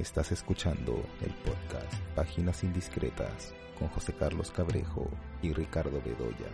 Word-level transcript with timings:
Estás 0.00 0.32
escuchando 0.32 1.04
el 1.20 1.30
podcast 1.30 1.92
Páginas 2.16 2.64
Indiscretas 2.64 3.52
con 3.78 3.88
José 3.88 4.14
Carlos 4.14 4.50
Cabrejo 4.50 5.10
y 5.42 5.52
Ricardo 5.52 6.00
Bedoya. 6.02 6.48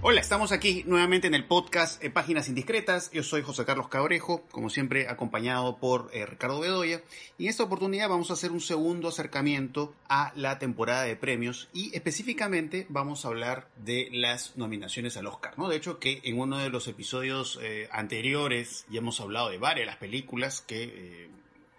Hola, 0.00 0.22
estamos 0.22 0.50
aquí 0.50 0.82
nuevamente 0.86 1.26
en 1.26 1.34
el 1.34 1.44
podcast 1.44 2.02
eh, 2.02 2.08
Páginas 2.08 2.48
Indiscretas. 2.48 3.10
Yo 3.10 3.22
soy 3.22 3.42
José 3.42 3.66
Carlos 3.66 3.88
Cabrejo, 3.88 4.44
como 4.50 4.70
siempre 4.70 5.08
acompañado 5.08 5.76
por 5.76 6.08
eh, 6.14 6.24
Ricardo 6.24 6.60
Bedoya. 6.60 7.02
Y 7.36 7.44
en 7.44 7.50
esta 7.50 7.64
oportunidad 7.64 8.08
vamos 8.08 8.30
a 8.30 8.32
hacer 8.32 8.50
un 8.50 8.62
segundo 8.62 9.08
acercamiento 9.08 9.92
a 10.08 10.32
la 10.34 10.58
temporada 10.58 11.02
de 11.02 11.16
premios 11.16 11.68
y 11.74 11.94
específicamente 11.94 12.86
vamos 12.88 13.26
a 13.26 13.28
hablar 13.28 13.68
de 13.76 14.08
las 14.10 14.56
nominaciones 14.56 15.18
al 15.18 15.26
Oscar. 15.26 15.58
¿no? 15.58 15.68
De 15.68 15.76
hecho, 15.76 15.98
que 15.98 16.22
en 16.24 16.40
uno 16.40 16.56
de 16.56 16.70
los 16.70 16.88
episodios 16.88 17.58
eh, 17.60 17.90
anteriores 17.92 18.86
ya 18.88 19.00
hemos 19.00 19.20
hablado 19.20 19.50
de 19.50 19.58
varias 19.58 19.86
las 19.86 19.96
películas 19.96 20.62
que 20.62 21.28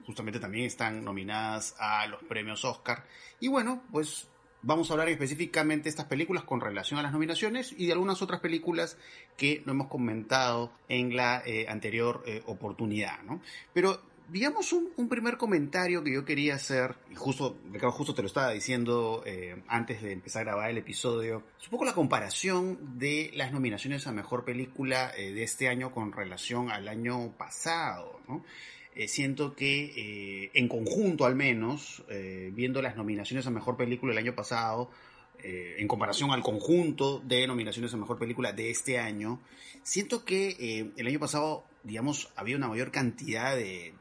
justamente 0.09 0.39
también 0.39 0.65
están 0.65 1.05
nominadas 1.05 1.75
a 1.77 2.07
los 2.07 2.23
premios 2.23 2.65
Oscar. 2.65 3.05
Y 3.39 3.47
bueno, 3.47 3.83
pues 3.91 4.27
vamos 4.63 4.89
a 4.89 4.93
hablar 4.93 5.07
específicamente 5.07 5.83
de 5.83 5.91
estas 5.91 6.07
películas 6.07 6.45
con 6.45 6.61
relación 6.61 6.99
a 6.99 7.03
las 7.03 7.11
nominaciones 7.11 7.75
y 7.77 7.85
de 7.85 7.91
algunas 7.91 8.23
otras 8.23 8.39
películas 8.39 8.97
que 9.37 9.61
no 9.67 9.73
hemos 9.73 9.87
comentado 9.87 10.71
en 10.87 11.15
la 11.15 11.43
eh, 11.45 11.67
anterior 11.69 12.23
eh, 12.25 12.41
oportunidad, 12.47 13.21
¿no? 13.21 13.39
Pero 13.71 14.01
digamos 14.29 14.73
un, 14.73 15.07
primer 15.07 15.37
comentario 15.37 16.03
que 16.03 16.11
yo 16.11 16.25
quería 16.25 16.55
hacer, 16.55 16.95
y 17.11 17.15
justo, 17.15 17.59
justo 17.91 18.15
te 18.15 18.23
lo 18.23 18.27
estaba 18.27 18.49
diciendo 18.49 19.21
eh, 19.27 19.61
antes 19.67 20.01
de 20.01 20.11
empezar 20.11 20.41
a 20.41 20.45
grabar 20.45 20.71
el 20.71 20.79
episodio, 20.79 21.43
es 21.59 21.65
un 21.65 21.69
poco 21.69 21.85
la 21.85 21.93
comparación 21.93 22.97
de 22.97 23.29
las 23.35 23.51
nominaciones 23.51 24.07
a 24.07 24.11
Mejor 24.11 24.43
Película 24.43 25.11
de 25.11 25.43
este 25.43 25.67
año 25.67 25.91
con 25.91 26.13
relación 26.13 26.71
al 26.71 26.87
año 26.87 27.31
pasado, 27.37 28.21
¿no? 28.27 28.43
Eh, 28.99 29.07
siento 29.07 29.55
que 29.55 29.93
eh, 29.95 30.51
en 30.55 30.67
conjunto 30.67 31.25
al 31.25 31.33
menos, 31.33 32.03
eh, 32.09 32.51
viendo 32.53 32.81
las 32.81 32.97
nominaciones 32.97 33.47
a 33.47 33.49
Mejor 33.49 33.77
Película 33.77 34.11
el 34.11 34.17
año 34.17 34.35
pasado, 34.35 34.91
en 35.41 35.87
comparación 35.87 36.31
al 36.31 36.43
conjunto 36.43 37.21
de 37.21 37.47
nominaciones 37.47 37.93
a 37.93 37.97
Mejor 37.97 38.19
Película 38.19 38.51
de 38.51 38.71
este 38.71 38.99
año, 38.99 39.39
siento 39.83 40.25
que 40.25 40.91
el 40.97 41.07
año 41.07 41.17
pasado, 41.17 41.63
digamos, 41.81 42.29
había 42.35 42.57
una 42.57 42.67
mayor 42.67 42.91
cantidad 42.91 43.55
de, 43.55 43.93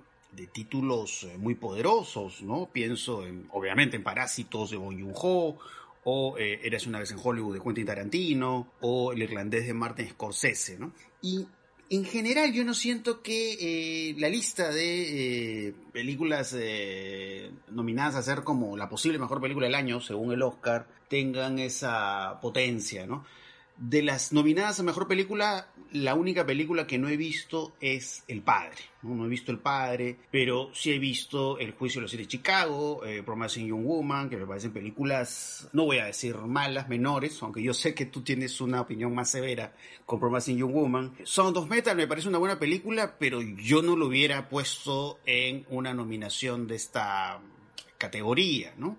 títulos 0.52 1.28
muy 1.38 1.55
poderosos, 1.55 2.42
¿no? 2.42 2.68
Pienso, 2.72 3.24
en, 3.24 3.46
obviamente, 3.52 3.94
en 3.94 4.02
Parásitos 4.02 4.70
de 4.72 4.78
Bong 4.78 5.00
Joon-ho, 5.00 5.58
o 6.02 6.36
Eres 6.38 6.88
una 6.88 6.98
vez 6.98 7.12
en 7.12 7.18
Hollywood 7.22 7.55
de 7.55 7.62
Quentin 7.62 7.86
Tarantino, 7.86 8.72
o 8.80 9.12
El 9.12 9.22
irlandés 9.22 9.64
de 9.68 9.74
Martin 9.74 10.08
Scorsese, 10.08 10.77
¿no? 10.77 10.92
Y 11.22 11.46
en 11.91 12.05
general 12.05 12.53
yo 12.53 12.64
no 12.64 12.75
siento 12.75 13.22
que 13.22 14.11
eh, 14.11 14.14
la 14.19 14.28
lista 14.28 14.70
de 14.70 15.69
eh, 15.69 15.75
películas 15.92 16.55
eh, 16.58 17.50
nominadas 17.70 18.17
a 18.17 18.22
ser 18.22 18.42
como 18.45 18.77
la 18.77 18.89
posible 18.89 19.19
mejor 19.19 19.41
película 19.41 19.67
del 19.67 19.75
año, 19.75 20.00
según 20.00 20.33
el 20.33 20.42
Oscar, 20.42 20.86
tengan 21.08 21.58
esa 21.58 22.39
potencia, 22.42 23.06
¿no? 23.06 23.25
De 23.78 24.02
las 24.02 24.32
nominadas 24.32 24.80
a 24.80 24.82
Mejor 24.82 25.06
Película, 25.06 25.68
la 25.92 26.14
única 26.14 26.44
película 26.44 26.86
que 26.86 26.98
no 26.98 27.08
he 27.08 27.16
visto 27.16 27.76
es 27.80 28.24
El 28.26 28.42
Padre. 28.42 28.76
No, 29.02 29.24
he 29.24 29.28
visto 29.28 29.52
El 29.52 29.60
Padre, 29.60 30.18
pero 30.32 30.70
sí 30.74 30.92
he 30.92 30.98
visto 30.98 31.58
El 31.60 31.72
Juicio 31.72 32.00
de 32.00 32.02
los 32.02 32.10
Siete 32.10 32.24
de 32.24 32.28
Chicago, 32.28 33.04
eh, 33.04 33.22
Promising 33.22 33.68
Young 33.68 33.84
Woman, 33.84 34.28
que 34.28 34.36
me 34.36 34.46
parecen 34.46 34.72
películas, 34.72 35.68
no 35.72 35.84
voy 35.84 35.98
a 35.98 36.06
decir 36.06 36.34
malas, 36.36 36.88
menores, 36.88 37.40
aunque 37.40 37.62
yo 37.62 37.72
sé 37.72 37.94
que 37.94 38.06
tú 38.06 38.22
tienes 38.22 38.60
una 38.60 38.80
opinión 38.80 39.14
más 39.14 39.30
severa 39.30 39.72
con 40.04 40.18
Promising 40.18 40.58
Young 40.58 40.72
Woman. 40.72 41.16
Sound 41.22 41.56
of 41.56 41.70
Metal 41.70 41.96
me 41.96 42.08
parece 42.08 42.28
una 42.28 42.38
buena 42.38 42.58
película, 42.58 43.16
pero 43.16 43.40
yo 43.42 43.80
no 43.80 43.94
lo 43.94 44.06
hubiera 44.08 44.48
puesto 44.48 45.20
en 45.24 45.64
una 45.70 45.94
nominación 45.94 46.66
de 46.66 46.74
esta 46.74 47.40
categoría, 47.96 48.74
¿no? 48.76 48.98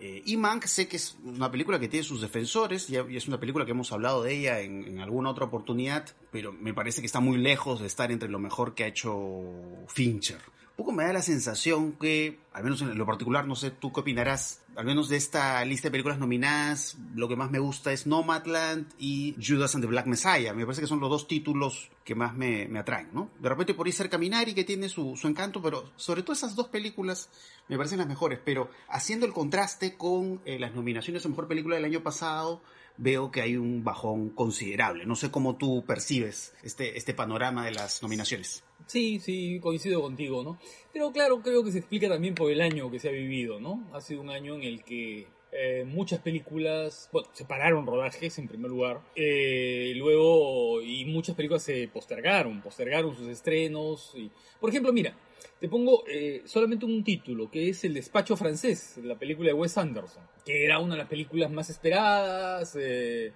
Eh, 0.00 0.22
y 0.26 0.36
Mank 0.36 0.64
sé 0.66 0.86
que 0.86 0.96
es 0.96 1.16
una 1.24 1.50
película 1.50 1.80
que 1.80 1.88
tiene 1.88 2.04
sus 2.04 2.20
defensores, 2.20 2.88
y 2.88 3.16
es 3.16 3.26
una 3.26 3.40
película 3.40 3.64
que 3.64 3.72
hemos 3.72 3.90
hablado 3.92 4.22
de 4.22 4.34
ella 4.34 4.60
en, 4.60 5.00
alguna 5.00 5.30
otra 5.30 5.46
oportunidad, 5.46 6.06
pero 6.30 6.52
me 6.52 6.72
parece 6.72 7.00
que 7.00 7.06
está 7.06 7.20
muy 7.20 7.38
lejos 7.38 7.80
de 7.80 7.86
estar 7.86 8.12
entre 8.12 8.28
lo 8.28 8.38
mejor 8.38 8.74
que 8.74 8.84
ha 8.84 8.86
hecho 8.86 9.42
Fincher. 9.88 10.40
Poco 10.78 10.92
me 10.92 11.02
da 11.02 11.12
la 11.12 11.22
sensación 11.22 11.94
que, 11.94 12.38
al 12.52 12.62
menos 12.62 12.80
en 12.82 12.96
lo 12.96 13.04
particular, 13.04 13.48
no 13.48 13.56
sé 13.56 13.72
tú 13.72 13.92
qué 13.92 13.98
opinarás, 13.98 14.62
al 14.76 14.84
menos 14.84 15.08
de 15.08 15.16
esta 15.16 15.64
lista 15.64 15.88
de 15.88 15.90
películas 15.90 16.20
nominadas, 16.20 16.96
lo 17.16 17.26
que 17.26 17.34
más 17.34 17.50
me 17.50 17.58
gusta 17.58 17.90
es 17.90 18.06
Nomadland 18.06 18.86
y 18.96 19.34
Judas 19.44 19.74
and 19.74 19.82
the 19.82 19.88
Black 19.88 20.06
Messiah. 20.06 20.54
Me 20.54 20.64
parece 20.64 20.82
que 20.82 20.86
son 20.86 21.00
los 21.00 21.10
dos 21.10 21.26
títulos 21.26 21.90
que 22.04 22.14
más 22.14 22.36
me, 22.36 22.70
atraen, 22.78 23.08
¿no? 23.12 23.28
De 23.40 23.48
repente 23.48 23.74
por 23.74 23.88
ahí 23.88 23.92
ser 23.92 24.08
Caminari, 24.08 24.54
que 24.54 24.62
tiene 24.62 24.88
su, 24.88 25.16
su 25.16 25.26
encanto, 25.26 25.60
pero 25.60 25.90
sobre 25.96 26.22
todo 26.22 26.34
esas 26.34 26.54
dos 26.54 26.68
películas 26.68 27.28
me 27.66 27.76
parecen 27.76 27.98
las 27.98 28.06
mejores. 28.06 28.38
Pero 28.44 28.70
haciendo 28.88 29.26
el 29.26 29.32
contraste 29.32 29.96
con 29.96 30.40
eh, 30.44 30.60
las 30.60 30.76
nominaciones 30.76 31.26
a 31.26 31.28
Mejor 31.28 31.48
Película 31.48 31.74
del 31.74 31.86
año 31.86 32.04
pasado, 32.04 32.62
veo 32.98 33.30
que 33.30 33.40
hay 33.40 33.56
un 33.56 33.82
bajón 33.84 34.30
considerable. 34.30 35.06
No 35.06 35.16
sé 35.16 35.30
cómo 35.30 35.56
tú 35.56 35.84
percibes 35.86 36.54
este, 36.62 36.98
este 36.98 37.14
panorama 37.14 37.64
de 37.64 37.72
las 37.72 38.02
nominaciones. 38.02 38.64
Sí, 38.86 39.20
sí, 39.20 39.58
coincido 39.60 40.02
contigo, 40.02 40.42
¿no? 40.42 40.58
Pero 40.92 41.10
claro, 41.12 41.40
creo 41.40 41.64
que 41.64 41.72
se 41.72 41.78
explica 41.78 42.08
también 42.08 42.34
por 42.34 42.50
el 42.50 42.60
año 42.60 42.90
que 42.90 42.98
se 42.98 43.08
ha 43.08 43.12
vivido, 43.12 43.60
¿no? 43.60 43.88
Ha 43.92 44.00
sido 44.00 44.20
un 44.20 44.30
año 44.30 44.56
en 44.56 44.62
el 44.62 44.84
que 44.84 45.26
eh, 45.50 45.84
muchas 45.86 46.20
películas, 46.20 47.08
bueno, 47.12 47.28
se 47.32 47.44
pararon 47.44 47.86
rodajes 47.86 48.38
en 48.38 48.48
primer 48.48 48.70
lugar, 48.70 49.00
eh, 49.16 49.92
luego, 49.96 50.82
y 50.82 51.04
muchas 51.06 51.36
películas 51.36 51.62
se 51.62 51.88
postergaron, 51.88 52.60
postergaron 52.60 53.16
sus 53.16 53.28
estrenos. 53.28 54.12
Y, 54.14 54.30
por 54.60 54.70
ejemplo, 54.70 54.92
mira, 54.92 55.16
te 55.60 55.68
pongo 55.68 56.04
eh, 56.06 56.42
solamente 56.44 56.84
un 56.84 57.02
título, 57.02 57.50
que 57.50 57.68
es 57.68 57.84
El 57.84 57.94
despacho 57.94 58.36
francés, 58.36 58.98
la 59.02 59.18
película 59.18 59.48
de 59.48 59.54
Wes 59.54 59.76
Anderson, 59.76 60.22
que 60.44 60.64
era 60.64 60.78
una 60.78 60.94
de 60.94 60.98
las 60.98 61.08
películas 61.08 61.50
más 61.50 61.70
esperadas, 61.70 62.76
es 62.76 63.32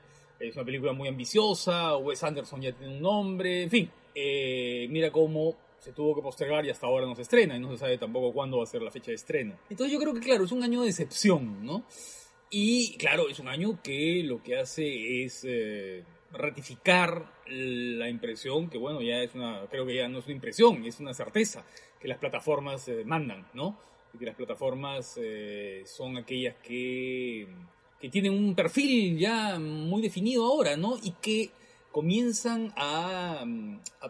una 0.55 0.65
película 0.65 0.93
muy 0.93 1.09
ambiciosa, 1.09 1.97
Wes 1.97 2.23
Anderson 2.23 2.61
ya 2.61 2.73
tiene 2.73 2.95
un 2.95 3.03
nombre, 3.03 3.63
en 3.63 3.71
fin, 3.71 3.91
mira 4.91 5.11
cómo 5.11 5.57
se 5.83 5.93
tuvo 5.93 6.15
que 6.15 6.23
postergar 6.23 6.65
y 6.65 6.71
hasta 6.71 6.87
ahora 6.87 7.07
no 7.07 7.17
se 7.17 7.23
estrena 7.23 7.57
y 7.57 7.61
no 7.61 7.73
se 7.73 7.79
sabe 7.79 7.99
tampoco 7.99 8.33
cuándo 8.33 8.59
va 8.59 8.63
a 8.63 8.67
ser 8.67 8.83
la 8.83 8.93
fecha 8.93 9.11
de 9.11 9.17
estreno. 9.17 9.57
Entonces 9.69 9.93
yo 9.93 9.99
creo 9.99 10.15
que 10.15 10.21
claro, 10.21 10.45
es 10.45 10.53
un 10.53 10.63
año 10.63 10.81
de 10.83 10.87
decepción, 10.87 11.67
¿no? 11.67 11.85
Y 12.51 12.97
claro, 12.99 13.29
es 13.29 13.41
un 13.41 13.49
año 13.49 13.81
que 13.83 14.23
lo 14.25 14.43
que 14.45 14.59
hace 14.59 15.25
es 15.25 15.45
eh, 15.45 16.05
ratificar 16.31 17.33
la 17.49 18.09
impresión, 18.09 18.71
que 18.71 18.79
bueno, 18.79 19.03
ya 19.03 19.23
es 19.23 19.35
una, 19.35 19.67
creo 19.71 19.85
que 19.85 19.97
ya 19.97 20.07
no 20.07 20.21
es 20.21 20.27
una 20.27 20.35
impresión, 20.35 20.85
es 20.85 21.01
una 21.01 21.15
certeza 21.15 21.65
que 22.03 22.09
las 22.09 22.19
plataformas 22.19 22.89
eh, 22.89 23.05
mandan, 23.05 23.47
¿no? 23.55 23.79
Y 24.13 24.19
que 24.19 24.27
las 24.27 24.35
plataformas 24.35 25.19
eh, 25.23 25.83
son 25.87 26.17
aquellas 26.17 26.57
que, 26.57 27.47
que 28.01 28.09
tienen 28.09 28.33
un 28.33 28.57
perfil 28.57 29.17
ya 29.17 29.59
muy 29.61 30.03
definido 30.03 30.45
ahora, 30.45 30.77
¿no? 30.77 30.99
Y 31.01 31.13
que 31.23 31.51
comienzan 31.93 32.73
a, 32.77 33.45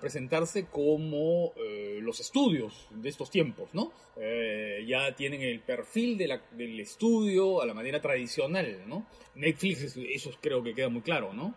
presentarse 0.00 0.66
como 0.66 1.52
eh, 1.56 1.98
los 2.00 2.18
estudios 2.20 2.88
de 2.90 3.08
estos 3.08 3.30
tiempos, 3.30 3.68
¿no? 3.74 3.92
Ya 4.86 5.14
tienen 5.16 5.42
el 5.42 5.60
perfil 5.60 6.16
del 6.16 6.80
estudio 6.80 7.60
a 7.60 7.66
la 7.66 7.74
manera 7.74 8.00
tradicional, 8.00 8.84
¿no? 8.86 9.06
Netflix, 9.34 9.96
eso 9.96 10.30
creo 10.40 10.62
que 10.62 10.74
queda 10.74 10.88
muy 10.88 11.02
claro, 11.02 11.32
¿no? 11.32 11.54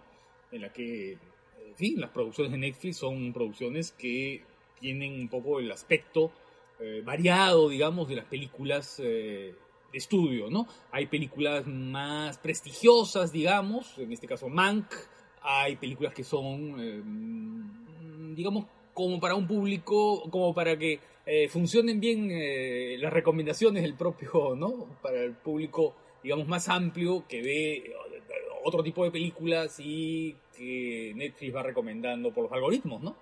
En 0.51 0.61
la 0.61 0.73
que, 0.73 1.13
en 1.13 1.75
fin, 1.75 1.99
las 1.99 2.09
producciones 2.09 2.51
de 2.51 2.57
Netflix 2.57 2.97
son 2.97 3.31
producciones 3.33 3.91
que 3.91 4.43
tienen 4.79 5.13
un 5.13 5.29
poco 5.29 5.59
el 5.59 5.71
aspecto 5.71 6.31
eh, 6.79 7.01
variado, 7.03 7.69
digamos, 7.69 8.07
de 8.07 8.15
las 8.15 8.25
películas 8.25 8.97
de 8.97 9.55
estudio, 9.97 10.49
¿no? 10.49 10.67
Hay 10.91 11.07
películas 11.07 11.65
más 11.67 12.37
prestigiosas, 12.37 13.31
digamos, 13.31 13.97
en 13.97 14.11
este 14.11 14.27
caso 14.27 14.49
Mank, 14.49 14.87
hay 15.41 15.75
películas 15.75 16.13
que 16.13 16.23
son, 16.23 16.75
eh, 16.79 17.01
digamos, 18.35 18.65
como 18.93 19.19
para 19.19 19.35
un 19.35 19.47
público, 19.47 20.23
como 20.29 20.53
para 20.53 20.77
que 20.77 20.99
eh, 21.25 21.47
funcionen 21.49 21.99
bien 21.99 22.29
eh, 22.31 22.97
las 22.99 23.13
recomendaciones 23.13 23.83
del 23.83 23.95
propio, 23.95 24.55
¿no? 24.55 24.87
Para 25.01 25.21
el 25.21 25.33
público, 25.33 25.95
digamos, 26.23 26.47
más 26.47 26.67
amplio 26.69 27.25
que 27.27 27.41
ve 27.41 27.93
otro 28.63 28.81
tipo 28.81 29.03
de 29.03 29.11
películas 29.11 29.79
y 29.79 30.35
que 30.57 31.13
Netflix 31.15 31.55
va 31.55 31.61
recomendando 31.61 32.33
por 32.33 32.45
los 32.45 32.51
algoritmos, 32.51 33.01
¿no? 33.03 33.15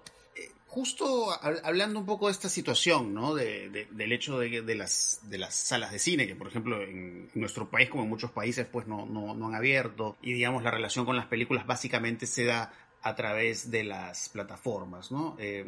Justo 0.73 1.29
hablando 1.63 1.99
un 1.99 2.07
poco 2.07 2.25
de 2.25 2.31
esta 2.31 2.49
situación, 2.49 3.13
¿no? 3.13 3.35
De, 3.35 3.85
del 3.91 4.11
hecho 4.11 4.39
de, 4.39 4.73
las, 4.73 5.19
de 5.21 5.37
las 5.37 5.53
salas 5.53 5.91
de 5.91 5.99
cine, 5.99 6.25
que 6.25 6.35
por 6.35 6.47
ejemplo 6.47 6.81
en 6.81 7.29
nuestro 7.35 7.69
país, 7.69 7.91
como 7.91 8.01
en 8.01 8.09
muchos 8.09 8.31
países, 8.31 8.65
pues 8.65 8.87
no, 8.87 9.05
no, 9.05 9.31
han 9.31 9.53
abierto. 9.53 10.17
Y 10.23 10.33
digamos, 10.33 10.63
la 10.63 10.71
relación 10.71 11.05
con 11.05 11.15
las 11.15 11.27
películas 11.27 11.67
básicamente 11.67 12.25
se 12.25 12.45
da 12.45 12.73
a 13.03 13.15
través 13.15 13.69
de 13.69 13.83
las 13.83 14.29
plataformas, 14.29 15.11
¿no? 15.11 15.37
Eh, 15.37 15.63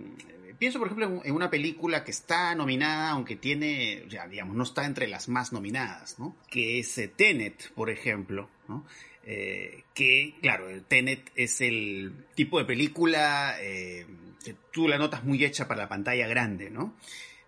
pienso, 0.57 0.79
por 0.79 0.87
ejemplo, 0.87 1.21
en 1.23 1.35
una 1.35 1.51
película 1.51 2.03
que 2.03 2.09
está 2.09 2.55
nominada, 2.55 3.11
aunque 3.11 3.35
tiene, 3.35 4.05
ya 4.09 4.27
digamos, 4.27 4.55
no 4.55 4.63
está 4.63 4.87
entre 4.87 5.07
las 5.07 5.29
más 5.29 5.53
nominadas, 5.53 6.17
¿no? 6.17 6.35
Que 6.49 6.79
es 6.79 6.97
eh, 6.97 7.09
Tenet, 7.09 7.71
por 7.73 7.91
ejemplo, 7.91 8.49
¿no? 8.67 8.83
Eh, 9.23 9.83
que, 9.93 10.33
claro, 10.41 10.65
Tenet 10.87 11.31
es 11.35 11.61
el 11.61 12.25
tipo 12.33 12.57
de 12.57 12.65
película 12.65 13.55
que 14.45 14.55
tú 14.71 14.87
la 14.87 14.97
notas 14.97 15.23
muy 15.23 15.43
hecha 15.43 15.67
para 15.67 15.81
la 15.81 15.89
pantalla 15.89 16.27
grande, 16.27 16.69
¿no? 16.69 16.93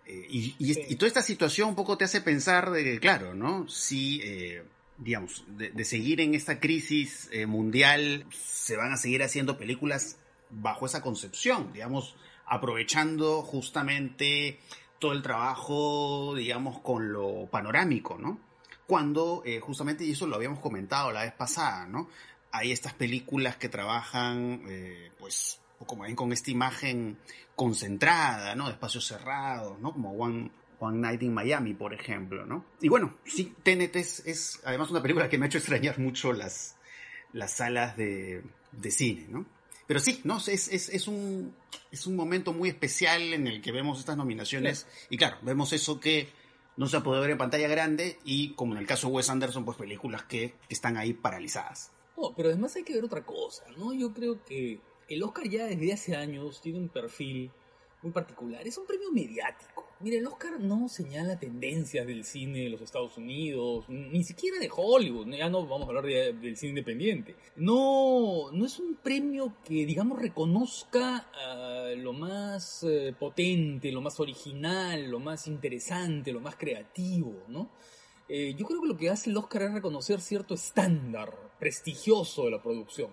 Eh, 0.04 0.26
y, 0.28 0.54
y, 0.58 0.96
toda 0.96 1.06
esta 1.06 1.22
situación 1.22 1.68
un 1.68 1.74
poco 1.74 1.96
te 1.96 2.04
hace 2.04 2.20
pensar 2.20 2.70
de 2.70 2.82
que, 2.82 2.98
claro, 2.98 3.34
¿no? 3.34 3.68
Si, 3.68 4.20
eh, 4.24 4.64
digamos, 4.96 5.44
de, 5.48 5.84
seguir 5.84 6.20
en 6.20 6.34
esta 6.34 6.58
crisis 6.60 7.28
eh, 7.30 7.46
mundial, 7.46 8.24
se 8.32 8.76
van 8.76 8.92
a 8.92 8.96
seguir 8.96 9.22
haciendo 9.22 9.58
películas 9.58 10.18
bajo 10.50 10.86
esa 10.86 11.02
concepción, 11.02 11.72
digamos, 11.72 12.16
aprovechando 12.46 13.42
justamente 13.42 14.58
todo 14.98 15.12
el 15.12 15.22
trabajo, 15.22 16.34
digamos, 16.34 16.80
con 16.80 17.12
lo 17.12 17.46
panorámico, 17.50 18.18
¿no? 18.18 18.40
Cuando, 18.86 19.44
justamente, 19.60 20.04
y 20.04 20.12
eso 20.12 20.26
lo 20.26 20.36
habíamos 20.36 20.60
comentado 20.60 21.12
la 21.12 21.22
vez 21.22 21.34
pasada, 21.34 21.86
¿no? 21.86 22.08
Hay 22.50 22.72
estas 22.72 22.94
películas 22.94 23.56
que 23.56 23.68
trabajan, 23.68 24.62
pues, 25.18 25.60
como 25.86 26.02
ven, 26.02 26.16
con 26.16 26.32
esta 26.32 26.50
imagen 26.50 27.18
concentrada, 27.54 28.54
¿no? 28.54 28.66
De 28.66 28.72
espacios 28.72 29.06
cerrados, 29.06 29.78
¿no? 29.80 29.92
Como 29.92 30.12
One, 30.12 30.50
Night 30.80 31.22
in 31.22 31.34
Miami, 31.34 31.74
por 31.74 31.92
ejemplo, 31.92 32.46
¿no? 32.46 32.64
Y 32.80 32.88
bueno, 32.88 33.16
sí, 33.24 33.54
Tenet 33.62 33.96
es, 33.96 34.60
además 34.64 34.90
una 34.90 35.02
película 35.02 35.28
que 35.28 35.38
me 35.38 35.46
ha 35.46 35.48
hecho 35.48 35.58
extrañar 35.58 35.98
mucho 35.98 36.32
las, 36.32 36.76
las 37.32 37.52
salas 37.52 37.96
de, 37.96 38.42
de 38.72 38.90
cine, 38.90 39.26
¿no? 39.28 39.46
Pero 39.88 40.00
sí, 40.00 40.20
¿no? 40.24 40.36
Es, 40.36 40.68
es, 40.68 40.90
es, 40.90 41.08
un, 41.08 41.54
es 41.90 42.06
un 42.06 42.14
momento 42.14 42.52
muy 42.52 42.68
especial 42.68 43.32
en 43.32 43.46
el 43.46 43.62
que 43.62 43.72
vemos 43.72 43.98
estas 43.98 44.18
nominaciones 44.18 44.86
y 45.08 45.16
claro, 45.16 45.38
vemos 45.40 45.72
eso 45.72 45.98
que 45.98 46.28
no 46.76 46.86
se 46.86 47.00
puede 47.00 47.22
ver 47.22 47.30
en 47.30 47.38
pantalla 47.38 47.68
grande 47.68 48.18
y 48.22 48.52
como 48.52 48.74
en 48.74 48.80
el 48.80 48.86
caso 48.86 49.08
de 49.08 49.14
Wes 49.14 49.30
Anderson, 49.30 49.64
pues 49.64 49.78
películas 49.78 50.24
que 50.24 50.54
están 50.68 50.98
ahí 50.98 51.14
paralizadas. 51.14 51.90
No, 52.18 52.34
pero 52.36 52.50
además 52.50 52.76
hay 52.76 52.84
que 52.84 52.94
ver 52.94 53.04
otra 53.04 53.24
cosa, 53.24 53.64
¿no? 53.78 53.94
Yo 53.94 54.12
creo 54.12 54.44
que 54.44 54.78
el 55.08 55.22
Oscar 55.22 55.48
ya 55.48 55.66
desde 55.66 55.92
hace 55.92 56.16
años 56.16 56.60
tiene 56.60 56.78
un 56.78 56.88
perfil 56.88 57.50
muy 58.02 58.12
particular. 58.12 58.66
Es 58.66 58.78
un 58.78 58.86
premio 58.86 59.10
mediático. 59.10 59.86
Mire, 60.00 60.18
el 60.18 60.26
Oscar 60.26 60.60
no 60.60 60.88
señala 60.88 61.40
tendencias 61.40 62.06
del 62.06 62.24
cine 62.24 62.60
de 62.60 62.68
los 62.68 62.80
Estados 62.80 63.16
Unidos, 63.18 63.86
ni 63.88 64.22
siquiera 64.22 64.58
de 64.60 64.70
Hollywood. 64.72 65.26
Ya 65.34 65.48
no 65.48 65.66
vamos 65.66 65.86
a 65.86 65.88
hablar 65.88 66.04
del 66.04 66.56
cine 66.56 66.70
independiente. 66.70 67.34
No, 67.56 68.52
no 68.52 68.64
es 68.64 68.78
un 68.78 68.94
premio 68.94 69.54
que, 69.64 69.84
digamos, 69.84 70.20
reconozca 70.20 71.28
ah, 71.34 71.88
lo 71.96 72.12
más 72.12 72.84
eh, 72.84 73.12
potente, 73.18 73.90
lo 73.90 74.00
más 74.00 74.20
original, 74.20 75.10
lo 75.10 75.18
más 75.18 75.48
interesante, 75.48 76.30
lo 76.30 76.40
más 76.40 76.54
creativo, 76.54 77.42
¿no? 77.48 77.70
Eh, 78.28 78.54
yo 78.56 78.66
creo 78.66 78.82
que 78.82 78.88
lo 78.88 78.96
que 78.96 79.10
hace 79.10 79.30
el 79.30 79.36
Oscar 79.36 79.62
es 79.62 79.72
reconocer 79.72 80.20
cierto 80.20 80.54
estándar 80.54 81.34
prestigioso 81.58 82.44
de 82.44 82.52
la 82.52 82.62
producción. 82.62 83.10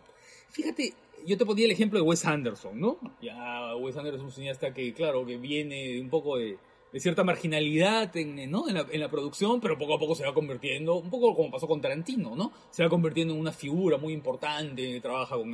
Fíjate, 0.49 0.93
yo 1.25 1.37
te 1.37 1.45
ponía 1.45 1.65
el 1.65 1.71
ejemplo 1.71 1.99
de 1.99 2.05
Wes 2.05 2.25
Anderson, 2.25 2.79
¿no? 2.79 2.99
Ya 3.21 3.75
Wes 3.75 3.97
Anderson 3.97 4.19
es 4.19 4.25
un 4.25 4.31
cineasta 4.31 4.73
que, 4.73 4.93
claro, 4.93 5.25
que 5.25 5.37
viene 5.37 5.99
un 5.99 6.09
poco 6.09 6.37
de, 6.37 6.57
cierta 6.97 7.23
marginalidad 7.23 8.15
en, 8.15 8.51
la, 8.51 9.09
producción, 9.09 9.59
pero 9.59 9.77
poco 9.77 9.95
a 9.95 9.99
poco 9.99 10.15
se 10.15 10.25
va 10.25 10.33
convirtiendo, 10.33 10.95
un 10.95 11.09
poco 11.09 11.35
como 11.35 11.51
pasó 11.51 11.67
con 11.67 11.81
Tarantino, 11.81 12.35
¿no? 12.35 12.53
Se 12.71 12.83
va 12.83 12.89
convirtiendo 12.89 13.33
en 13.33 13.39
una 13.39 13.51
figura 13.51 13.97
muy 13.97 14.13
importante, 14.13 14.99
trabaja 15.01 15.35
con, 15.35 15.53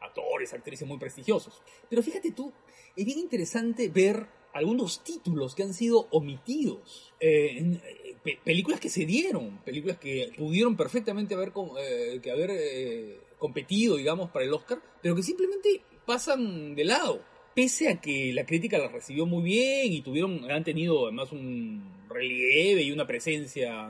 actores, 0.00 0.52
actrices 0.52 0.86
muy 0.86 0.98
prestigiosos. 0.98 1.60
Pero 1.88 2.02
fíjate 2.02 2.32
tú, 2.32 2.52
es 2.96 3.04
bien 3.04 3.18
interesante 3.18 3.88
ver 3.88 4.26
algunos 4.52 5.02
títulos 5.04 5.54
que 5.54 5.62
han 5.62 5.74
sido 5.74 6.08
omitidos. 6.10 7.12
Eh, 7.20 7.80
eh, 8.24 8.38
películas 8.44 8.80
que 8.80 8.88
se 8.88 9.06
dieron, 9.06 9.58
películas 9.64 9.98
que 9.98 10.32
pudieron 10.36 10.76
perfectamente 10.76 11.34
haber, 11.34 11.52
eh, 11.78 12.20
que 12.22 12.30
haber 12.30 12.50
competido, 13.40 13.96
digamos, 13.96 14.30
para 14.30 14.44
el 14.44 14.52
Oscar, 14.52 14.80
pero 15.02 15.16
que 15.16 15.24
simplemente 15.24 15.82
pasan 16.06 16.76
de 16.76 16.84
lado. 16.84 17.24
Pese 17.54 17.88
a 17.88 18.00
que 18.00 18.32
la 18.32 18.46
crítica 18.46 18.78
la 18.78 18.86
recibió 18.86 19.26
muy 19.26 19.42
bien 19.42 19.92
y 19.92 20.02
tuvieron, 20.02 20.48
han 20.48 20.62
tenido 20.62 21.06
además 21.06 21.32
un 21.32 22.06
relieve 22.08 22.82
y 22.82 22.92
una 22.92 23.06
presencia 23.06 23.88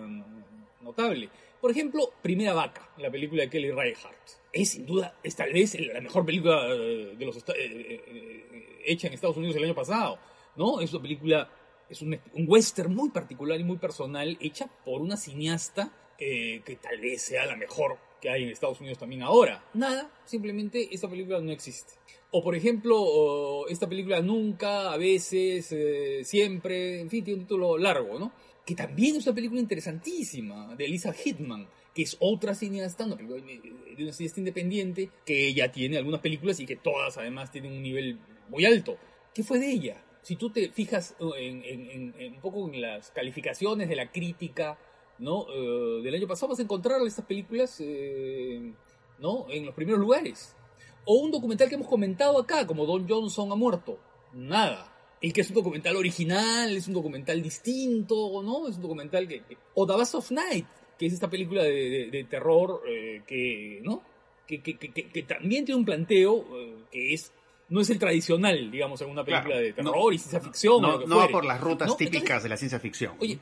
notable. 0.80 1.28
Por 1.60 1.70
ejemplo, 1.70 2.10
Primera 2.22 2.54
Vaca, 2.54 2.88
la 2.96 3.10
película 3.10 3.42
de 3.42 3.50
Kelly 3.50 3.70
Reichardt. 3.70 4.16
Es 4.50 4.70
sin 4.70 4.86
duda, 4.86 5.14
es 5.22 5.36
tal 5.36 5.52
vez 5.52 5.78
la 5.78 6.00
mejor 6.00 6.24
película 6.24 6.66
eh, 6.70 7.14
de 7.18 7.26
los 7.26 7.36
eh, 7.36 7.42
eh, 7.56 8.78
hecha 8.86 9.08
en 9.08 9.12
Estados 9.12 9.36
Unidos 9.36 9.56
el 9.56 9.64
año 9.64 9.74
pasado. 9.74 10.18
¿no? 10.56 10.80
Es 10.80 10.92
una 10.92 11.02
película, 11.02 11.50
es 11.88 12.00
un, 12.00 12.18
western 12.46 12.94
muy 12.94 13.10
particular 13.10 13.60
y 13.60 13.64
muy 13.64 13.76
personal, 13.76 14.38
hecha 14.40 14.68
por 14.84 15.02
una 15.02 15.16
cineasta 15.16 15.92
que 16.18 16.78
tal 16.82 17.00
vez 17.00 17.22
sea 17.22 17.46
la 17.46 17.56
mejor 17.56 17.96
que 18.20 18.30
hay 18.30 18.44
en 18.44 18.50
Estados 18.50 18.80
Unidos 18.80 18.98
también 18.98 19.22
ahora. 19.22 19.64
Nada, 19.74 20.10
simplemente 20.24 20.88
esta 20.92 21.08
película 21.08 21.40
no 21.40 21.50
existe. 21.50 21.94
O 22.32 22.42
por 22.42 22.54
ejemplo, 22.54 23.66
esta 23.68 23.88
película 23.88 24.20
nunca, 24.20 24.92
a 24.92 24.96
veces, 24.96 25.72
eh, 25.72 26.20
siempre, 26.24 27.00
en 27.00 27.10
fin, 27.10 27.24
tiene 27.24 27.40
un 27.40 27.46
título 27.46 27.76
largo, 27.76 28.18
¿no? 28.18 28.32
Que 28.64 28.74
también 28.74 29.16
es 29.16 29.26
una 29.26 29.34
película 29.34 29.60
interesantísima, 29.60 30.76
de 30.76 30.84
Elisa 30.84 31.12
Hitman, 31.12 31.68
que 31.92 32.02
es 32.02 32.16
otra 32.20 32.54
cineasta, 32.54 33.04
una 33.04 33.16
película 33.16 33.42
de 33.42 34.02
una 34.04 34.12
cineasta 34.12 34.40
independiente, 34.40 35.10
que 35.24 35.52
ya 35.52 35.72
tiene 35.72 35.96
algunas 35.98 36.20
películas 36.20 36.60
y 36.60 36.66
que 36.66 36.76
todas 36.76 37.18
además 37.18 37.50
tienen 37.50 37.72
un 37.72 37.82
nivel 37.82 38.20
muy 38.48 38.64
alto. 38.64 38.96
¿Qué 39.34 39.42
fue 39.42 39.58
de 39.58 39.70
ella? 39.70 40.04
Si 40.22 40.36
tú 40.36 40.50
te 40.50 40.70
fijas 40.70 41.16
en, 41.38 42.14
un 42.34 42.40
poco 42.40 42.68
en 42.68 42.80
las 42.80 43.10
calificaciones 43.10 43.88
de 43.88 43.96
la 43.96 44.12
crítica, 44.12 44.78
¿no? 45.20 45.46
Eh, 45.52 46.00
del 46.02 46.14
año 46.14 46.26
pasado 46.26 46.48
vas 46.48 46.58
a 46.58 46.62
encontrar 46.62 47.00
estas 47.06 47.24
películas 47.24 47.76
eh, 47.80 48.72
¿no? 49.18 49.46
en 49.48 49.66
los 49.66 49.74
primeros 49.74 50.00
lugares. 50.00 50.56
O 51.04 51.14
un 51.14 51.30
documental 51.30 51.68
que 51.68 51.76
hemos 51.76 51.88
comentado 51.88 52.38
acá, 52.38 52.66
como 52.66 52.86
Don 52.86 53.08
Johnson 53.08 53.52
ha 53.52 53.54
muerto. 53.54 53.98
Nada. 54.32 54.92
El 55.20 55.32
que 55.32 55.42
es 55.42 55.48
un 55.50 55.56
documental 55.56 55.96
original, 55.96 56.74
es 56.74 56.88
un 56.88 56.94
documental 56.94 57.42
distinto, 57.42 58.42
¿no? 58.42 58.66
Es 58.66 58.76
un 58.76 58.82
documental 58.82 59.28
que... 59.28 59.42
O 59.74 59.86
The 59.86 59.92
Bass 59.92 60.14
of 60.14 60.30
Night, 60.30 60.66
que 60.98 61.06
es 61.06 61.12
esta 61.12 61.28
película 61.28 61.62
de, 61.62 62.26
terror 62.28 62.82
eh, 62.88 63.22
que, 63.26 63.80
¿no? 63.82 64.02
Que, 64.46 64.60
que, 64.62 65.22
también 65.22 65.64
tiene 65.64 65.78
un 65.78 65.84
planteo 65.84 66.44
que 66.90 67.14
es 67.14 67.32
no 67.68 67.80
es 67.80 67.88
el 67.90 67.98
tradicional, 68.00 68.70
digamos, 68.70 69.00
en 69.00 69.10
una 69.10 69.24
película 69.24 69.56
de 69.56 69.72
terror 69.72 70.12
y 70.12 70.18
ciencia 70.18 70.40
ficción. 70.40 70.82
No, 70.82 70.98
no 71.06 71.18
va 71.18 71.28
por 71.28 71.44
las 71.44 71.60
rutas 71.60 71.96
típicas 71.96 72.42
de 72.42 72.48
la 72.48 72.56
ciencia 72.56 72.80
ficción. 72.80 73.14
Oye, 73.20 73.38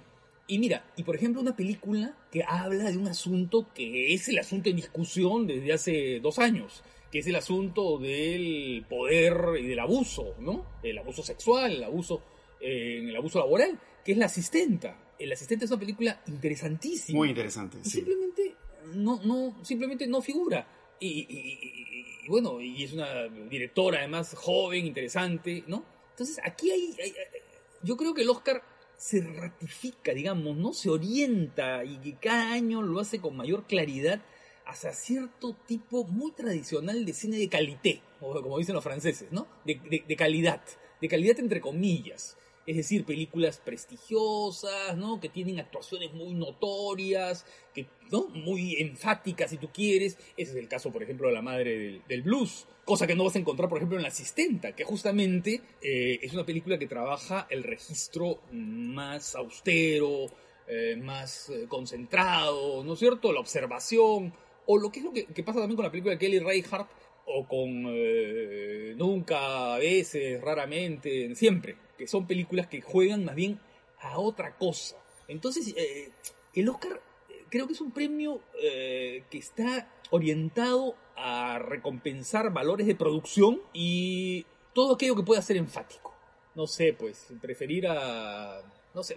y 0.49 0.59
mira, 0.59 0.83
y 0.97 1.03
por 1.03 1.15
ejemplo 1.15 1.43
una 1.43 1.55
película 1.55 2.17
que 2.33 2.43
habla 2.43 2.91
de 2.91 2.97
un 2.97 3.07
asunto 3.07 3.69
que 3.75 4.15
es 4.15 4.29
el 4.29 4.39
asunto 4.39 4.71
en 4.71 4.77
discusión 4.77 5.47
desde 5.47 5.73
hace 5.75 6.21
dos 6.21 6.39
años, 6.39 6.83
que 7.13 7.19
es 7.19 7.27
el 7.27 7.37
asunto 7.37 7.99
del 7.99 8.85
poder 8.89 9.61
y 9.61 9.67
del 9.67 9.79
abuso, 9.79 10.35
¿no? 10.41 10.65
El 10.83 10.99
abuso 10.99 11.23
sexual, 11.23 11.73
el 11.73 11.85
abuso, 11.85 12.23
eh, 12.61 13.05
el 13.05 13.15
abuso 13.15 13.39
laboral, 13.39 13.79
que 14.03 14.13
es 14.13 14.19
La 14.19 14.27
Asistenta. 14.27 14.99
El 15.19 15.31
Asistente 15.33 15.67
es 15.67 15.71
una 15.71 15.81
película 15.81 16.23
interesantísima. 16.27 17.19
Muy 17.19 17.29
interesante, 17.29 17.79
sí. 17.83 17.91
Simplemente 17.91 18.55
no, 18.95 19.21
no, 19.23 19.63
simplemente 19.63 20.07
no 20.07 20.23
figura. 20.23 20.67
Y, 21.01 22.27
bueno, 22.27 22.61
y 22.61 22.85
es 22.85 22.93
una 22.95 23.29
directora 23.29 23.99
además 23.99 24.35
joven, 24.35 24.87
interesante, 24.87 25.63
¿no? 25.67 25.85
Entonces 26.11 26.41
aquí 26.43 26.71
hay 26.71 26.97
yo 27.83 27.97
creo 27.97 28.15
que 28.15 28.23
el 28.23 28.31
Oscar 28.31 28.63
se 28.99 29.21
ratifica, 29.21 30.13
digamos, 30.13 30.57
no 30.57 30.75
se 30.75 30.91
orienta 30.91 31.85
y 31.85 31.99
que 31.99 32.17
cada 32.17 32.53
año 32.53 32.83
lo 32.83 32.99
hace 32.99 33.21
con 33.21 33.37
mayor 33.37 33.67
claridad 33.67 34.21
hacia 34.67 34.93
cierto 34.93 35.57
tipo 35.67 36.05
muy 36.05 36.33
tradicional 36.33 37.07
de 37.07 37.13
cine 37.13 37.39
de 37.39 37.49
calité, 37.49 38.03
como 38.21 38.59
dicen 38.59 38.75
los 38.75 38.85
franceses, 38.85 39.31
¿no? 39.31 39.47
De, 39.65 40.05
de, 40.07 40.17
calidad, 40.17 40.63
de 41.01 41.09
calidad 41.09 41.39
entre 41.39 41.61
comillas. 41.61 42.37
Es 42.69 42.77
decir, 42.77 43.07
películas 43.07 43.63
prestigiosas, 43.65 44.95
¿no? 44.95 45.21
Que 45.21 45.31
tienen 45.31 45.59
actuaciones 45.59 46.13
muy 46.13 46.35
notorias, 46.35 47.47
que, 47.73 47.87
¿no? 48.13 48.27
Muy 48.29 48.77
enfáticas, 48.77 49.49
si 49.49 49.57
tú 49.57 49.71
quieres. 49.73 50.19
Ese 50.37 50.51
es 50.51 50.57
el 50.59 50.69
caso, 50.69 50.93
por 50.93 51.03
ejemplo, 51.03 51.29
de 51.29 51.33
la 51.33 51.41
madre 51.41 52.03
del, 52.07 52.21
blues, 52.21 52.67
cosa 52.85 53.07
que 53.07 53.15
no 53.15 53.25
vas 53.25 53.37
a 53.37 53.39
encontrar, 53.39 53.71
por 53.71 53.79
ejemplo, 53.79 53.97
en 53.97 54.03
La 54.03 54.09
Asistenta, 54.09 54.77
que 54.77 54.85
justamente 54.85 55.63
eh, 55.81 56.19
es 56.21 56.35
una 56.35 56.45
película 56.45 56.79
que 56.79 56.87
trabaja 56.87 57.47
el 57.49 57.65
registro 57.65 58.41
más 58.53 59.35
austero, 59.35 60.27
eh, 60.67 60.95
más 61.03 61.49
eh, 61.49 61.65
concentrado, 61.71 62.85
¿no 62.85 62.93
es 62.93 62.99
cierto? 62.99 63.33
La 63.33 63.41
observación, 63.41 64.35
o 64.67 64.77
lo 64.77 64.93
que 64.93 64.99
es 64.99 65.07
lo 65.07 65.15
que, 65.15 65.43
pasa 65.43 65.61
también 65.61 65.77
con 65.77 65.87
la 65.87 65.91
película 65.91 66.13
de 66.13 66.19
Kelly 66.19 66.41
Reichardt, 66.41 66.91
o 67.25 67.49
con 67.49 67.85
Nunca, 68.99 69.75
a 69.75 69.79
veces, 69.79 70.39
raramente, 70.43 71.35
siempre, 71.35 71.88
que 71.99 72.07
son 72.07 72.27
películas 72.27 72.69
que 72.69 72.81
juegan 72.81 73.25
más 73.25 73.35
bien 73.35 73.61
a 74.01 74.19
otra 74.19 74.57
cosa. 74.57 74.97
Entonces, 75.27 75.75
el 76.55 76.69
Oscar 76.69 77.03
creo 77.51 77.67
que 77.67 77.75
es 77.75 77.81
un 77.81 77.91
premio 77.91 78.41
que 78.61 79.27
está 79.33 79.91
orientado 80.11 80.95
a 81.17 81.59
recompensar 81.59 82.53
valores 82.53 82.87
de 82.87 82.95
producción 82.95 83.61
y 83.73 84.47
todo 84.73 84.95
aquello 84.95 85.17
que 85.17 85.23
pueda 85.25 85.43
ser 85.43 85.57
enfático. 85.57 86.15
No 86.55 86.67
sé, 86.67 86.95
pues, 86.99 87.27
preferir 87.41 87.87
a... 87.89 88.63
No 88.95 89.03
sé, 89.03 89.17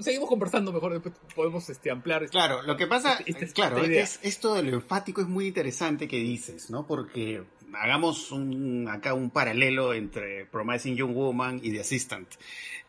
seguimos 0.00 0.28
conversando 0.28 0.72
mejor, 0.72 0.92
después 0.92 1.14
podemos 1.34 1.68
este, 1.68 1.90
ampliar. 1.90 2.28
Claro, 2.30 2.62
lo 2.62 2.76
que 2.76 2.86
pasa, 2.86 3.18
este, 3.26 3.44
este, 3.44 3.52
claro, 3.52 3.84
es, 3.84 4.20
esto 4.22 4.54
de 4.54 4.62
lo 4.62 4.74
enfático 4.74 5.20
es 5.20 5.26
muy 5.26 5.48
interesante 5.48 6.08
que 6.08 6.16
dices, 6.16 6.70
¿no? 6.70 6.86
Porque 6.86 7.42
hagamos 7.76 8.32
un, 8.32 8.88
acá 8.88 9.14
un 9.14 9.30
paralelo 9.30 9.94
entre 9.94 10.46
Promising 10.46 10.96
Young 10.96 11.14
Woman 11.14 11.60
y 11.62 11.70
The 11.72 11.80
Assistant. 11.80 12.28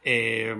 Eh, 0.03 0.53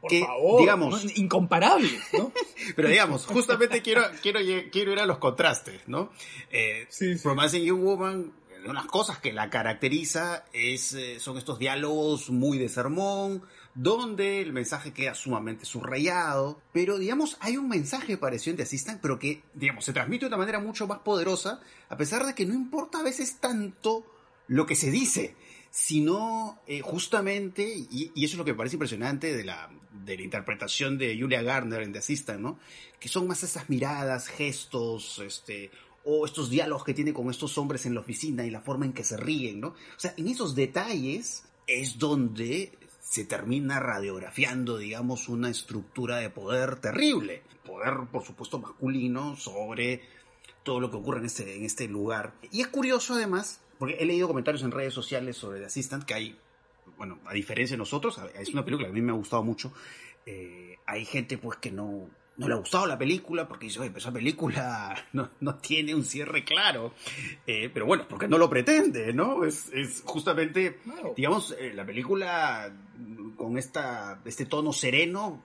Por 0.00 0.12
favor, 0.12 0.60
digamos, 0.60 1.18
incomparable, 1.18 1.90
¿no? 2.12 2.32
pero 2.76 2.88
digamos, 2.88 3.26
justamente 3.26 3.80
quiero, 3.80 4.02
quiero, 4.22 4.40
quiero 4.72 4.92
ir 4.92 4.98
a 4.98 5.06
los 5.06 5.18
contrastes, 5.18 5.86
¿no? 5.86 6.10
Eh, 6.50 6.88
Promising 7.22 7.64
Young 7.64 7.82
Woman 7.82 8.32
unas 8.66 8.86
cosas 8.86 9.18
que 9.18 9.32
la 9.32 9.50
caracteriza 9.50 10.44
es, 10.52 10.92
eh, 10.94 11.20
son 11.20 11.38
estos 11.38 11.58
diálogos 11.58 12.30
muy 12.30 12.58
de 12.58 12.68
sermón, 12.68 13.42
donde 13.78 14.40
el 14.40 14.52
mensaje 14.52 14.92
queda 14.92 15.14
sumamente 15.14 15.64
subrayado, 15.64 16.60
pero 16.72 16.98
digamos, 16.98 17.36
hay 17.38 17.56
un 17.56 17.68
mensaje 17.68 18.16
parecido 18.16 18.50
en 18.50 18.56
The 18.56 18.62
Assistant, 18.64 19.00
pero 19.00 19.20
que, 19.20 19.44
digamos, 19.54 19.84
se 19.84 19.92
transmite 19.92 20.24
de 20.24 20.30
una 20.30 20.36
manera 20.36 20.58
mucho 20.58 20.88
más 20.88 20.98
poderosa, 20.98 21.60
a 21.88 21.96
pesar 21.96 22.26
de 22.26 22.34
que 22.34 22.44
no 22.44 22.54
importa 22.54 22.98
a 22.98 23.02
veces 23.04 23.38
tanto 23.38 24.04
lo 24.48 24.66
que 24.66 24.74
se 24.74 24.90
dice, 24.90 25.36
sino 25.70 26.58
eh, 26.66 26.80
justamente, 26.80 27.72
y, 27.72 28.10
eso 28.16 28.34
es 28.34 28.38
lo 28.38 28.44
que 28.44 28.50
me 28.50 28.58
parece 28.58 28.74
impresionante 28.74 29.36
de 29.36 29.44
la, 29.44 29.70
de 30.04 30.16
la 30.16 30.22
interpretación 30.24 30.98
de 30.98 31.16
Julia 31.16 31.42
Garner 31.42 31.82
en 31.82 31.92
The 31.92 32.00
Assistant, 32.00 32.40
¿no? 32.40 32.58
Que 32.98 33.08
son 33.08 33.28
más 33.28 33.44
esas 33.44 33.70
miradas, 33.70 34.26
gestos, 34.26 35.20
este, 35.24 35.70
o 36.02 36.26
estos 36.26 36.50
diálogos 36.50 36.82
que 36.82 36.94
tiene 36.94 37.12
con 37.12 37.30
estos 37.30 37.56
hombres 37.56 37.86
en 37.86 37.94
la 37.94 38.00
oficina 38.00 38.44
y 38.44 38.50
la 38.50 38.60
forma 38.60 38.86
en 38.86 38.92
que 38.92 39.04
se 39.04 39.16
ríen, 39.16 39.60
¿no? 39.60 39.68
O 39.68 39.98
sea, 39.98 40.14
en 40.16 40.26
esos 40.26 40.56
detalles 40.56 41.44
es 41.68 41.96
donde 41.96 42.72
se 43.08 43.24
termina 43.24 43.80
radiografiando, 43.80 44.76
digamos, 44.76 45.30
una 45.30 45.48
estructura 45.48 46.18
de 46.18 46.28
poder 46.28 46.76
terrible. 46.76 47.42
Poder, 47.64 47.94
por 48.12 48.22
supuesto, 48.22 48.58
masculino 48.58 49.34
sobre 49.34 50.02
todo 50.62 50.78
lo 50.78 50.90
que 50.90 50.98
ocurre 50.98 51.20
en 51.20 51.24
este, 51.24 51.56
en 51.56 51.64
este 51.64 51.88
lugar. 51.88 52.34
Y 52.52 52.60
es 52.60 52.68
curioso, 52.68 53.14
además, 53.14 53.62
porque 53.78 53.96
he 53.98 54.04
leído 54.04 54.28
comentarios 54.28 54.62
en 54.62 54.72
redes 54.72 54.92
sociales 54.92 55.38
sobre 55.38 55.58
The 55.60 55.66
Assistant, 55.66 56.04
que 56.04 56.12
hay, 56.12 56.38
bueno, 56.98 57.18
a 57.24 57.32
diferencia 57.32 57.74
de 57.74 57.78
nosotros, 57.78 58.20
es 58.38 58.50
una 58.50 58.62
película 58.62 58.88
que 58.88 58.92
a 58.92 58.94
mí 58.94 59.00
me 59.00 59.12
ha 59.12 59.16
gustado 59.16 59.42
mucho. 59.42 59.72
Eh, 60.26 60.76
hay 60.84 61.06
gente, 61.06 61.38
pues, 61.38 61.58
que 61.58 61.70
no, 61.70 62.10
no 62.38 62.48
le 62.48 62.54
ha 62.54 62.56
gustado 62.56 62.86
la 62.86 62.96
película 62.96 63.46
porque 63.46 63.66
dice, 63.66 63.80
oye, 63.80 63.90
pero 63.90 63.98
esa 63.98 64.12
película 64.12 64.94
no, 65.12 65.30
no 65.40 65.56
tiene 65.56 65.94
un 65.94 66.04
cierre 66.04 66.44
claro. 66.44 66.94
Eh, 67.46 67.70
pero 67.72 67.84
bueno, 67.84 68.06
porque 68.08 68.28
no 68.28 68.38
lo 68.38 68.48
pretende, 68.48 69.12
¿no? 69.12 69.44
Es, 69.44 69.70
es 69.72 70.02
justamente, 70.04 70.78
digamos, 71.16 71.54
eh, 71.58 71.72
la 71.74 71.84
película 71.84 72.72
con 73.36 73.58
esta, 73.58 74.20
este 74.24 74.46
tono 74.46 74.72
sereno 74.72 75.44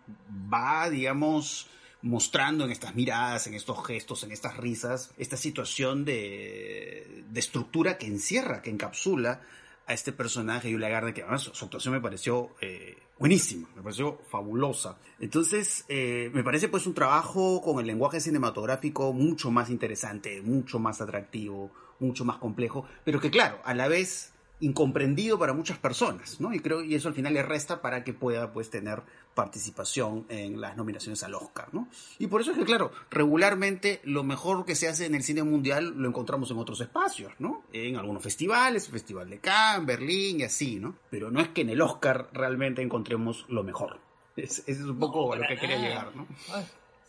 va, 0.52 0.90
digamos, 0.90 1.68
mostrando 2.04 2.66
en 2.66 2.72
estas 2.72 2.96
miradas, 2.96 3.48
en 3.48 3.56
estos 3.56 3.86
gestos, 3.86 4.24
en 4.24 4.32
estas 4.32 4.58
risas, 4.58 5.14
esta 5.18 5.38
situación 5.38 6.06
de, 6.06 7.24
de 7.28 7.40
estructura 7.40 7.98
que 7.98 8.08
encierra, 8.08 8.62
que 8.62 8.70
encapsula 8.70 9.42
a 9.86 9.94
este 9.94 10.12
personaje, 10.12 10.72
Julia 10.72 10.90
Garner, 10.90 11.14
que 11.14 11.22
además 11.22 11.44
su, 11.44 11.66
actuación 11.66 11.94
me 11.94 12.02
pareció 12.02 12.56
eh, 12.62 12.98
buenísima, 13.20 13.68
me 13.76 13.82
pareció 13.82 14.20
fabulosa. 14.30 14.98
Entonces, 15.20 15.86
eh, 15.88 16.30
me 16.34 16.44
parece 16.44 16.68
pues 16.68 16.86
un 16.88 16.94
trabajo 16.94 17.62
con 17.62 17.80
el 17.80 17.88
lenguaje 17.88 18.20
cinematográfico 18.20 19.14
mucho 19.14 19.52
más 19.52 19.70
interesante, 19.70 20.42
mucho 20.42 20.80
más 20.80 21.02
atractivo, 21.02 21.72
mucho 22.00 22.26
más 22.26 22.38
complejo, 22.38 22.86
pero 23.06 23.20
que 23.20 23.32
claro, 23.32 23.60
a 23.64 23.74
la 23.74 23.88
vez 23.88 24.33
incomprendido 24.64 25.38
para 25.38 25.54
muchas 25.54 25.78
personas, 25.78 26.40
¿no? 26.40 26.54
Y 26.54 26.60
creo 26.60 26.84
y 26.84 26.96
eso 26.96 27.10
al 27.10 27.14
final 27.14 27.34
le 27.34 27.44
resta 27.44 27.82
para 27.82 28.04
que 28.04 28.14
pueda 28.14 28.52
pues 28.54 28.70
tener 28.70 29.04
participación 29.36 30.26
en 30.30 30.62
las 30.62 30.78
nominaciones 30.78 31.22
al 31.24 31.36
Oscar, 31.36 31.74
¿no? 31.74 31.88
Y 32.18 32.28
por 32.28 32.42
eso 32.42 32.52
es 32.52 32.58
que 32.58 32.64
claro, 32.64 32.92
regularmente 33.12 34.00
lo 34.04 34.24
mejor 34.24 34.66
que 34.66 34.76
se 34.76 34.88
hace 34.88 35.06
en 35.06 35.16
el 35.16 35.24
cine 35.24 35.44
mundial 35.44 35.94
lo 35.98 36.08
encontramos 36.08 36.50
en 36.52 36.58
otros 36.58 36.80
espacios, 36.82 37.34
¿no? 37.40 37.64
En 37.74 37.98
algunos 37.98 38.24
festivales, 38.24 38.86
el 38.86 38.92
Festival 38.94 39.30
de 39.30 39.40
Cannes, 39.40 39.86
Berlín 39.86 40.40
y 40.40 40.44
así, 40.44 40.80
¿no? 40.80 40.96
Pero 41.10 41.30
no 41.30 41.42
es 41.42 41.50
que 41.50 41.62
en 41.62 41.70
el 41.70 41.82
Oscar 41.82 42.30
realmente 42.32 42.82
encontremos 42.82 43.46
lo 43.50 43.64
mejor. 43.64 44.00
Ese 44.36 44.64
es, 44.66 44.80
un 44.80 44.98
poco 44.98 45.34
a 45.34 45.36
lo 45.36 45.48
que 45.48 45.58
quería 45.58 45.78
llegar, 45.78 46.16
¿no? 46.16 46.26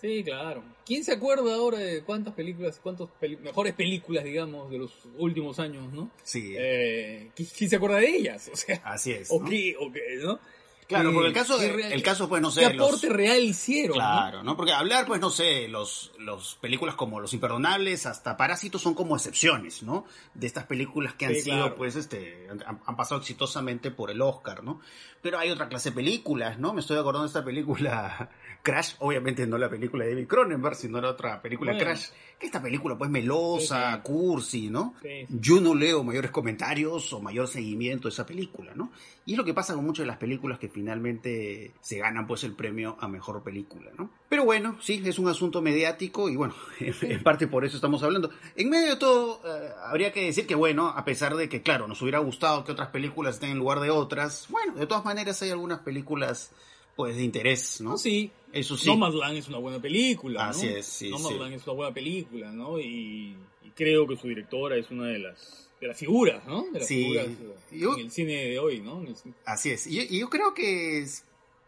Sí, 0.05 0.23
claro. 0.23 0.63
¿Quién 0.85 1.03
se 1.03 1.13
acuerda 1.13 1.55
ahora 1.55 1.79
de 1.79 2.03
cuántas 2.03 2.35
películas, 2.35 2.79
cuántas 2.83 3.09
mejores 3.41 3.73
películas, 3.73 4.23
digamos, 4.23 4.71
de 4.71 4.77
los 4.77 4.93
últimos 5.17 5.59
años, 5.59 5.91
¿no? 5.95 6.11
Sí. 6.23 6.55
Eh, 6.59 7.31
¿quién, 7.35 7.71
se 7.71 7.77
acuerda 7.77 7.97
de 7.97 8.09
ellas? 8.15 8.51
O 8.53 8.57
sea, 8.57 8.83
Así 8.85 9.13
es. 9.13 9.31
¿O 9.31 9.43
qué? 9.43 9.75
¿O 9.81 9.91
qué? 9.91 10.01
¿no? 10.23 10.39
Claro, 10.87 11.13
porque 11.13 11.29
el 11.29 11.35
caso, 11.35 11.61
el 11.61 12.03
caso 12.03 12.29
pues 12.29 12.43
no 12.43 12.51
sé. 12.51 12.61
¿Qué 12.61 12.67
aporte 12.67 13.09
real 13.09 13.43
hicieron? 13.43 13.95
Claro, 13.95 14.43
¿no? 14.43 14.57
Porque 14.57 14.73
hablar, 14.73 15.07
pues 15.07 15.21
no 15.21 15.31
sé, 15.31 15.69
los, 15.69 16.13
los 16.19 16.57
películas 16.57 16.95
como 16.95 17.21
Los 17.21 17.33
Imperdonables, 17.33 18.07
hasta 18.07 18.37
Parásitos 18.37 18.83
son 18.83 18.95
como 18.95 19.17
excepciones, 19.17 19.83
¿no? 19.83 20.05
De 20.35 20.47
estas 20.47 20.65
películas 20.65 21.15
que 21.15 21.27
han 21.27 21.35
sido, 21.37 21.75
pues, 21.75 21.97
este, 21.97 22.49
han, 22.67 22.97
pasado 22.97 23.21
exitosamente 23.21 23.91
por 23.91 24.11
el 24.11 24.21
Oscar, 24.21 24.63
¿no? 24.63 24.81
Pero 25.23 25.39
hay 25.39 25.51
otra 25.51 25.69
clase 25.69 25.91
de 25.91 25.97
películas, 25.97 26.59
¿no? 26.59 26.75
Me 26.75 26.81
estoy 26.81 26.99
acordando 26.99 27.23
de 27.23 27.29
esta 27.29 27.45
película 27.45 28.31
Crash, 28.63 28.95
obviamente 28.99 29.47
no 29.47 29.59
la 29.59 29.69
película 29.69 30.05
de 30.05 30.15
David 30.15 30.27
Cronenberg, 30.27 30.75
sino 30.75 31.01
la 31.01 31.11
otra 31.11 31.41
película 31.41 31.77
Crash, 31.79 32.09
que 32.39 32.47
esta 32.47 32.63
película 32.63 32.97
pues 32.97 33.11
melosa, 33.11 34.01
cursi, 34.03 34.69
¿no? 34.69 34.95
Yo 35.29 35.61
no 35.61 35.75
leo 35.75 36.05
mayores 36.05 36.31
comentarios 36.31 37.13
o 37.13 37.21
mayor 37.21 37.49
seguimiento 37.49 38.09
de 38.09 38.13
esa 38.13 38.27
película, 38.27 38.73
¿no? 38.75 38.91
Y 39.27 39.33
es 39.33 39.39
lo 39.39 39.45
que 39.45 39.55
pasa 39.55 39.75
con 39.75 39.85
muchas 39.85 40.05
de 40.05 40.09
las 40.09 40.19
películas 40.19 40.59
que 40.59 40.69
finalmente 40.75 41.73
se 41.81 41.99
ganan 41.99 42.27
pues 42.27 42.43
el 42.43 42.53
premio 42.53 42.97
a 42.99 43.07
mejor 43.07 43.45
película, 43.45 43.93
¿no? 43.97 44.11
Pero 44.29 44.45
bueno, 44.45 44.77
sí, 44.83 45.01
es 45.05 45.21
un 45.21 45.29
asunto 45.29 45.63
mediático 45.63 46.29
y 46.29 46.35
bueno, 46.35 46.55
en 46.81 47.23
parte 47.23 47.47
por 47.47 47.65
eso 47.65 47.77
estamos 47.77 48.03
hablando. 48.03 48.31
En 48.57 48.69
medio 48.69 48.91
de 48.91 48.97
todo, 48.97 49.41
eh, 49.47 49.71
habría 49.87 50.13
que 50.13 50.25
decir 50.25 50.49
que 50.49 50.57
bueno, 50.57 50.89
a 50.89 51.05
pesar 51.05 51.37
de 51.37 51.49
que 51.49 51.63
claro, 51.63 51.87
nos 51.87 52.03
hubiera 52.03 52.19
gustado 52.19 52.65
que 52.65 52.73
otras 52.73 52.89
películas 52.89 53.37
estén 53.37 53.51
en 53.51 53.59
lugar 53.59 53.79
de 53.79 53.91
otras, 53.91 54.49
bueno, 54.51 54.75
de 54.75 54.87
todas 54.89 55.05
maneras 55.05 55.41
hay 55.43 55.51
algunas 55.51 55.79
películas 55.79 56.51
pues 56.97 57.17
de 57.17 57.23
interés, 57.23 57.81
¿no? 57.81 57.97
Sí. 57.97 58.33
Eso 58.53 58.77
sí. 58.77 58.89
Nomadland 58.89 59.37
es 59.39 59.49
una 59.49 59.59
buena 59.59 59.81
película, 59.81 60.49
Así 60.49 60.67
es, 60.67 60.87
sí. 60.87 61.11
Nomadland 61.11 61.55
es 61.55 61.67
una 61.67 61.75
buena 61.75 61.95
película, 61.95 62.53
¿no? 62.53 62.79
Y, 62.81 63.37
creo 63.77 64.07
que 64.07 64.17
su 64.17 64.29
directora 64.29 64.77
es 64.77 64.89
una 64.93 65.07
de 65.07 65.19
las 65.19 65.69
de 65.85 65.89
las 65.89 65.99
figuras, 65.99 66.47
¿no? 66.47 66.65
De 66.73 66.79
las 66.79 66.89
figuras 66.89 67.27
en 67.71 67.99
el 67.99 68.11
cine 68.11 68.47
de 68.47 68.59
hoy, 68.59 68.81
¿no? 68.81 69.05
Así 69.45 69.71
es. 69.71 69.87
Y 69.87 70.19
yo, 70.19 70.31
creo 70.31 70.55
que 70.55 71.01
es, 71.01 71.25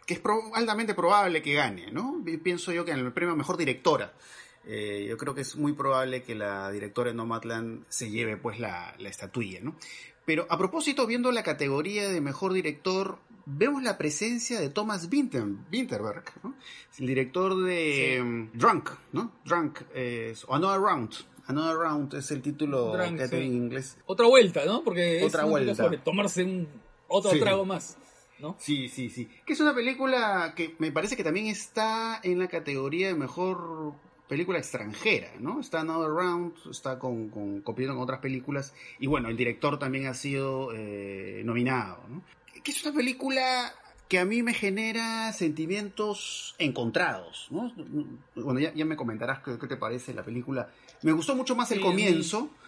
que 0.07 0.15
es 0.15 0.21
altamente 0.55 0.95
probable 0.95 1.43
que 1.43 1.53
gane, 1.53 1.91
¿no? 1.93 2.23
Pienso 2.43 2.73
yo 2.73 2.85
que 2.85 2.93
en 2.93 3.01
el 3.01 3.13
premio 3.13 3.37
Mejor 3.37 3.57
Directora. 3.57 4.15
Eh, 4.69 5.07
yo 5.09 5.17
creo 5.17 5.35
que 5.35 5.43
es 5.43 5.55
muy 5.55 5.75
probable 5.75 6.23
que 6.23 6.35
la 6.35 6.73
directora 6.73 7.11
de 7.11 7.15
Nomadland 7.17 7.85
se 7.89 8.11
lleve 8.11 8.37
pues 8.37 8.59
la, 8.59 8.97
la 8.99 9.09
estatuilla, 9.09 9.61
¿no? 9.61 9.77
Pero 10.25 10.47
a 10.51 10.59
propósito, 10.59 11.07
viendo 11.07 11.31
la 11.31 11.45
categoría 11.45 12.09
de 12.09 12.21
mejor 12.21 12.53
director, 12.53 13.19
vemos 13.45 13.83
la 13.83 13.97
presencia 13.97 14.59
de 14.59 14.71
Thomas 14.71 15.09
Winterberg, 15.13 16.25
el 16.99 17.07
director 17.07 17.63
de 17.63 18.19
um, 18.21 18.51
Drunk, 18.55 18.91
¿no? 19.13 19.31
Drunk, 19.45 19.83
o 20.49 20.55
Another 20.55 20.81
Round. 20.81 21.15
Another 21.47 21.77
Round 21.77 22.15
es 22.15 22.31
el 22.31 22.43
título 22.43 22.93
que 22.97 23.37
en 23.37 23.55
inglés. 23.55 23.97
Otra 24.07 24.27
vuelta, 24.27 24.65
¿no? 24.65 24.83
Porque 24.83 25.23
Otra 25.25 25.45
es 25.45 25.49
vuelta. 25.49 25.75
sobre 25.75 25.99
tomarse 25.99 26.45
un 26.45 26.69
otro 27.09 27.39
trago 27.39 27.65
más. 27.65 27.97
¿No? 28.39 28.55
Sí, 28.59 28.89
sí, 28.89 29.09
sí. 29.09 29.31
Que 29.47 29.55
es 29.55 29.61
una 29.61 29.75
película 29.75 30.53
que 30.55 30.75
me 30.79 30.93
parece 30.93 31.17
que 31.17 31.25
también 31.25 31.47
está 31.47 32.21
en 32.23 32.39
la 32.39 32.49
categoría 32.49 33.09
de 33.09 33.15
mejor 33.15 33.95
película 34.29 34.59
extranjera, 34.59 35.31
¿no? 35.41 35.61
Está 35.61 35.81
Another 35.81 36.11
Round, 36.11 36.53
está 36.71 36.99
con, 36.99 37.31
con, 37.31 37.63
compitiendo 37.63 37.95
con 37.95 38.03
otras 38.03 38.21
películas 38.21 38.75
y 38.99 39.07
bueno, 39.07 39.29
el 39.29 39.37
director 39.37 39.79
también 39.79 40.07
ha 40.07 40.15
sido 40.15 40.71
eh, 40.75 41.43
nominado, 41.45 42.03
¿no? 42.09 42.23
Que 42.63 42.73
es 42.73 42.85
una 42.85 42.95
película 42.95 43.73
que 44.09 44.19
a 44.19 44.25
mí 44.25 44.43
me 44.43 44.55
genera 44.55 45.33
sentimientos 45.33 46.55
encontrados, 46.59 47.49
¿no? 47.51 47.73
Bueno, 48.35 48.61
ya, 48.61 48.85
me 48.85 48.97
comentarás 48.97 49.41
qué, 49.41 49.67
te 49.67 49.77
parece 49.77 50.15
la 50.15 50.25
película. 50.25 50.71
Me 51.07 51.13
gustó 51.13 51.37
mucho 51.37 51.55
más 51.55 51.71
el 51.71 51.81
comienzo. 51.81 52.51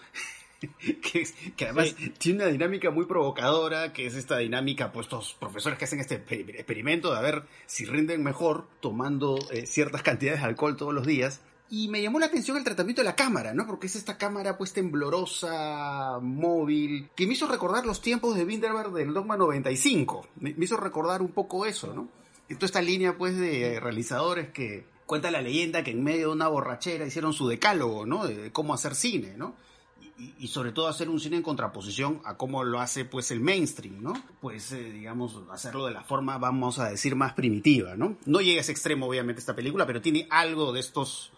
Que, 0.61 1.25
que, 1.57 1.65
además 1.67 1.95
tiene 2.19 2.43
una 2.43 2.51
dinámica 2.51 2.91
muy 2.91 3.07
provocadora, 3.07 3.93
que 3.93 4.07
es 4.09 4.17
esta 4.17 4.39
dinámica, 4.39 4.91
pues 4.91 5.07
estos 5.07 5.35
profesores 5.35 5.79
que 5.79 5.85
hacen 5.85 6.01
este 6.01 6.17
experimento 6.17 7.13
de 7.13 7.19
a 7.19 7.21
ver 7.21 7.45
si 7.67 7.85
rinden 7.85 8.25
mejor 8.25 8.67
tomando 8.81 9.39
eh, 9.53 9.67
ciertas 9.67 10.03
cantidades 10.03 10.41
de 10.41 10.47
alcohol 10.49 10.77
todos 10.77 10.93
los 10.93 11.07
días. 11.07 11.43
Y 11.71 11.87
me 11.87 12.03
llamó 12.03 12.19
la 12.19 12.27
atención 12.27 12.57
el 12.57 12.65
tratamiento 12.65 13.03
de 13.03 13.07
la 13.07 13.15
cámara, 13.15 13.55
¿no? 13.55 13.69
Porque 13.69 13.87
es 13.87 13.95
esta 13.95 14.19
cámara 14.19 14.59
pues 14.59 14.73
temblorosa, 14.73 16.19
móvil, 16.21 17.11
que 17.15 17.29
me 17.29 17.35
hizo 17.35 17.47
recordar 17.47 17.87
los 17.87 18.01
tiempos 18.01 18.35
de 18.35 18.45
Winterberg 18.45 18.91
del 18.93 19.15
Dogma 19.15 19.37
95. 19.37 20.27
Me, 20.41 20.57
hizo 20.59 20.77
recordar 20.77 21.23
un 21.23 21.31
poco 21.31 21.67
eso, 21.67 21.95
¿no? 21.95 22.09
toda 22.49 22.67
esta 22.67 22.83
línea 22.83 23.17
pues 23.17 23.37
de 23.37 23.79
realizadores 23.79 24.49
que 24.51 24.98
cuenta 25.09 25.31
la 25.31 25.41
leyenda 25.41 25.83
que 25.83 25.91
en 25.91 26.05
medio 26.05 26.29
de 26.29 26.35
una 26.35 26.49
borrachera 26.49 27.07
hicieron 27.07 27.33
su 27.33 27.49
decálogo, 27.49 28.05
¿no? 28.05 28.27
De 28.27 28.53
cómo 28.53 28.75
hacer 28.75 28.95
cine, 28.95 29.35
¿no? 29.39 29.55
Y, 30.39 30.49
sobre 30.49 30.73
todo 30.73 30.89
hacer 30.89 31.09
un 31.09 31.19
cine 31.19 31.37
en 31.37 31.43
contraposición 31.43 32.21
a 32.25 32.37
cómo 32.37 32.63
lo 32.65 32.81
hace 32.81 33.05
pues 33.05 33.31
el 33.31 33.41
mainstream, 33.41 34.03
¿no? 34.03 34.13
Pues 34.41 34.71
eh, 34.73 34.83
digamos 34.83 35.41
hacerlo 35.51 35.87
de 35.87 35.93
la 35.93 36.03
forma 36.03 36.37
vamos 36.39 36.79
a 36.79 36.91
decir 36.91 37.17
más 37.17 37.33
primitiva, 37.33 37.97
¿no? 37.97 38.19
No 38.27 38.41
llega 38.41 38.59
a 38.59 38.61
ese 38.61 38.73
extremo 38.73 39.07
obviamente 39.07 39.41
esta 39.41 39.57
película, 39.57 39.87
pero 39.87 40.03
tiene 40.03 40.27
algo 40.31 40.73
de 40.73 40.81
estos 40.81 41.33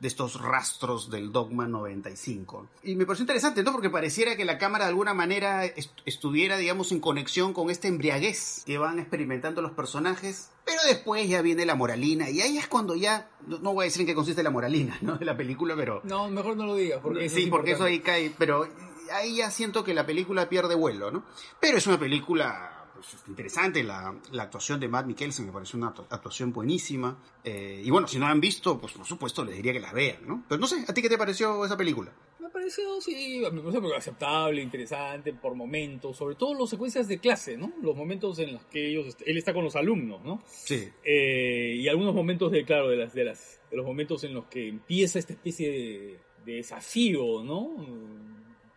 de 0.00 0.08
estos 0.08 0.40
rastros 0.40 1.10
del 1.10 1.30
Dogma 1.30 1.68
95. 1.68 2.66
Y 2.82 2.96
me 2.96 3.04
pareció 3.04 3.24
interesante, 3.24 3.62
¿no? 3.62 3.70
Porque 3.70 3.90
pareciera 3.90 4.34
que 4.34 4.46
la 4.46 4.58
cámara 4.58 4.86
de 4.86 4.90
alguna 4.90 5.12
manera 5.12 5.64
estuviera, 6.06 6.56
digamos, 6.56 6.90
en 6.90 7.00
conexión 7.00 7.52
con 7.52 7.70
esta 7.70 7.86
embriaguez 7.86 8.62
que 8.64 8.78
van 8.78 8.98
experimentando 8.98 9.60
los 9.60 9.72
personajes. 9.72 10.50
Pero 10.64 10.80
después 10.88 11.28
ya 11.28 11.42
viene 11.42 11.66
la 11.66 11.74
moralina, 11.74 12.30
y 12.30 12.40
ahí 12.40 12.56
es 12.56 12.66
cuando 12.66 12.96
ya, 12.96 13.30
no 13.46 13.74
voy 13.74 13.84
a 13.84 13.86
decir 13.86 14.00
en 14.02 14.06
qué 14.06 14.14
consiste 14.14 14.42
la 14.42 14.50
moralina, 14.50 14.96
¿no? 15.02 15.18
De 15.18 15.24
la 15.24 15.36
película, 15.36 15.76
pero... 15.76 16.00
No, 16.04 16.28
mejor 16.28 16.56
no 16.56 16.64
lo 16.64 16.74
digas, 16.74 17.00
porque... 17.02 17.28
Sí, 17.28 17.46
porque 17.46 17.72
eso 17.72 17.84
ahí 17.84 18.00
cae, 18.00 18.32
pero 18.38 18.66
ahí 19.12 19.36
ya 19.36 19.50
siento 19.50 19.84
que 19.84 19.92
la 19.92 20.06
película 20.06 20.48
pierde 20.48 20.74
vuelo, 20.74 21.10
¿no? 21.10 21.24
Pero 21.60 21.76
es 21.76 21.86
una 21.86 21.98
película 21.98 22.79
pues, 23.00 23.22
interesante, 23.28 23.82
la, 23.82 24.14
actuación 24.38 24.78
de 24.78 24.88
Matt 24.88 25.06
Mikkelsen 25.06 25.46
me 25.46 25.52
pareció 25.52 25.78
una 25.78 25.88
actuación 25.88 26.52
buenísima. 26.52 27.18
Eh, 27.42 27.80
y 27.82 27.90
bueno, 27.90 28.06
si 28.06 28.18
no 28.18 28.26
la 28.26 28.32
han 28.32 28.40
visto, 28.40 28.78
pues 28.78 28.92
por 28.92 29.06
supuesto 29.06 29.44
les 29.44 29.56
diría 29.56 29.72
que 29.72 29.80
la 29.80 29.92
vean, 29.92 30.26
¿no? 30.26 30.44
Pero 30.48 30.60
no 30.60 30.66
sé, 30.66 30.84
¿a 30.86 30.92
ti 30.92 31.00
qué 31.00 31.08
te 31.08 31.16
pareció 31.16 31.64
esa 31.64 31.76
película? 31.76 32.12
Me 32.38 32.50
pareció, 32.50 33.00
sí, 33.00 33.42
me 33.52 33.60
pareció 33.62 33.96
aceptable, 33.96 34.62
interesante 34.62 35.32
por 35.32 35.54
momentos, 35.54 36.16
sobre 36.16 36.34
todo 36.34 36.54
las 36.54 36.68
secuencias 36.68 37.08
de 37.08 37.18
clase, 37.18 37.56
¿no? 37.56 37.72
Los 37.80 37.96
momentos 37.96 38.38
en 38.38 38.52
los 38.52 38.64
que 38.66 38.90
ellos, 38.90 39.16
él 39.24 39.38
está 39.38 39.54
con 39.54 39.64
los 39.64 39.76
alumnos, 39.76 40.22
¿no? 40.22 40.42
Sí. 40.46 40.88
Eh, 41.02 41.76
y 41.78 41.88
algunos 41.88 42.14
momentos 42.14 42.52
de, 42.52 42.64
claro, 42.64 42.88
de 42.90 42.96
las, 42.96 43.14
de 43.14 43.24
las, 43.24 43.60
de 43.70 43.76
los 43.78 43.86
momentos 43.86 44.24
en 44.24 44.34
los 44.34 44.46
que 44.46 44.68
empieza 44.68 45.18
esta 45.18 45.32
especie 45.32 45.70
de, 45.70 46.20
de 46.44 46.52
desafío, 46.56 47.42
¿no? 47.42 47.76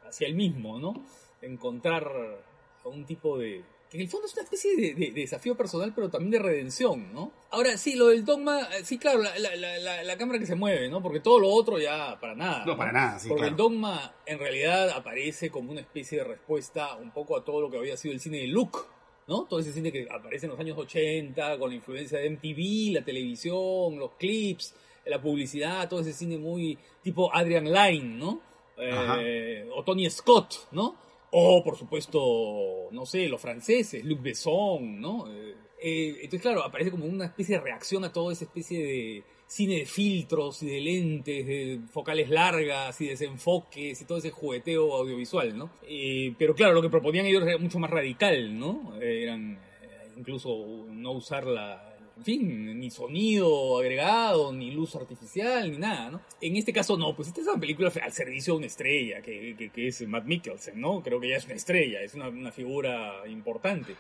Hacia 0.08 0.28
el 0.28 0.36
mismo, 0.36 0.80
¿no? 0.80 0.94
Encontrar 1.42 2.06
un 2.86 3.06
tipo 3.06 3.38
de, 3.38 3.64
en 3.94 4.02
el 4.02 4.10
fondo 4.10 4.26
es 4.26 4.34
una 4.34 4.42
especie 4.42 4.76
de, 4.76 5.12
desafío 5.12 5.56
personal, 5.56 5.94
pero 5.94 6.10
también 6.10 6.32
de 6.32 6.40
redención, 6.40 7.14
¿no? 7.14 7.32
Ahora, 7.52 7.78
sí, 7.78 7.96
lo 7.96 8.08
del 8.08 8.26
dogma, 8.26 8.62
eh, 8.62 8.84
sí, 8.84 8.98
claro, 8.98 9.22
la, 9.22 10.18
cámara 10.18 10.40
que 10.40 10.48
se 10.48 10.56
mueve, 10.56 10.90
¿no? 10.90 11.02
Porque 11.02 11.20
todo 11.20 11.40
lo 11.40 11.50
otro 11.50 11.78
ya 11.78 12.20
para 12.20 12.34
nada. 12.34 12.66
No, 12.66 12.76
para 12.76 12.92
nada, 12.92 13.20
sí. 13.20 13.30
Porque 13.30 13.48
el 13.48 13.56
dogma 13.56 14.16
en 14.26 14.40
realidad 14.40 14.90
aparece 14.90 15.52
como 15.52 15.72
una 15.72 15.82
especie 15.82 16.18
de 16.18 16.24
respuesta 16.24 16.96
un 16.96 17.12
poco 17.12 17.38
a 17.38 17.46
todo 17.46 17.62
lo 17.62 17.70
que 17.70 17.78
había 17.78 17.96
sido 17.96 18.16
el 18.16 18.20
cine 18.20 18.40
de 18.40 18.48
Luke, 18.48 18.80
¿no? 19.28 19.44
Todo 19.44 19.60
ese 19.60 19.72
cine 19.72 19.92
que 19.92 20.08
aparece 20.10 20.48
en 20.48 20.52
los 20.52 20.60
años 20.60 20.78
80, 20.78 21.60
con 21.60 21.70
la 21.70 21.76
influencia 21.76 22.18
de 22.18 22.32
MTV, 22.32 22.96
la 22.96 23.06
televisión, 23.06 24.00
los 24.00 24.14
clips, 24.18 24.74
la 25.06 25.22
publicidad, 25.22 25.88
todo 25.88 26.00
ese 26.00 26.14
cine 26.14 26.40
muy 26.40 26.78
tipo 27.04 27.34
Adrian 27.34 27.66
Lyne, 27.66 28.18
¿no? 28.18 28.42
Eh, 28.76 29.70
o 29.76 29.84
Tony 29.84 30.10
Scott, 30.10 30.68
¿no? 30.72 30.96
O, 31.36 31.64
por 31.64 31.76
supuesto, 31.76 32.90
no 32.92 33.08
sé, 33.08 33.28
los 33.28 33.42
franceses, 33.42 34.06
Luc 34.06 34.22
Besson, 34.22 35.02
¿no? 35.02 35.26
Eh, 35.34 35.56
eh, 35.82 36.10
entonces, 36.22 36.42
claro, 36.42 36.64
aparece 36.64 36.92
como 36.92 37.06
una 37.06 37.26
especie 37.26 37.56
de 37.56 37.62
reacción 37.64 38.04
a 38.04 38.14
toda 38.14 38.32
esa 38.32 38.46
especie 38.46 38.84
de 38.86 39.24
cine 39.48 39.80
de 39.80 39.86
filtros 39.88 40.62
y 40.62 40.68
de 40.68 40.80
lentes, 40.80 41.48
de 41.48 41.80
focales 41.92 42.30
largas 42.30 43.02
y 43.02 43.08
desenfoques 43.08 44.00
y 44.00 44.06
todo 44.06 44.20
ese 44.20 44.30
jugueteo 44.30 44.94
audiovisual, 44.96 45.58
¿no? 45.58 45.72
Eh, 45.88 46.36
pero 46.38 46.54
claro, 46.54 46.74
lo 46.74 46.84
que 46.84 46.90
proponían 46.90 47.26
ellos 47.26 47.42
era 47.42 47.58
mucho 47.58 47.80
más 47.80 47.90
radical, 47.90 48.60
¿no? 48.60 48.96
Eran 49.02 49.60
incluso 50.16 50.86
no 50.92 51.14
usar 51.14 51.48
la, 51.48 51.93
en 52.16 52.24
fin, 52.24 52.80
ni 52.80 52.92
sonido 52.92 53.80
agregado, 53.80 54.54
ni 54.54 54.72
luz 54.72 54.96
artificial, 54.96 55.72
ni 55.72 55.78
nada, 55.78 56.12
¿no? 56.12 56.22
En 56.42 56.56
este 56.56 56.72
caso 56.72 56.96
no, 56.96 57.16
pues 57.16 57.30
esta 57.30 57.42
es 57.42 57.48
una 57.48 57.60
película 57.60 57.92
al 58.02 58.12
servicio 58.12 58.54
de 58.54 58.58
una 58.58 58.68
estrella, 58.68 59.22
que, 59.22 59.72
que, 59.74 59.88
es 59.88 60.08
Matt 60.08 60.26
Mikkelsen, 60.26 60.80
¿no? 60.80 61.02
Creo 61.02 61.20
que 61.20 61.30
ya 61.30 61.38
es 61.38 61.46
una 61.46 61.56
estrella, 61.56 62.02
es 62.02 62.14
una, 62.14 62.30
una, 62.30 62.52
figura 62.52 63.28
importante. 63.28 63.96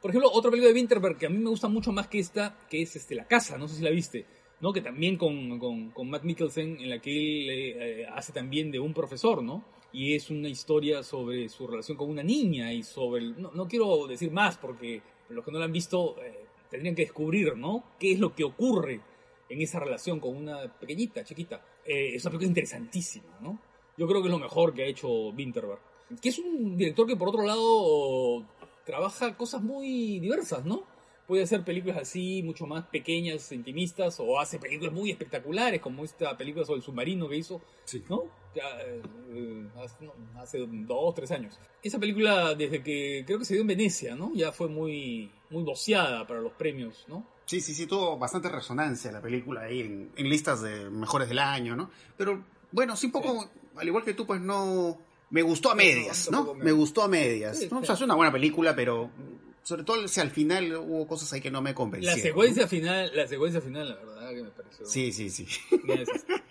Por 0.00 0.10
ejemplo, 0.10 0.30
otra 0.32 0.50
película 0.50 0.72
de 0.72 0.78
Winterberg 0.78 1.16
que 1.16 1.26
a 1.26 1.30
mí 1.30 1.38
me 1.38 1.50
gusta 1.50 1.68
mucho 1.68 1.90
más 1.90 2.08
que 2.08 2.18
esta, 2.18 2.56
que 2.68 2.82
es 2.82 2.94
este, 2.96 3.14
La 3.14 3.26
Casa, 3.26 3.56
no 3.56 3.66
sé 3.66 3.76
si 3.76 3.82
la 3.82 3.90
viste, 3.90 4.26
¿no? 4.60 4.72
Que 4.72 4.82
también 4.82 5.16
con, 5.16 5.58
con, 5.58 5.90
con 5.90 6.10
Matt 6.10 6.24
Mikkelsen, 6.24 6.80
en 6.80 6.90
la 6.90 7.00
que 7.00 7.10
él 7.10 7.50
eh, 7.50 8.06
hace 8.12 8.32
también 8.32 8.70
de 8.70 8.78
un 8.78 8.92
profesor, 8.92 9.42
¿no? 9.42 9.64
y 9.90 10.14
es 10.14 10.30
una 10.30 10.48
historia 10.48 11.02
sobre 11.02 11.48
su 11.48 11.66
relación 11.66 11.96
con 11.96 12.10
una 12.10 12.22
niña 12.22 12.72
y 12.72 12.82
sobre... 12.82 13.22
no, 13.22 13.50
no, 13.52 13.66
quiero 13.66 14.06
decir 14.06 14.30
más 14.30 14.58
porque 14.58 15.00
los 15.30 15.44
que 15.44 15.50
no 15.50 15.58
la 15.58 15.64
han 15.64 15.72
visto 15.72 16.16
eh, 16.22 16.47
tendrían 16.70 16.94
que 16.94 17.02
descubrir, 17.02 17.56
¿no? 17.56 17.92
¿Qué 17.98 18.12
es 18.12 18.18
lo 18.18 18.34
que 18.34 18.44
ocurre 18.44 19.00
en 19.48 19.60
esa 19.60 19.80
relación 19.80 20.20
con 20.20 20.36
una 20.36 20.72
pequeñita, 20.78 21.24
chiquita? 21.24 21.64
Eh, 21.84 22.14
es 22.14 22.24
una 22.24 22.32
película 22.32 22.48
interesantísima, 22.48 23.38
¿no? 23.40 23.60
Yo 23.96 24.06
creo 24.06 24.20
que 24.20 24.28
es 24.28 24.32
lo 24.32 24.38
mejor 24.38 24.74
que 24.74 24.84
ha 24.84 24.86
hecho 24.86 25.08
Winterberg. 25.28 25.80
Que 26.20 26.28
es 26.28 26.38
un 26.38 26.76
director 26.76 27.06
que, 27.06 27.16
por 27.16 27.28
otro 27.28 27.44
lado, 27.44 28.46
trabaja 28.84 29.36
cosas 29.36 29.62
muy 29.62 30.20
diversas, 30.20 30.64
¿no? 30.64 30.84
puede 31.28 31.42
hacer 31.42 31.62
películas 31.62 31.98
así, 31.98 32.42
mucho 32.42 32.66
más 32.66 32.86
pequeñas, 32.86 33.52
intimistas, 33.52 34.18
o 34.18 34.40
hace 34.40 34.58
películas 34.58 34.94
muy 34.94 35.10
espectaculares, 35.10 35.78
como 35.78 36.02
esta 36.02 36.34
película 36.38 36.64
sobre 36.64 36.78
el 36.78 36.82
submarino 36.82 37.28
que 37.28 37.36
hizo, 37.36 37.60
¿no? 38.08 38.24
Eh, 38.54 39.68
hace, 40.36 40.66
dos, 40.66 41.14
tres 41.14 41.30
años. 41.30 41.60
Esa 41.82 41.98
película, 41.98 42.54
desde 42.54 42.82
que 42.82 43.24
creo 43.26 43.38
que 43.38 43.44
se 43.44 43.52
dio 43.52 43.60
en 43.60 43.66
Venecia, 43.68 44.16
¿no? 44.16 44.32
Ya 44.34 44.52
fue 44.52 44.68
muy, 44.68 45.30
muy 45.50 45.62
voceada 45.62 46.26
para 46.26 46.40
los 46.40 46.52
premios, 46.52 47.04
¿no? 47.08 47.26
Sí, 47.46 47.60
sí, 47.60 47.74
sí, 47.74 47.86
tuvo 47.86 48.18
bastante 48.18 48.48
resonancia 48.48 49.10
la 49.10 49.22
película 49.22 49.62
ahí 49.62 49.80
en, 49.80 50.28
listas 50.28 50.62
de 50.62 50.90
mejores 50.90 51.28
del 51.28 51.38
año, 51.38 51.74
¿no? 51.74 51.90
Pero 52.16 52.44
bueno, 52.72 52.94
sí, 52.96 53.06
un 53.06 53.12
poco, 53.12 53.50
al 53.76 53.86
igual 53.86 54.04
que 54.04 54.14
tú, 54.14 54.26
pues 54.26 54.40
no... 54.40 54.98
Me 55.30 55.42
gustó 55.42 55.70
a 55.70 55.74
medias, 55.74 56.30
¿no? 56.30 56.54
Me 56.54 56.72
gustó 56.72 57.02
a 57.02 57.08
medias. 57.08 57.70
¿no? 57.70 57.80
O 57.80 57.84
sea, 57.84 57.94
es 57.94 58.00
una 58.00 58.14
buena 58.14 58.32
película, 58.32 58.74
pero 58.74 59.10
sobre 59.68 59.84
todo 59.84 60.08
si 60.08 60.20
al 60.20 60.30
final 60.30 60.74
hubo 60.76 61.06
cosas 61.06 61.30
ahí 61.34 61.42
que 61.42 61.50
no 61.50 61.60
me 61.60 61.74
convencieron. 61.74 62.16
La 62.16 62.22
secuencia 62.22 62.66
final, 62.66 63.10
la 63.14 63.26
secuencia 63.26 63.60
final, 63.60 63.90
la 63.90 63.96
verdad 63.96 64.30
que 64.30 64.42
me 64.42 64.50
pareció. 64.50 64.86
Sí, 64.86 65.12
sí, 65.12 65.28
sí. 65.28 65.46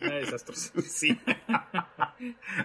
Una 0.02 0.16
desastrosa. 0.16 0.72
Sí. 0.88 1.18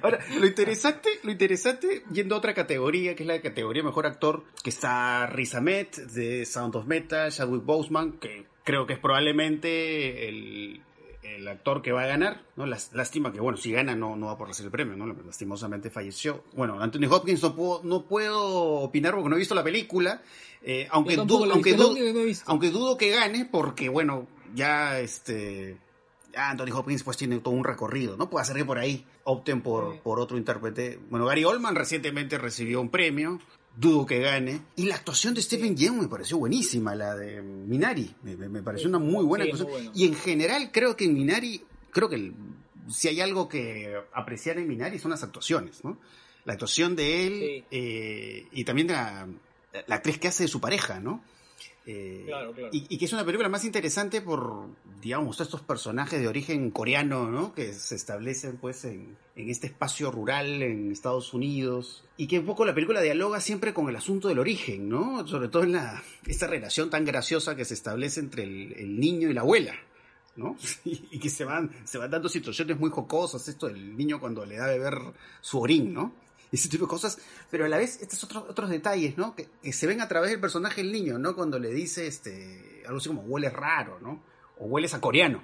Ahora, 0.02 0.18
lo 0.38 0.46
interesante, 0.46 1.08
lo 1.22 1.30
interesante, 1.30 2.02
yendo 2.12 2.34
a 2.34 2.38
otra 2.38 2.54
categoría, 2.54 3.14
que 3.14 3.22
es 3.22 3.26
la 3.26 3.40
categoría 3.40 3.82
mejor 3.82 4.06
actor, 4.06 4.44
que 4.62 4.70
está 4.70 5.26
Riz 5.26 5.54
Ahmed 5.54 5.88
de 6.12 6.44
Sound 6.46 6.76
of 6.76 6.86
Metal, 6.86 7.30
Chadwick 7.30 7.64
Boseman, 7.64 8.12
que 8.12 8.46
creo 8.64 8.86
que 8.86 8.94
es 8.94 8.98
probablemente 8.98 10.28
el, 10.28 10.82
el 11.22 11.48
actor 11.48 11.82
que 11.82 11.92
va 11.92 12.02
a 12.02 12.06
ganar, 12.06 12.42
¿no? 12.56 12.66
Lástima 12.66 13.32
que, 13.32 13.40
bueno, 13.40 13.56
si 13.56 13.72
gana 13.72 13.94
no, 13.94 14.16
no 14.16 14.26
va 14.26 14.32
a 14.32 14.36
poder 14.36 14.50
recibir 14.50 14.66
el 14.66 14.72
premio, 14.72 14.96
¿no? 14.96 15.06
Lastimosamente 15.24 15.90
falleció. 15.90 16.44
Bueno, 16.54 16.80
Anthony 16.80 17.06
Hopkins 17.10 17.42
no 17.42 17.54
puedo, 17.54 17.80
no 17.84 18.02
puedo 18.06 18.50
opinar 18.80 19.14
porque 19.14 19.28
no 19.28 19.36
he 19.36 19.38
visto 19.38 19.54
la 19.54 19.64
película, 19.64 20.22
eh, 20.62 20.88
aunque, 20.90 21.14
aunque, 21.16 21.76
aunque 22.46 22.70
dudo 22.70 22.96
que 22.96 23.10
gane 23.10 23.48
porque, 23.50 23.88
bueno, 23.88 24.26
ya 24.54 25.00
este... 25.00 25.78
Anthony 26.36 26.72
Hopkins 26.72 27.02
pues 27.02 27.16
tiene 27.16 27.38
todo 27.38 27.54
un 27.54 27.64
recorrido, 27.64 28.16
¿no? 28.16 28.30
Puede 28.30 28.44
ser 28.44 28.56
que 28.56 28.64
por 28.64 28.78
ahí 28.78 29.06
opten 29.24 29.60
por, 29.62 30.00
por 30.00 30.20
otro 30.20 30.36
intérprete. 30.36 30.98
Bueno, 31.10 31.26
Gary 31.26 31.44
Oldman 31.44 31.74
recientemente 31.74 32.38
recibió 32.38 32.80
un 32.80 32.90
premio, 32.90 33.40
dudo 33.76 34.06
que 34.06 34.20
gane. 34.20 34.62
Y 34.76 34.86
la 34.86 34.96
actuación 34.96 35.34
de 35.34 35.42
Stephen 35.42 35.76
Yeun 35.76 36.00
me 36.00 36.08
pareció 36.08 36.38
buenísima, 36.38 36.94
la 36.94 37.14
de 37.14 37.42
Minari. 37.42 38.14
Me, 38.22 38.62
pareció 38.62 38.88
una 38.88 38.98
muy 38.98 39.24
buena 39.24 39.44
actuación. 39.44 39.90
Y 39.94 40.06
en 40.06 40.14
general 40.14 40.70
creo 40.72 40.96
que 40.96 41.04
en 41.04 41.14
Minari, 41.14 41.62
creo 41.90 42.08
que 42.08 42.32
si 42.88 43.08
hay 43.08 43.20
algo 43.20 43.48
que 43.48 43.96
apreciar 44.12 44.58
en 44.58 44.68
Minari 44.68 44.98
son 44.98 45.10
las 45.10 45.22
actuaciones, 45.22 45.84
¿no? 45.84 45.98
La 46.44 46.54
actuación 46.54 46.96
de 46.96 47.26
él 47.26 47.64
eh, 47.70 48.48
y 48.50 48.64
también 48.64 48.88
de 48.88 48.94
la, 48.94 49.28
la 49.86 49.94
actriz 49.94 50.18
que 50.18 50.28
hace 50.28 50.44
de 50.44 50.48
su 50.48 50.60
pareja, 50.60 50.98
¿no? 50.98 51.22
Eh, 51.84 52.30
y, 52.70 52.96
que 52.96 53.04
es 53.04 53.12
una 53.12 53.24
película 53.24 53.48
más 53.48 53.64
interesante 53.64 54.20
por, 54.20 54.66
digamos, 55.00 55.40
estos 55.40 55.62
personajes 55.62 56.20
de 56.20 56.28
origen 56.28 56.70
coreano, 56.70 57.28
¿no? 57.28 57.54
Que 57.54 57.72
se 57.72 57.96
establecen, 57.96 58.56
pues, 58.56 58.84
en, 58.84 59.16
este 59.34 59.66
espacio 59.66 60.10
rural 60.10 60.62
en 60.62 60.92
Estados 60.92 61.34
Unidos. 61.34 62.04
Y 62.16 62.28
que 62.28 62.38
un 62.38 62.46
poco 62.46 62.64
la 62.64 62.74
película 62.74 63.00
dialoga 63.00 63.40
siempre 63.40 63.74
con 63.74 63.88
el 63.88 63.96
asunto 63.96 64.28
del 64.28 64.38
origen, 64.38 64.88
¿no? 64.88 65.26
Sobre 65.26 65.48
todo 65.48 65.64
en 65.64 65.72
la, 65.72 66.02
esta 66.26 66.46
relación 66.46 66.88
tan 66.88 67.04
graciosa 67.04 67.56
que 67.56 67.64
se 67.64 67.74
establece 67.74 68.20
entre 68.20 68.44
el, 68.44 69.00
niño 69.00 69.28
y 69.28 69.34
la 69.34 69.40
abuela. 69.40 69.74
¿no? 70.36 70.56
Y, 70.84 71.18
que 71.18 71.28
se 71.28 71.44
van, 71.44 71.70
se 71.84 71.98
van 71.98 72.10
dando 72.10 72.28
situaciones 72.28 72.78
muy 72.78 72.90
jocosas, 72.90 73.46
esto 73.48 73.66
del 73.66 73.96
niño 73.96 74.20
cuando 74.20 74.46
le 74.46 74.56
da 74.56 74.68
de 74.68 74.78
ver 74.78 74.98
su 75.40 75.60
orín, 75.60 75.92
¿no? 75.92 76.12
Ese 76.52 76.68
tipo 76.68 76.84
de 76.84 76.90
cosas, 76.90 77.18
pero 77.50 77.64
a 77.64 77.68
la 77.68 77.78
vez 77.78 78.00
estos 78.02 78.22
otros, 78.24 78.44
otros 78.48 78.68
detalles, 78.68 79.16
¿no? 79.16 79.34
Que, 79.34 79.48
se 79.72 79.86
ven 79.86 80.00
a 80.02 80.08
través 80.08 80.30
del 80.30 80.40
personaje 80.40 80.82
del 80.82 80.92
niño, 80.92 81.18
¿no? 81.18 81.34
Cuando 81.34 81.58
le 81.58 81.70
dice 81.70 82.06
este, 82.06 82.82
algo 82.86 82.98
así 82.98 83.08
como 83.08 83.22
hueles 83.22 83.52
raro, 83.52 83.98
¿no? 84.00 84.22
O 84.58 84.66
hueles 84.66 84.92
a 84.92 85.00
coreano, 85.00 85.42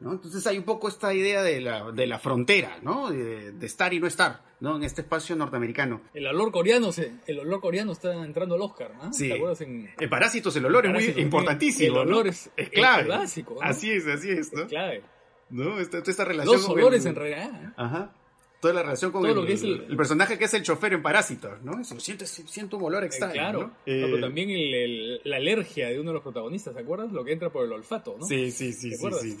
¿no? 0.00 0.12
Entonces 0.12 0.46
hay 0.46 0.56
un 0.56 0.64
poco 0.64 0.88
esta 0.88 1.12
idea 1.12 1.42
de 1.42 1.60
la, 1.60 1.92
de 1.92 2.06
la 2.06 2.18
frontera, 2.18 2.78
¿no? 2.82 3.10
De, 3.10 3.54
estar 3.66 3.92
y 3.92 4.00
no 4.00 4.06
estar, 4.06 4.44
¿no? 4.60 4.76
En 4.76 4.82
este 4.82 5.02
espacio 5.02 5.36
norteamericano. 5.36 6.00
El 6.14 6.26
olor 6.26 6.50
coreano, 6.50 6.90
se, 6.90 7.12
el 7.26 7.38
olor 7.38 7.60
coreano 7.60 7.92
está 7.92 8.14
entrando 8.24 8.54
al 8.54 8.62
Oscar, 8.62 8.94
¿no? 8.94 9.12
Sí. 9.12 9.28
¿Te 9.28 9.34
acuerdas 9.34 9.60
en... 9.60 9.90
En 9.98 10.08
Parásitos 10.08 10.56
el 10.56 10.64
olor 10.64 10.86
es 10.86 10.92
muy 10.92 11.22
importantísimo, 11.22 12.00
El 12.00 12.08
olor 12.08 12.28
es, 12.28 12.50
clave. 12.72 13.08
básico, 13.08 13.62
Así 13.62 13.90
es, 13.90 14.06
así 14.06 14.30
es, 14.30 14.54
¿no? 14.54 14.62
Es 14.62 14.68
clave. 14.68 15.02
¿No? 15.50 15.78
Esta, 15.78 15.98
esta 15.98 16.24
relación... 16.24 16.56
Los 16.56 16.68
olores 16.70 17.04
en 17.04 17.14
realidad. 17.14 17.50
¿eh? 17.62 17.72
Ajá 17.76 18.14
toda 18.60 18.74
la 18.74 18.82
relación 18.82 19.12
con 19.12 19.26
el, 19.26 19.38
el, 19.38 19.96
personaje 19.96 20.38
que 20.38 20.46
es 20.46 20.54
el 20.54 20.62
chofer 20.62 20.94
en 20.94 21.02
Parásitos, 21.02 21.62
¿no? 21.62 21.84
siento, 21.84 22.26
siento 22.26 22.76
un 22.78 22.84
olor 22.84 23.02
eh, 23.04 23.06
extraño. 23.06 23.32
claro, 23.34 23.70
pero 23.84 24.16
eh, 24.16 24.20
también 24.20 25.20
la 25.24 25.36
alergia 25.36 25.88
de 25.88 26.00
uno 26.00 26.10
de 26.10 26.14
los 26.14 26.22
protagonistas, 26.22 26.74
¿te 26.74 26.80
acuerdas? 26.80 27.12
Lo 27.12 27.24
que 27.24 27.32
entra 27.32 27.50
por 27.50 27.64
el 27.64 27.72
olfato, 27.72 28.16
¿no? 28.18 28.26
Sí, 28.26 28.50
sí, 28.50 28.72
sí, 28.72 28.92
sí, 28.96 29.38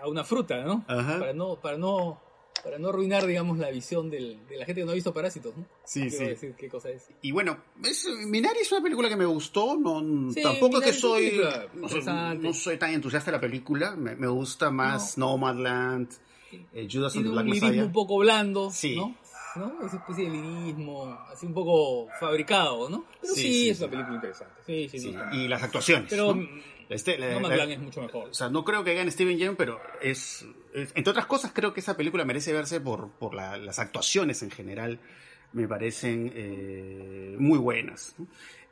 a 0.00 0.08
una 0.08 0.22
fruta, 0.24 0.62
¿no? 0.62 0.84
Ajá. 0.86 1.18
Para 1.18 1.32
no, 1.32 1.56
para 1.56 1.78
no, 1.78 2.20
para 2.62 2.78
no 2.78 2.90
arruinar, 2.90 3.26
digamos, 3.26 3.58
la 3.58 3.70
visión 3.70 4.10
del- 4.10 4.46
de 4.46 4.56
la 4.58 4.66
gente 4.66 4.82
que 4.82 4.84
no 4.84 4.92
ha 4.92 4.94
visto 4.94 5.12
Parásitos, 5.14 5.56
¿no? 5.56 5.64
Sí, 5.84 6.10
sí. 6.10 6.24
decir 6.24 6.54
qué 6.56 6.68
cosa 6.68 6.90
es. 6.90 7.08
Y 7.22 7.32
bueno, 7.32 7.58
es, 7.82 8.06
Minari 8.26 8.60
es 8.60 8.70
una 8.72 8.82
película 8.82 9.08
que 9.08 9.16
me 9.16 9.24
gustó, 9.24 9.76
no, 9.76 10.30
Sí, 10.32 10.42
tampoco 10.42 10.82
es 10.82 10.84
Minari 10.84 10.92
que 10.92 10.98
soy, 10.98 11.40
no 12.40 12.52
soy 12.52 12.76
tan 12.76 12.92
entusiasta 12.92 13.30
de 13.30 13.36
la 13.38 13.40
película, 13.40 13.96
me, 13.96 14.14
me 14.14 14.26
gusta 14.28 14.70
más 14.70 15.16
Nomadland, 15.16 16.10
eh, 16.72 16.88
Judas 16.90 17.14
and 17.16 17.24
Tiene 17.24 17.28
the 17.28 17.32
Black 17.32 17.44
un 17.46 17.50
lirismo 17.52 17.86
un 17.86 17.92
poco 17.92 18.18
blando, 18.18 18.70
Sí. 18.70 18.96
¿no? 18.96 19.14
¿no? 19.56 19.86
Esa 19.86 19.96
especie 19.98 20.24
de 20.24 20.30
lirismo, 20.30 21.16
así 21.32 21.46
un 21.46 21.54
poco 21.54 22.08
fabricado, 22.18 22.88
¿no? 22.90 23.04
Pero 23.20 23.34
Sí, 23.34 23.42
sí, 23.42 23.52
sí, 23.52 23.68
es 23.70 23.78
una 23.80 23.90
película 23.90 24.14
interesante. 24.16 24.54
Sí, 24.66 24.88
sí, 24.88 24.98
Sí, 24.98 25.14
y 25.32 25.48
las 25.48 25.62
actuaciones. 25.62 26.06
Pero 26.10 26.34
¿no? 26.34 26.48
Este, 26.88 27.16
la- 27.18 27.64
es 27.64 27.78
mucho 27.78 28.02
mejor. 28.02 28.28
O 28.30 28.34
sea, 28.34 28.48
no 28.50 28.64
creo 28.64 28.82
que 28.84 28.94
gane 28.94 29.10
Steven 29.10 29.38
Yeun, 29.38 29.56
pero 29.56 29.80
es, 30.02 30.44
es- 30.74 30.92
entre 30.94 31.10
otras 31.12 31.26
cosas, 31.26 31.52
creo 31.54 31.72
que 31.72 31.80
esa 31.80 31.96
película 31.96 32.24
merece 32.24 32.52
verse 32.52 32.80
por, 32.80 33.10
por 33.12 33.32
la- 33.34 33.56
las 33.56 33.78
actuaciones 33.78 34.42
en 34.42 34.50
general. 34.50 34.98
Me 35.52 35.68
parecen 35.68 36.32
eh, 36.34 37.36
muy 37.38 37.58
buenas. 37.58 38.16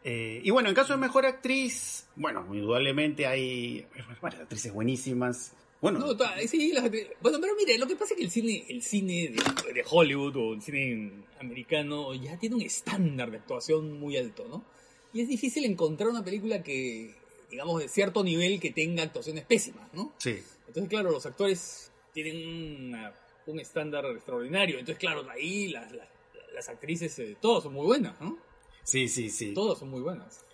Eh, 0.05 0.41
y 0.43 0.51
bueno, 0.51 0.69
en 0.69 0.75
caso 0.75 0.93
de 0.95 0.99
mejor 0.99 1.27
actriz, 1.27 2.09
bueno, 2.17 2.45
indudablemente 2.53 3.27
hay 3.27 3.87
varias 4.21 4.43
actrices 4.43 4.73
buenísimas. 4.73 5.55
Bueno, 5.83 5.99
No, 5.99 6.17
ta- 6.17 6.37
sí, 6.47 6.73
la 6.73 6.81
gente- 6.83 7.15
bueno, 7.21 7.39
pero 7.41 7.55
mire, 7.57 7.77
lo 7.77 7.87
que 7.87 7.97
pasa 7.97 8.15
es 8.15 8.19
que 8.19 8.25
el 8.25 8.31
cine, 8.31 8.65
el 8.69 8.83
cine 8.83 9.29
de, 9.67 9.73
de 9.75 9.85
Hollywood 9.89 10.37
o 10.37 10.55
el 10.55 10.63
cine 10.63 11.11
americano 11.41 12.15
ya 12.15 12.39
tiene 12.39 12.55
un 12.57 12.63
estándar 12.63 13.31
de 13.31 13.39
actuación 13.39 13.99
muy 14.01 14.17
alto, 14.17 14.47
¿no? 14.49 14.65
Y 15.13 15.21
es 15.21 15.29
difícil 15.29 15.65
encontrar 15.67 16.09
una 16.09 16.25
película 16.25 16.63
que, 16.63 17.15
digamos, 17.51 17.81
de 17.83 17.89
cierto 17.89 18.23
nivel 18.25 18.61
que 18.61 18.71
tenga 18.71 19.03
actuaciones 19.03 19.45
pésimas, 19.45 19.93
¿no? 19.93 20.15
sí. 20.19 20.39
Entonces, 20.69 20.89
claro, 20.89 21.11
los 21.11 21.27
actores 21.27 21.91
tienen 22.15 22.87
una- 22.87 23.13
un 23.47 23.59
estándar 23.61 24.07
extraordinario. 24.07 24.79
Entonces, 24.79 24.99
claro, 24.99 25.29
ahí 25.29 25.69
las, 25.69 25.93
las, 25.93 26.09
las 26.55 26.69
actrices, 26.71 27.19
eh, 27.19 27.37
todas 27.41 27.65
son 27.65 27.75
muy 27.75 27.85
buenas, 27.85 28.19
¿no? 28.23 28.39
Sí, 28.85 29.09
sí, 29.09 29.29
sí. 29.29 29.53
Todas 29.53 29.79
son 29.81 29.91
muy 29.91 30.01
buenas. 30.01 30.47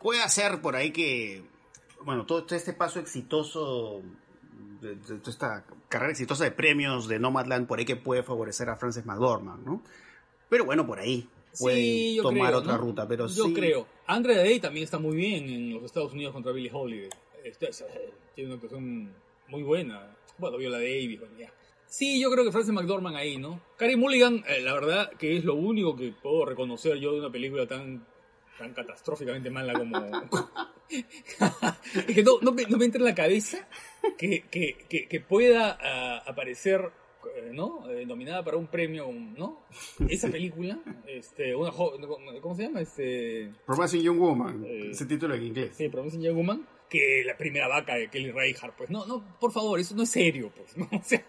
Puede 0.00 0.28
ser 0.28 0.60
por 0.60 0.76
ahí 0.76 0.92
que, 0.92 1.42
bueno, 2.04 2.26
todo 2.26 2.46
este 2.54 2.74
paso 2.74 3.00
exitoso, 3.00 4.02
de, 4.80 4.94
de- 4.96 5.18
de 5.18 5.30
esta 5.30 5.64
carrera 5.88 6.12
exitosa 6.12 6.44
de 6.44 6.50
premios 6.50 7.08
de 7.08 7.18
Nomadland, 7.18 7.66
por 7.66 7.78
ahí 7.78 7.84
que 7.84 7.96
puede 7.96 8.22
favorecer 8.22 8.68
a 8.68 8.76
Frances 8.76 9.04
McDormand, 9.06 9.64
¿no? 9.66 9.82
Pero 10.48 10.64
bueno, 10.64 10.86
por 10.86 10.98
ahí 10.98 11.28
pueden 11.58 11.78
Sí, 11.80 12.14
yo 12.16 12.22
tomar 12.22 12.48
creo, 12.48 12.58
otra 12.58 12.72
¿no? 12.74 12.78
ruta, 12.78 13.08
pero 13.08 13.26
Yo 13.26 13.44
sí. 13.46 13.52
creo. 13.54 13.86
Andrea 14.06 14.38
Day 14.38 14.60
también 14.60 14.84
está 14.84 14.98
muy 14.98 15.16
bien 15.16 15.44
en 15.48 15.74
los 15.74 15.82
Estados 15.84 16.12
Unidos 16.12 16.32
contra 16.32 16.52
Billie 16.52 16.70
Holiday. 16.72 17.08
Este, 17.44 17.70
es, 17.70 17.80
eh, 17.82 18.12
tiene 18.34 18.48
una 18.50 18.54
actuación 18.56 19.12
muy 19.48 19.62
buena. 19.62 20.14
Bueno, 20.38 20.56
Viola 20.58 20.78
Davis, 20.78 21.18
bueno, 21.20 21.34
ya. 21.38 21.52
Sí, 21.88 22.20
yo 22.20 22.30
creo 22.30 22.44
que 22.44 22.52
Frances 22.52 22.74
McDormand 22.74 23.16
ahí, 23.16 23.38
¿no? 23.38 23.60
Carey 23.76 23.96
Mulligan, 23.96 24.44
eh, 24.48 24.60
la 24.60 24.74
verdad 24.74 25.10
que 25.12 25.36
es 25.36 25.44
lo 25.44 25.54
único 25.54 25.96
que 25.96 26.12
puedo 26.20 26.44
reconocer 26.44 26.96
yo 26.98 27.12
de 27.12 27.20
una 27.20 27.30
película 27.30 27.66
tan 27.66 28.04
tan 28.58 28.72
catastróficamente 28.72 29.50
mala 29.50 29.74
como... 29.74 29.98
es 30.88 32.14
que 32.14 32.22
no, 32.22 32.38
no, 32.42 32.52
me, 32.52 32.64
no 32.64 32.76
me 32.76 32.84
entra 32.84 33.00
en 33.00 33.06
la 33.06 33.14
cabeza 33.14 33.66
que, 34.16 34.42
que, 34.50 34.76
que, 34.88 35.08
que 35.08 35.20
pueda 35.20 35.78
ah, 35.80 36.22
aparecer, 36.26 36.90
eh, 37.36 37.50
¿no? 37.52 37.90
Eh, 37.90 38.06
nominada 38.06 38.44
para 38.44 38.56
un 38.56 38.68
premio, 38.68 39.10
¿no? 39.10 39.62
Esa 40.08 40.28
película, 40.28 40.78
este, 41.06 41.54
una 41.54 41.70
¿cómo 41.72 42.54
se 42.54 42.62
llama? 42.64 42.80
Este, 42.80 43.50
Promising 43.66 44.02
Young 44.02 44.18
Woman, 44.18 44.64
Eh, 44.64 44.90
ese 44.92 45.06
título 45.06 45.34
en 45.34 45.42
inglés. 45.42 45.74
sí, 45.76 45.88
Promising 45.88 46.22
Young 46.22 46.36
Woman, 46.36 46.66
que 46.88 47.22
la 47.24 47.36
primera 47.36 47.68
vaca 47.68 47.96
de 47.96 48.08
Kelly 48.08 48.30
Reichardt, 48.30 48.76
pues 48.76 48.90
no, 48.90 49.06
no, 49.06 49.24
por 49.40 49.52
favor, 49.52 49.78
eso 49.80 49.94
no 49.96 50.04
es 50.04 50.10
serio, 50.10 50.52
pues, 50.56 50.76
¿no? 50.76 50.88
O 50.98 51.02
sea, 51.02 51.24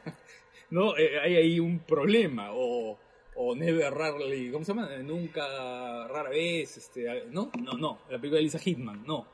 no, 0.69 0.97
eh, 0.97 1.19
hay 1.19 1.35
ahí 1.35 1.59
un 1.59 1.79
problema, 1.79 2.49
o, 2.53 2.99
o 3.39 3.55
Never 3.55 3.93
Rarely, 3.93 4.51
¿cómo 4.51 4.65
se 4.65 4.73
llama? 4.73 4.89
Nunca, 5.03 6.07
rara 6.07 6.29
vez, 6.29 6.77
este, 6.77 7.25
¿no? 7.29 7.51
No, 7.61 7.73
no, 7.73 7.99
la 8.09 8.17
película 8.17 8.37
de 8.37 8.43
Lisa 8.43 8.59
Hitman, 8.59 9.03
no. 9.05 9.27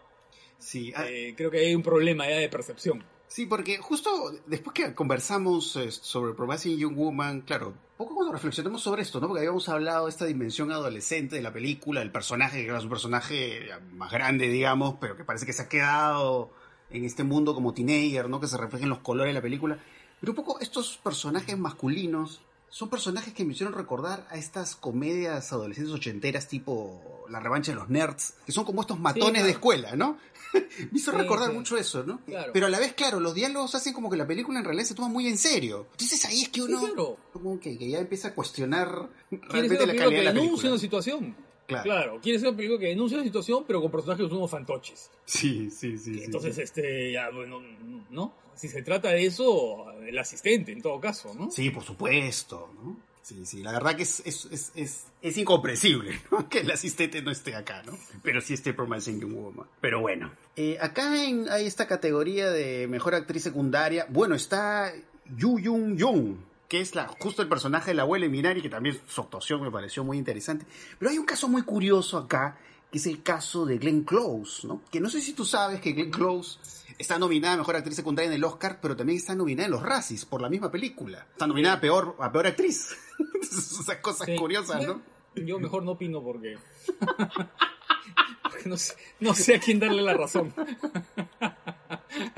Sí, 0.57 0.91
ah, 0.95 1.05
Eh, 1.07 1.33
creo 1.35 1.49
que 1.49 1.59
hay 1.59 1.73
un 1.75 1.81
problema 1.83 2.27
ya 2.29 2.37
de 2.37 2.49
percepción. 2.49 3.03
sí, 3.27 3.45
porque 3.45 3.77
justo 3.77 4.09
después 4.45 4.73
que 4.73 4.93
conversamos 4.93 5.75
eh, 5.77 5.89
sobre 5.91 6.33
Promising 6.33 6.77
Young 6.77 6.95
Woman, 6.95 7.41
claro, 7.41 7.73
poco 7.97 8.15
cuando 8.15 8.33
reflexionamos 8.33 8.81
sobre 8.81 9.01
esto, 9.01 9.19
¿no? 9.19 9.27
Porque 9.27 9.39
habíamos 9.39 9.67
hablado 9.69 10.05
de 10.05 10.11
esta 10.11 10.25
dimensión 10.25 10.71
adolescente 10.71 11.37
de 11.37 11.41
la 11.41 11.53
película, 11.53 12.01
el 12.01 12.11
personaje, 12.11 12.61
que 12.63 12.69
era 12.69 12.81
su 12.81 12.89
personaje 12.89 13.67
más 13.93 14.11
grande, 14.11 14.47
digamos, 14.49 14.95
pero 14.99 15.15
que 15.15 15.23
parece 15.23 15.45
que 15.45 15.53
se 15.53 15.63
ha 15.63 15.69
quedado 15.69 16.51
en 16.89 17.05
este 17.05 17.23
mundo 17.23 17.53
como 17.55 17.73
teenager, 17.73 18.29
¿no? 18.29 18.39
Que 18.39 18.47
se 18.47 18.57
refleja 18.57 18.83
en 18.83 18.89
los 18.89 18.99
colores 18.99 19.29
de 19.31 19.35
la 19.39 19.41
película. 19.41 19.79
Pero 20.19 20.31
un 20.33 20.35
poco 20.35 20.59
estos 20.59 20.97
personajes 20.97 21.57
masculinos 21.57 22.41
son 22.73 22.89
personajes 22.89 23.35
que 23.35 23.45
me 23.45 23.53
hicieron 23.53 23.75
recordar 23.75 24.25
a 24.31 24.35
estas 24.35 24.75
comedias 24.75 25.53
adolescentes 25.53 25.93
ochenteras 25.93 26.47
tipo 26.47 27.23
La 27.29 27.39
revancha 27.39 27.71
de 27.71 27.75
los 27.75 27.87
nerds, 27.87 28.33
que 28.47 28.51
son 28.51 28.65
como 28.65 28.81
estos 28.81 28.99
matones 28.99 29.29
claro. 29.33 29.45
de 29.45 29.51
escuela, 29.51 29.95
¿no? 29.95 30.17
me 30.53 30.97
hizo 30.97 31.11
Sí, 31.11 31.17
recordar 31.17 31.49
sí. 31.51 31.55
mucho 31.55 31.77
eso, 31.77 32.03
¿no? 32.03 32.19
Claro. 32.25 32.51
Pero 32.51 32.65
a 32.65 32.69
la 32.71 32.79
vez, 32.79 32.93
claro, 32.93 33.19
los 33.19 33.35
diálogos 33.35 33.75
hacen 33.75 33.93
como 33.93 34.09
que 34.09 34.17
la 34.17 34.25
película 34.25 34.57
en 34.57 34.65
realidad 34.65 34.85
se 34.87 34.95
toma 34.95 35.07
muy 35.07 35.27
en 35.27 35.37
serio. 35.37 35.85
Entonces 35.91 36.25
ahí 36.25 36.41
es 36.41 36.49
que 36.49 36.63
uno 36.63 36.79
claro. 36.79 37.17
como 37.31 37.59
que, 37.59 37.77
que 37.77 37.89
ya 37.89 37.99
empieza 37.99 38.29
a 38.29 38.33
cuestionar 38.33 39.07
¿Quieres 39.29 39.49
realmente 39.49 39.85
la 39.85 39.95
calidad 39.95 40.17
de 40.19 40.23
la 40.23 40.33
película. 40.33 40.69
una 40.71 40.79
situación? 40.79 41.35
Claro. 41.67 41.83
Claro, 41.83 42.19
quiere 42.21 42.39
ser 42.39 42.49
una 42.49 42.57
película 42.57 42.79
que 42.79 42.87
denuncia 42.87 43.17
una 43.17 43.25
situación, 43.25 43.63
pero 43.65 43.81
con 43.81 43.91
personajes 43.91 44.31
unos 44.31 44.51
fantoches. 44.51 45.09
Sí, 45.25 45.69
sí, 45.69 45.97
sí. 45.97 46.21
Entonces, 46.23 46.55
sí. 46.55 46.61
este, 46.61 47.11
ya, 47.13 47.29
bueno, 47.29 47.61
¿no? 48.09 48.33
Si 48.55 48.67
se 48.67 48.81
trata 48.81 49.09
de 49.09 49.25
eso, 49.25 49.91
el 50.01 50.17
asistente, 50.17 50.71
en 50.71 50.81
todo 50.81 50.99
caso, 50.99 51.33
¿no? 51.33 51.49
Sí, 51.49 51.69
por 51.69 51.83
supuesto, 51.83 52.69
¿no? 52.75 52.97
Sí, 53.23 53.45
sí, 53.45 53.63
la 53.63 53.71
verdad 53.71 53.95
que 53.95 54.03
es, 54.03 54.21
es, 54.25 54.45
es, 54.51 54.71
es, 54.75 55.05
es 55.21 55.37
incomprensible, 55.37 56.19
¿no? 56.31 56.49
Que 56.49 56.59
el 56.59 56.69
asistente 56.69 57.21
no 57.21 57.31
esté 57.31 57.55
acá, 57.55 57.81
¿no? 57.83 57.97
Pero 58.21 58.41
sí 58.41 58.53
esté 58.53 58.73
Promising 58.73 59.33
Woman. 59.33 59.65
Pero 59.79 60.01
bueno. 60.01 60.33
Eh, 60.57 60.77
acá 60.81 61.25
en, 61.25 61.47
hay 61.49 61.65
esta 61.65 61.87
categoría 61.87 62.51
de 62.51 62.85
mejor 62.89 63.15
actriz 63.15 63.43
secundaria. 63.43 64.05
Bueno, 64.09 64.35
está 64.35 64.93
Yu 65.37 65.57
Jung 65.63 65.97
Jung, 65.97 66.35
que 66.73 66.81
es 66.81 66.95
la, 66.95 67.07
justo 67.19 67.43
el 67.43 67.47
personaje 67.47 67.91
de 67.91 67.93
la 67.93 68.01
abuela 68.01 68.27
Minari, 68.27 68.59
que 68.59 68.67
también 68.67 68.99
su 69.07 69.21
actuación 69.21 69.61
me 69.61 69.69
pareció 69.69 70.03
muy 70.03 70.17
interesante. 70.17 70.65
Pero 70.97 71.11
hay 71.11 71.19
un 71.19 71.25
caso 71.27 71.47
muy 71.47 71.61
curioso 71.61 72.17
acá, 72.17 72.57
que 72.91 72.97
es 72.97 73.05
el 73.05 73.21
caso 73.21 73.63
de 73.63 73.77
Glenn 73.77 74.03
Close, 74.03 74.65
¿no? 74.65 74.81
Que 74.89 74.99
no 74.99 75.07
sé 75.07 75.21
si 75.21 75.33
tú 75.33 75.45
sabes 75.45 75.79
que 75.79 75.91
Glenn 75.91 76.09
Close 76.09 76.57
está 76.97 77.19
nominada 77.19 77.53
a 77.53 77.57
Mejor 77.57 77.75
Actriz 77.75 77.95
Secundaria 77.95 78.29
en 78.31 78.37
el 78.37 78.43
Oscar, 78.43 78.79
pero 78.81 78.95
también 78.95 79.19
está 79.19 79.35
nominada 79.35 79.67
en 79.67 79.71
los 79.71 79.83
Razzies 79.83 80.25
por 80.25 80.41
la 80.41 80.49
misma 80.49 80.71
película. 80.71 81.27
Está 81.31 81.45
nominada 81.45 81.75
a 81.75 81.79
Peor, 81.79 82.15
a 82.19 82.31
peor 82.31 82.47
Actriz. 82.47 82.97
Esas 83.39 83.97
cosas 83.97 84.25
Sí. 84.25 84.35
curiosas, 84.35 84.83
¿no? 84.83 84.99
Yo 85.35 85.59
mejor 85.59 85.83
no 85.83 85.91
opino 85.91 86.23
porque. 86.23 86.57
porque 88.41 88.67
no, 88.67 88.77
sé, 88.77 88.95
no 89.19 89.35
sé 89.35 89.57
a 89.57 89.59
quién 89.59 89.79
darle 89.79 90.01
la 90.01 90.15
razón. 90.15 90.51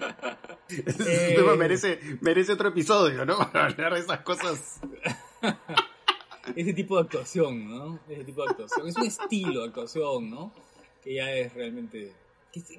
Ese 0.70 1.34
Eh. 1.34 1.36
tema 1.36 1.56
merece, 1.56 2.00
merece 2.22 2.54
otro 2.54 2.70
episodio, 2.70 3.26
¿no? 3.26 3.38
Para 3.52 3.68
hablar 3.68 3.94
de 3.94 4.00
esas 4.00 4.22
cosas. 4.22 4.80
Ese 6.56 6.74
tipo 6.74 6.96
de 6.96 7.02
actuación, 7.04 7.68
¿no? 7.68 8.00
Ese 8.08 8.24
tipo 8.24 8.44
de 8.44 8.52
actuación. 8.52 8.88
Es 8.88 8.96
un 8.98 9.06
estilo 9.06 9.62
de 9.62 9.68
actuación, 9.68 10.30
¿no? 10.30 10.54
Que 11.04 11.16
ya 11.16 11.32
es 11.32 11.54
realmente. 11.54 12.14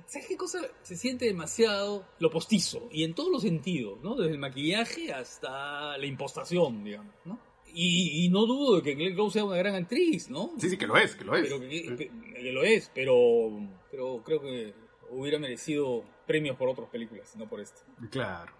¿Sabes 0.07 0.27
qué 0.29 0.37
cosa? 0.37 0.61
Se 0.83 0.97
siente 0.97 1.27
demasiado 1.27 2.07
lo 2.21 2.31
postizo. 2.31 2.89
Y 2.93 3.05
en 3.05 3.13
todos 3.15 3.31
los 3.31 3.43
sentidos, 3.43 3.99
¿no? 4.03 4.15
Desde 4.15 4.33
el 4.33 4.39
maquillaje 4.39 5.13
hasta 5.13 5.99
la 5.99 6.07
impostación, 6.07 6.83
digamos, 6.85 7.13
¿no? 7.25 7.39
Y, 7.75 8.25
y 8.25 8.29
no 8.31 8.47
dudo 8.47 8.77
de 8.77 8.83
que 8.83 8.95
Glenn 8.95 9.15
Close 9.15 9.35
sea 9.35 9.45
una 9.45 9.57
gran 9.59 9.75
actriz, 9.75 10.31
¿no? 10.31 10.53
Sí, 10.59 10.71
sí, 10.71 10.79
que 10.79 10.87
lo 10.87 10.97
es, 10.97 11.15
que 11.15 11.25
lo 11.25 11.37
es. 11.37 11.43
pero 11.47 11.61
que, 11.61 11.69
que- 11.69 12.11
que 12.35 12.53
lo 12.53 12.63
es, 12.63 12.91
pero, 12.95 13.51
pero 13.91 14.23
creo 14.25 14.41
que 14.41 14.73
hubiera 15.11 15.39
merecido 15.39 16.05
premios 16.27 16.57
por 16.57 16.69
otras 16.69 16.89
películas, 16.89 17.35
no 17.37 17.47
por 17.49 17.61
esta. 17.61 17.81
Claro. 18.11 18.53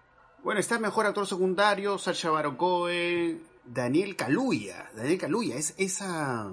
Bueno, 0.43 0.59
está 0.59 0.79
mejor 0.79 1.05
actor 1.05 1.25
secundario, 1.27 1.97
Sacha 1.97 2.29
Baron 2.29 2.55
Cohen, 2.55 3.41
Daniel 3.65 4.15
Kaluuya. 4.15 4.89
Daniel 4.95 5.17
Kaluuya 5.17 5.55
es 5.57 5.73
esa. 5.77 6.49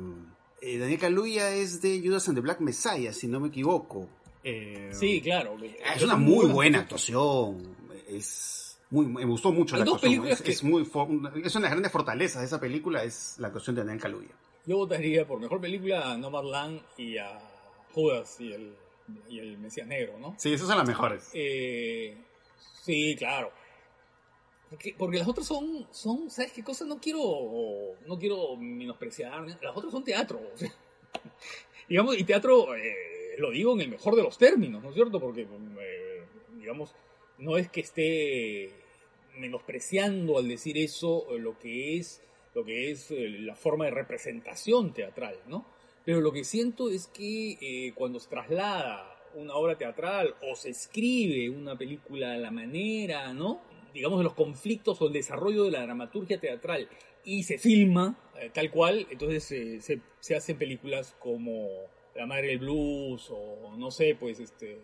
eh, 0.61 0.79
Daniel 0.79 0.99
Kaluuya 0.99 1.51
es 1.51 1.81
de 1.83 2.01
Judas 2.05 2.27
and 2.29 2.37
the 2.39 2.41
Black 2.41 2.61
Messiah, 2.61 3.13
si 3.13 3.29
no 3.29 3.39
me 3.41 3.49
equivoco. 3.49 4.09
Eh, 4.43 4.91
Sí, 4.93 5.21
claro. 5.21 5.57
Es 5.95 6.03
una 6.03 6.17
muy 6.17 6.47
buena 6.47 6.81
actuación. 6.81 7.77
Es 8.09 8.79
muy, 8.91 9.07
me 9.07 9.25
gustó 9.25 9.53
mucho 9.53 9.75
Hay 9.77 9.81
la 9.81 9.85
dos 9.87 9.95
actuación. 9.97 10.23
películas 10.23 10.41
Es, 10.41 10.45
que- 10.45 10.53
es 10.53 10.63
muy 10.65 10.83
es 10.83 10.95
una 10.95 11.31
de 11.31 11.61
las 11.61 11.71
grandes 11.71 11.93
fortalezas 11.93 12.41
de 12.43 12.47
esa 12.47 12.61
película 12.61 13.03
es 13.05 13.37
la 13.39 13.49
actuación 13.49 13.77
de 13.77 13.83
Daniel 13.83 14.01
Kaluuya. 14.03 14.35
Yo 14.67 14.79
votaría 14.79 15.27
por 15.27 15.39
mejor 15.41 15.61
película 15.61 16.13
a 16.13 16.17
Nomadland 16.17 16.81
y 16.97 17.19
a 17.19 17.39
Judas 17.93 18.41
y 18.41 18.53
el, 18.53 18.75
y 19.29 19.39
el 19.39 19.59
Mesías 19.59 19.87
Negro, 19.87 20.19
¿no? 20.19 20.35
Sí, 20.39 20.53
esas 20.53 20.69
son 20.69 20.79
las 20.79 20.87
mejores. 20.87 21.31
Eh, 21.35 22.17
sí, 22.83 23.15
claro. 23.19 23.53
Porque, 24.71 24.95
porque 24.97 25.19
las 25.19 25.29
otras 25.29 25.47
son, 25.47 25.87
son, 25.91 26.31
¿sabes 26.31 26.53
qué 26.53 26.65
cosa? 26.65 26.85
No 26.85 26.99
quiero, 26.99 27.21
no 28.07 28.19
quiero 28.19 28.57
menospreciar. 28.57 29.47
Las 29.63 29.77
otras 29.77 29.93
son 29.93 30.05
teatro. 30.05 30.41
o 30.53 30.57
sea. 30.57 30.73
digamos, 31.89 32.19
y 32.19 32.25
teatro, 32.25 32.75
eh, 32.75 33.37
lo 33.39 33.51
digo 33.51 33.75
en 33.75 33.83
el 33.83 33.89
mejor 33.89 34.17
de 34.17 34.23
los 34.23 34.39
términos, 34.39 34.83
¿no 34.83 34.89
es 34.89 34.95
cierto? 34.95 35.21
Porque, 35.21 35.43
eh, 35.43 36.25
digamos, 36.59 36.95
no 37.39 37.57
es 37.57 37.69
que 37.69 37.81
esté 37.81 38.71
menospreciando 39.39 40.39
al 40.39 40.49
decir 40.49 40.79
eso 40.79 41.27
lo 41.39 41.59
que 41.59 41.99
es, 41.99 42.23
lo 42.55 42.65
que 42.65 42.91
es 42.91 43.11
la 43.11 43.57
forma 43.57 43.87
de 43.87 43.91
representación 43.91 44.93
teatral, 44.93 45.39
¿no? 45.47 45.74
Pero 46.05 46.21
lo 46.21 46.33
que 46.33 46.45
siento 46.45 46.91
es 46.91 47.07
que 47.07 47.93
cuando 47.95 48.21
se 48.21 48.29
traslada 48.29 49.11
una 49.35 49.55
obra 49.55 49.77
teatral 49.77 50.35
o 50.43 50.55
se 50.55 50.71
escribe 50.71 51.51
una 51.51 51.77
película 51.77 52.35
a 52.35 52.37
la 52.37 52.51
manera, 52.51 53.33
¿no? 53.33 53.61
Digamos, 53.93 54.19
de 54.19 54.25
los 54.25 54.35
conflictos 54.35 55.01
o 55.01 55.07
el 55.07 55.13
desarrollo 55.13 55.65
de 55.65 55.71
la 55.71 55.83
dramaturgia 55.83 56.39
teatral 56.39 56.89
y 57.25 57.45
se 57.45 57.59
filma 57.59 58.17
eh, 58.41 58.51
tal 58.53 58.71
cual, 58.71 59.07
entonces 59.11 59.45
se, 59.45 60.01
se, 60.21 60.37
hacen 60.37 60.59
películas 60.59 61.15
como 61.19 61.69
La 62.15 62.27
Madre 62.27 62.49
del 62.49 62.59
Blues 62.59 63.29
o 63.31 63.77
no 63.77 63.91
sé, 63.91 64.17
pues 64.19 64.41
este 64.41 64.81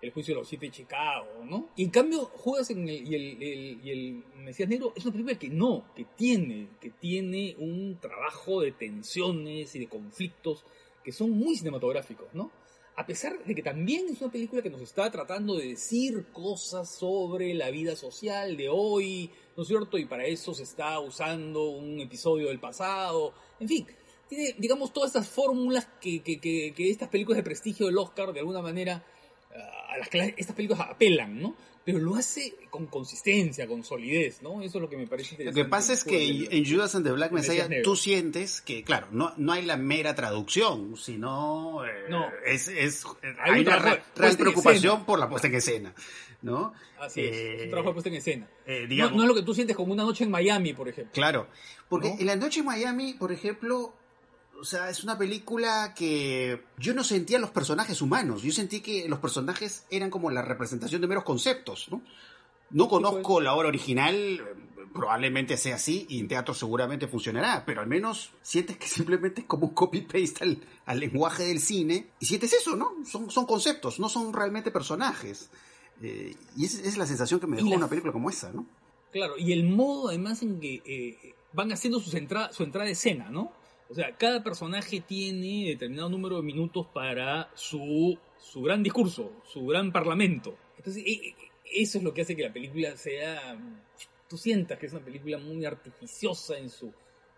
El 0.00 0.12
Juicio 0.12 0.34
de 0.34 0.40
los 0.40 0.48
Siete 0.48 0.66
de 0.66 0.72
Chicago, 0.72 1.44
¿no? 1.44 1.70
Y 1.76 1.84
en 1.84 1.90
cambio, 1.90 2.26
Judas 2.26 2.70
en 2.70 2.88
el, 2.88 3.06
y, 3.06 3.14
el, 3.14 3.80
y 3.84 3.90
el 3.90 4.24
Mesías 4.36 4.68
Negro 4.68 4.92
es 4.94 5.04
una 5.04 5.12
película 5.12 5.38
que 5.38 5.48
no, 5.48 5.92
que 5.94 6.06
tiene, 6.16 6.68
que 6.80 6.90
tiene 6.90 7.56
un 7.58 7.98
trabajo 8.00 8.60
de 8.60 8.72
tensiones 8.72 9.74
y 9.74 9.80
de 9.80 9.88
conflictos 9.88 10.64
que 11.02 11.12
son 11.12 11.30
muy 11.30 11.56
cinematográficos, 11.56 12.28
¿no? 12.32 12.50
a 12.98 13.06
pesar 13.06 13.44
de 13.44 13.54
que 13.54 13.62
también 13.62 14.08
es 14.08 14.20
una 14.20 14.32
película 14.32 14.60
que 14.60 14.70
nos 14.70 14.80
está 14.80 15.08
tratando 15.08 15.56
de 15.56 15.68
decir 15.68 16.26
cosas 16.32 16.96
sobre 16.98 17.54
la 17.54 17.70
vida 17.70 17.94
social 17.94 18.56
de 18.56 18.68
hoy, 18.68 19.30
¿no 19.56 19.62
es 19.62 19.68
cierto? 19.68 19.98
Y 19.98 20.06
para 20.06 20.26
eso 20.26 20.52
se 20.52 20.64
está 20.64 20.98
usando 20.98 21.70
un 21.70 22.00
episodio 22.00 22.48
del 22.48 22.58
pasado, 22.58 23.34
en 23.60 23.68
fin, 23.68 23.86
tiene, 24.28 24.56
digamos, 24.58 24.92
todas 24.92 25.10
estas 25.10 25.28
fórmulas 25.28 25.86
que, 26.00 26.24
que, 26.24 26.40
que, 26.40 26.74
que 26.74 26.90
estas 26.90 27.08
películas 27.08 27.36
de 27.36 27.44
prestigio 27.44 27.86
del 27.86 27.98
Oscar, 27.98 28.32
de 28.32 28.40
alguna 28.40 28.62
manera, 28.62 29.06
a 29.54 29.98
las 29.98 30.08
que 30.08 30.34
estas 30.36 30.54
películas 30.54 30.88
apelan, 30.88 31.40
¿no? 31.40 31.56
pero 31.88 32.00
lo 32.00 32.16
hace 32.16 32.54
con 32.68 32.86
consistencia, 32.86 33.66
con 33.66 33.82
solidez, 33.82 34.42
¿no? 34.42 34.60
Eso 34.60 34.76
es 34.76 34.82
lo 34.82 34.90
que 34.90 34.98
me 34.98 35.06
parece 35.06 35.36
interesante. 35.36 35.58
Lo 35.58 35.64
que 35.64 35.70
pasa 35.70 35.94
es 35.94 36.04
que 36.04 36.46
en 36.50 36.70
Judas 36.70 36.94
and 36.94 37.06
the 37.06 37.12
Black 37.12 37.32
Messiah 37.32 37.66
tú 37.82 37.96
sientes 37.96 38.60
que, 38.60 38.84
claro, 38.84 39.08
no, 39.10 39.32
no 39.38 39.54
hay 39.54 39.64
la 39.64 39.78
mera 39.78 40.14
traducción, 40.14 40.98
sino 40.98 41.86
eh, 41.86 41.88
no. 42.10 42.26
es, 42.44 42.68
es 42.68 43.06
hay, 43.40 43.62
una 43.62 43.78
real, 43.78 44.02
preocupación 44.36 45.06
por 45.06 45.18
la 45.18 45.30
puesta 45.30 45.48
en 45.48 45.54
escena, 45.54 45.94
¿no? 46.42 46.74
Así 47.00 47.22
es, 47.22 47.34
es 47.34 47.62
un 47.62 47.70
trabajo 47.70 47.88
de 47.88 47.94
puesta 47.94 48.10
en 48.10 48.16
escena. 48.16 48.50
Eh, 48.66 48.86
no, 48.90 49.10
no, 49.12 49.22
es 49.22 49.28
lo 49.28 49.34
que 49.34 49.42
tú 49.42 49.54
sientes 49.54 49.74
como 49.74 49.94
una 49.94 50.02
noche 50.02 50.24
en 50.24 50.30
Miami, 50.30 50.74
por 50.74 50.90
ejemplo. 50.90 51.14
Claro, 51.14 51.48
porque 51.88 52.16
en 52.20 52.26
la 52.26 52.36
noche 52.36 52.60
en 52.60 52.66
Miami, 52.66 53.14
por 53.14 53.32
ejemplo, 53.32 53.94
o 54.60 54.64
sea, 54.64 54.90
es 54.90 55.04
una 55.04 55.16
película 55.16 55.94
que 55.94 56.64
yo 56.78 56.94
no 56.94 57.04
sentía 57.04 57.38
los 57.38 57.50
personajes 57.50 58.02
humanos, 58.02 58.42
yo 58.42 58.52
sentí 58.52 58.80
que 58.80 59.08
los 59.08 59.18
personajes 59.18 59.84
eran 59.90 60.10
como 60.10 60.30
la 60.30 60.42
representación 60.42 61.00
de 61.00 61.08
meros 61.08 61.24
conceptos, 61.24 61.88
¿no? 61.90 62.02
No 62.70 62.88
conozco 62.88 63.34
pues. 63.34 63.44
la 63.44 63.54
obra 63.54 63.68
original, 63.68 64.42
probablemente 64.92 65.56
sea 65.56 65.76
así 65.76 66.06
y 66.08 66.20
en 66.20 66.28
teatro 66.28 66.54
seguramente 66.54 67.06
funcionará, 67.06 67.64
pero 67.64 67.80
al 67.80 67.86
menos 67.86 68.30
sientes 68.42 68.76
que 68.76 68.86
simplemente 68.88 69.42
es 69.42 69.46
como 69.46 69.68
un 69.68 69.74
copy-paste 69.74 70.58
al, 70.86 71.00
lenguaje 71.00 71.44
del 71.44 71.60
cine 71.60 72.08
y 72.20 72.26
sientes 72.26 72.52
eso, 72.52 72.76
¿no? 72.76 72.92
Son, 73.04 73.30
son 73.30 73.46
conceptos, 73.46 74.00
no 74.00 74.08
son 74.08 74.32
realmente 74.32 74.70
personajes. 74.70 75.50
Eh, 76.02 76.36
y 76.56 76.64
esa 76.64 76.82
es 76.82 76.96
la 76.96 77.06
sensación 77.06 77.40
que 77.40 77.46
me 77.46 77.56
dejó 77.56 77.70
una 77.70 77.88
película 77.88 78.12
como 78.12 78.30
esa, 78.30 78.52
¿no? 78.52 78.66
Claro, 79.10 79.34
y 79.38 79.52
el 79.52 79.64
modo 79.64 80.08
además 80.08 80.42
en 80.42 80.60
que 80.60 80.82
eh, 80.84 81.34
van 81.52 81.72
haciendo 81.72 81.98
su, 81.98 82.14
entrada 82.16 82.52
su 82.52 82.62
entrada 82.62 82.86
de 82.86 82.92
escena, 82.92 83.30
¿no? 83.30 83.52
O 83.90 83.94
sea, 83.94 84.16
cada 84.16 84.42
personaje 84.42 85.00
tiene 85.00 85.70
determinado 85.70 86.10
número 86.10 86.36
de 86.36 86.42
minutos 86.42 86.86
para 86.92 87.50
su, 87.54 88.18
su 88.38 88.62
gran 88.62 88.82
discurso, 88.82 89.32
su 89.50 89.66
gran 89.66 89.92
parlamento. 89.92 90.56
Entonces, 90.76 91.02
e, 91.06 91.12
e, 91.12 91.34
eso 91.82 91.98
es 91.98 92.04
lo 92.04 92.12
que 92.12 92.22
hace 92.22 92.36
que 92.36 92.42
la 92.42 92.52
película 92.52 92.96
sea. 92.96 93.58
Tú 94.28 94.36
sientas 94.36 94.78
que 94.78 94.86
es 94.86 94.92
una 94.92 95.04
película 95.04 95.38
muy 95.38 95.64
artificiosa 95.64 96.58
en 96.58 96.68
su, 96.68 96.92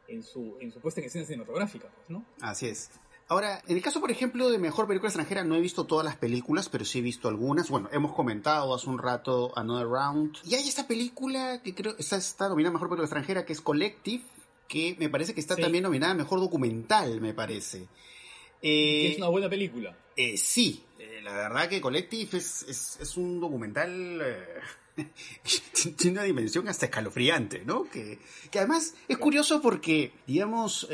en 0.09 0.25
su, 0.25 0.57
en 0.61 0.73
su 0.73 0.81
puesta 0.81 1.01
en 1.01 1.07
escena 1.07 1.25
cinematográfica, 1.25 1.89
pues, 1.89 2.11
¿no? 2.11 2.25
Así 2.41 2.67
es. 2.67 2.91
Ahora, 3.29 3.63
en 3.69 3.77
el 3.77 3.83
caso, 3.83 4.01
por 4.01 4.11
ejemplo, 4.11 4.51
de 4.51 4.59
Mejor 4.59 4.89
Película 4.89 5.09
Extranjera, 5.09 5.45
no 5.45 5.55
he 5.55 5.61
visto 5.61 5.85
todas 5.85 6.05
las 6.05 6.17
películas, 6.17 6.69
pero 6.69 6.85
sí 6.85 6.99
he 6.99 7.03
visto 7.03 7.29
algunas. 7.29 7.71
Bueno, 7.71 7.89
hemos 7.93 8.13
comentado 8.13 8.75
hace 8.75 8.91
un 8.91 8.99
rato 8.99 9.53
Another 9.57 9.87
Round. 9.87 10.39
Y 10.45 10.57
hay 10.57 10.69
esta 10.69 10.89
película 10.89 11.63
que 11.63 11.73
creo 11.73 11.95
está, 11.97 12.17
está 12.17 12.49
nominada 12.49 12.73
Mejor 12.73 12.89
Película 12.89 13.05
Extranjera, 13.05 13.47
que 13.47 13.53
es 13.53 13.61
Collective, 13.61 14.25
que 14.71 14.97
me 15.01 15.09
parece 15.09 15.35
que 15.35 15.41
está 15.41 15.57
también 15.57 15.83
nominada 15.83 16.13
a 16.13 16.15
Mejor 16.17 16.39
Documental, 16.39 17.21
me 17.21 17.35
parece. 17.35 17.89
es 18.63 19.19
una 19.19 19.27
buena 19.27 19.51
película. 19.51 19.97
Eh, 20.17 20.37
sí, 20.37 20.85
eh, 20.99 21.21
la 21.25 21.33
verdad 21.33 21.69
que 21.69 21.81
Collective 21.81 22.39
es, 22.39 22.97
es, 23.01 23.17
un 23.17 23.41
documental... 23.41 24.23
Eh, 24.23 24.61
tiene 25.97 26.19
una 26.19 26.23
dimensión 26.23 26.69
hasta 26.69 26.87
escalofriante, 26.87 27.65
¿no? 27.65 27.91
Que, 27.91 28.21
que 28.51 28.59
además 28.61 28.95
es 29.09 29.19
curioso 29.19 29.61
porque, 29.61 30.13
digamos, 30.27 30.89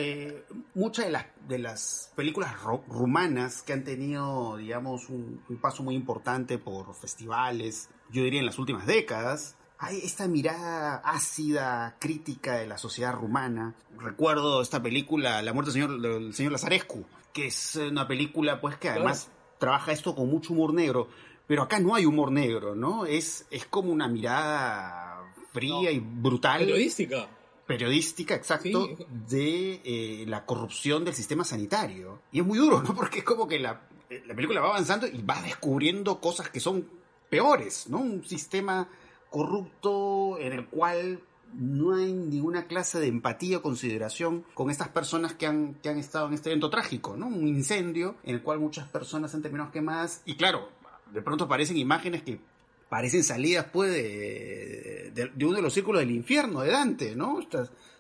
muchas 0.75 1.07
de 1.07 1.11
las, 1.11 1.27
de 1.47 1.59
las 1.59 2.13
películas 2.17 2.55
rumanas 2.89 3.63
que 3.63 3.75
han 3.75 3.85
tenido, 3.85 4.57
digamos, 4.57 5.11
un, 5.11 5.43
paso 5.61 5.83
muy 5.83 5.97
importante 5.97 6.57
por 6.57 6.95
festivales, 6.95 7.91
yo 8.11 8.23
diría 8.23 8.41
en 8.41 8.47
las 8.47 8.59
últimas 8.59 8.87
décadas, 8.87 9.57
hay 9.79 9.99
esta 9.99 10.27
mirada 10.27 11.03
ácida, 11.05 11.97
crítica 11.99 12.57
de 12.57 12.67
la 12.67 12.79
sociedad 12.79 13.13
rumana. 13.13 13.75
Recuerdo 13.99 14.63
esta 14.63 14.83
película, 14.83 15.43
La 15.43 15.53
muerte 15.53 15.73
del 15.73 15.83
señor, 15.83 16.01
del 16.01 16.35
señor 16.35 16.53
Lazarescu, 16.53 17.05
que 17.33 17.49
es 17.49 17.77
una 17.77 18.09
película 18.09 18.61
pues 18.61 18.77
que 18.77 18.89
además 18.89 19.31
trabaja 19.59 19.93
esto 19.93 20.15
con 20.15 20.29
mucho 20.29 20.53
humor 20.53 20.73
negro, 20.73 21.09
pero 21.47 21.63
acá 21.63 21.79
no 21.79 21.95
hay 21.95 22.07
humor 22.07 22.33
negro, 22.33 22.75
¿no? 22.75 23.07
Es, 23.07 23.47
es 23.51 23.67
como 23.67 23.93
una 23.93 24.09
mirada 24.09 25.33
fría 25.53 25.91
y 25.91 26.01
brutal. 26.01 26.61
Periodística. 26.61 27.29
Periodística, 27.67 28.35
exacto, 28.35 28.97
de 29.29 29.81
eh, 29.85 30.25
la 30.29 30.47
corrupción 30.47 31.05
del 31.05 31.15
sistema 31.15 31.45
sanitario. 31.45 32.21
Y 32.31 32.41
es 32.41 32.47
muy 32.47 32.59
duro, 32.59 32.83
¿no? 32.83 32.95
Porque 32.97 33.19
es 33.19 33.25
como 33.25 33.47
que 33.49 33.59
la, 33.59 33.83
la 34.27 34.35
película 34.35 34.61
va 34.61 34.69
avanzando 34.69 35.07
y 35.07 35.21
va 35.23 35.43
descubriendo 35.43 36.21
cosas 36.21 36.49
que 36.49 36.61
son 36.61 36.89
peores, 37.29 37.89
¿no? 37.89 37.99
Un 37.99 38.25
sistema 38.25 38.89
corrupto 39.37 40.39
en 40.41 40.55
el 40.55 40.67
cual 40.67 41.21
no 41.53 41.95
hay 41.95 42.11
ninguna 42.11 42.67
clase 42.67 42.99
de 42.99 43.07
empatía 43.07 43.59
o 43.59 43.63
consideración 43.63 44.47
con 44.55 44.71
estas 44.71 44.89
personas 44.89 45.35
que 45.35 45.47
han, 45.47 45.75
que 45.83 45.91
han 45.91 45.99
estado 45.99 46.29
en 46.29 46.33
este 46.33 46.49
evento 46.49 46.71
trágico, 46.71 47.19
¿no? 47.19 47.27
Un 47.27 47.47
incendio 47.47 48.17
en 48.25 48.37
el 48.37 48.43
cual 48.43 48.61
muchas 48.61 48.89
personas 48.89 49.35
han 49.35 49.43
terminado 49.43 49.71
quemadas 49.71 50.23
y 50.25 50.37
claro, 50.37 50.71
de 51.13 51.21
pronto 51.21 51.45
aparecen 51.45 51.77
imágenes 51.77 52.23
que 52.23 52.41
parecen 52.89 53.23
salidas 53.23 53.67
pues 53.71 53.93
de, 53.93 55.13
de, 55.15 55.45
uno 55.45 55.57
de 55.57 55.63
los 55.63 55.75
círculos 55.75 56.01
del 56.01 56.13
infierno 56.13 56.63
de 56.63 56.71
Dante, 56.71 57.15
¿no? 57.15 57.39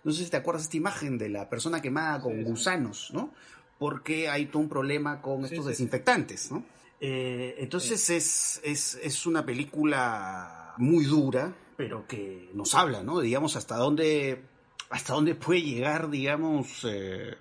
no 0.05 0.12
sé 0.12 0.25
si 0.25 0.31
te 0.31 0.38
acuerdas 0.38 0.62
de 0.62 0.66
esta 0.68 0.77
imagen 0.79 1.18
de 1.18 1.29
la 1.29 1.51
persona 1.51 1.83
quemada 1.83 2.22
con 2.22 2.44
gusanos, 2.44 3.11
¿no? 3.12 3.35
Porque 3.79 4.31
hay 4.31 4.46
todo 4.46 4.62
un 4.62 4.70
problema 4.70 5.20
con 5.20 5.44
estos 5.44 5.66
desinfectantes, 5.66 6.51
¿no? 6.51 6.64
Eh, 6.99 7.57
entonces 7.59 8.09
es, 8.09 8.59
es, 8.64 8.99
es 9.03 9.27
una 9.27 9.44
película 9.44 10.65
muy 10.78 11.04
dura, 11.04 11.56
pero 11.76 12.06
que 12.06 12.50
nos 12.54 12.74
habla, 12.74 13.02
¿no? 13.02 13.20
Digamos, 13.20 13.56
hasta 13.56 13.76
dónde, 13.76 14.42
hasta 14.90 15.14
dónde 15.14 15.34
puede 15.34 15.62
llegar, 15.62 16.10
digamos, 16.10 16.86
eh, 16.88 17.34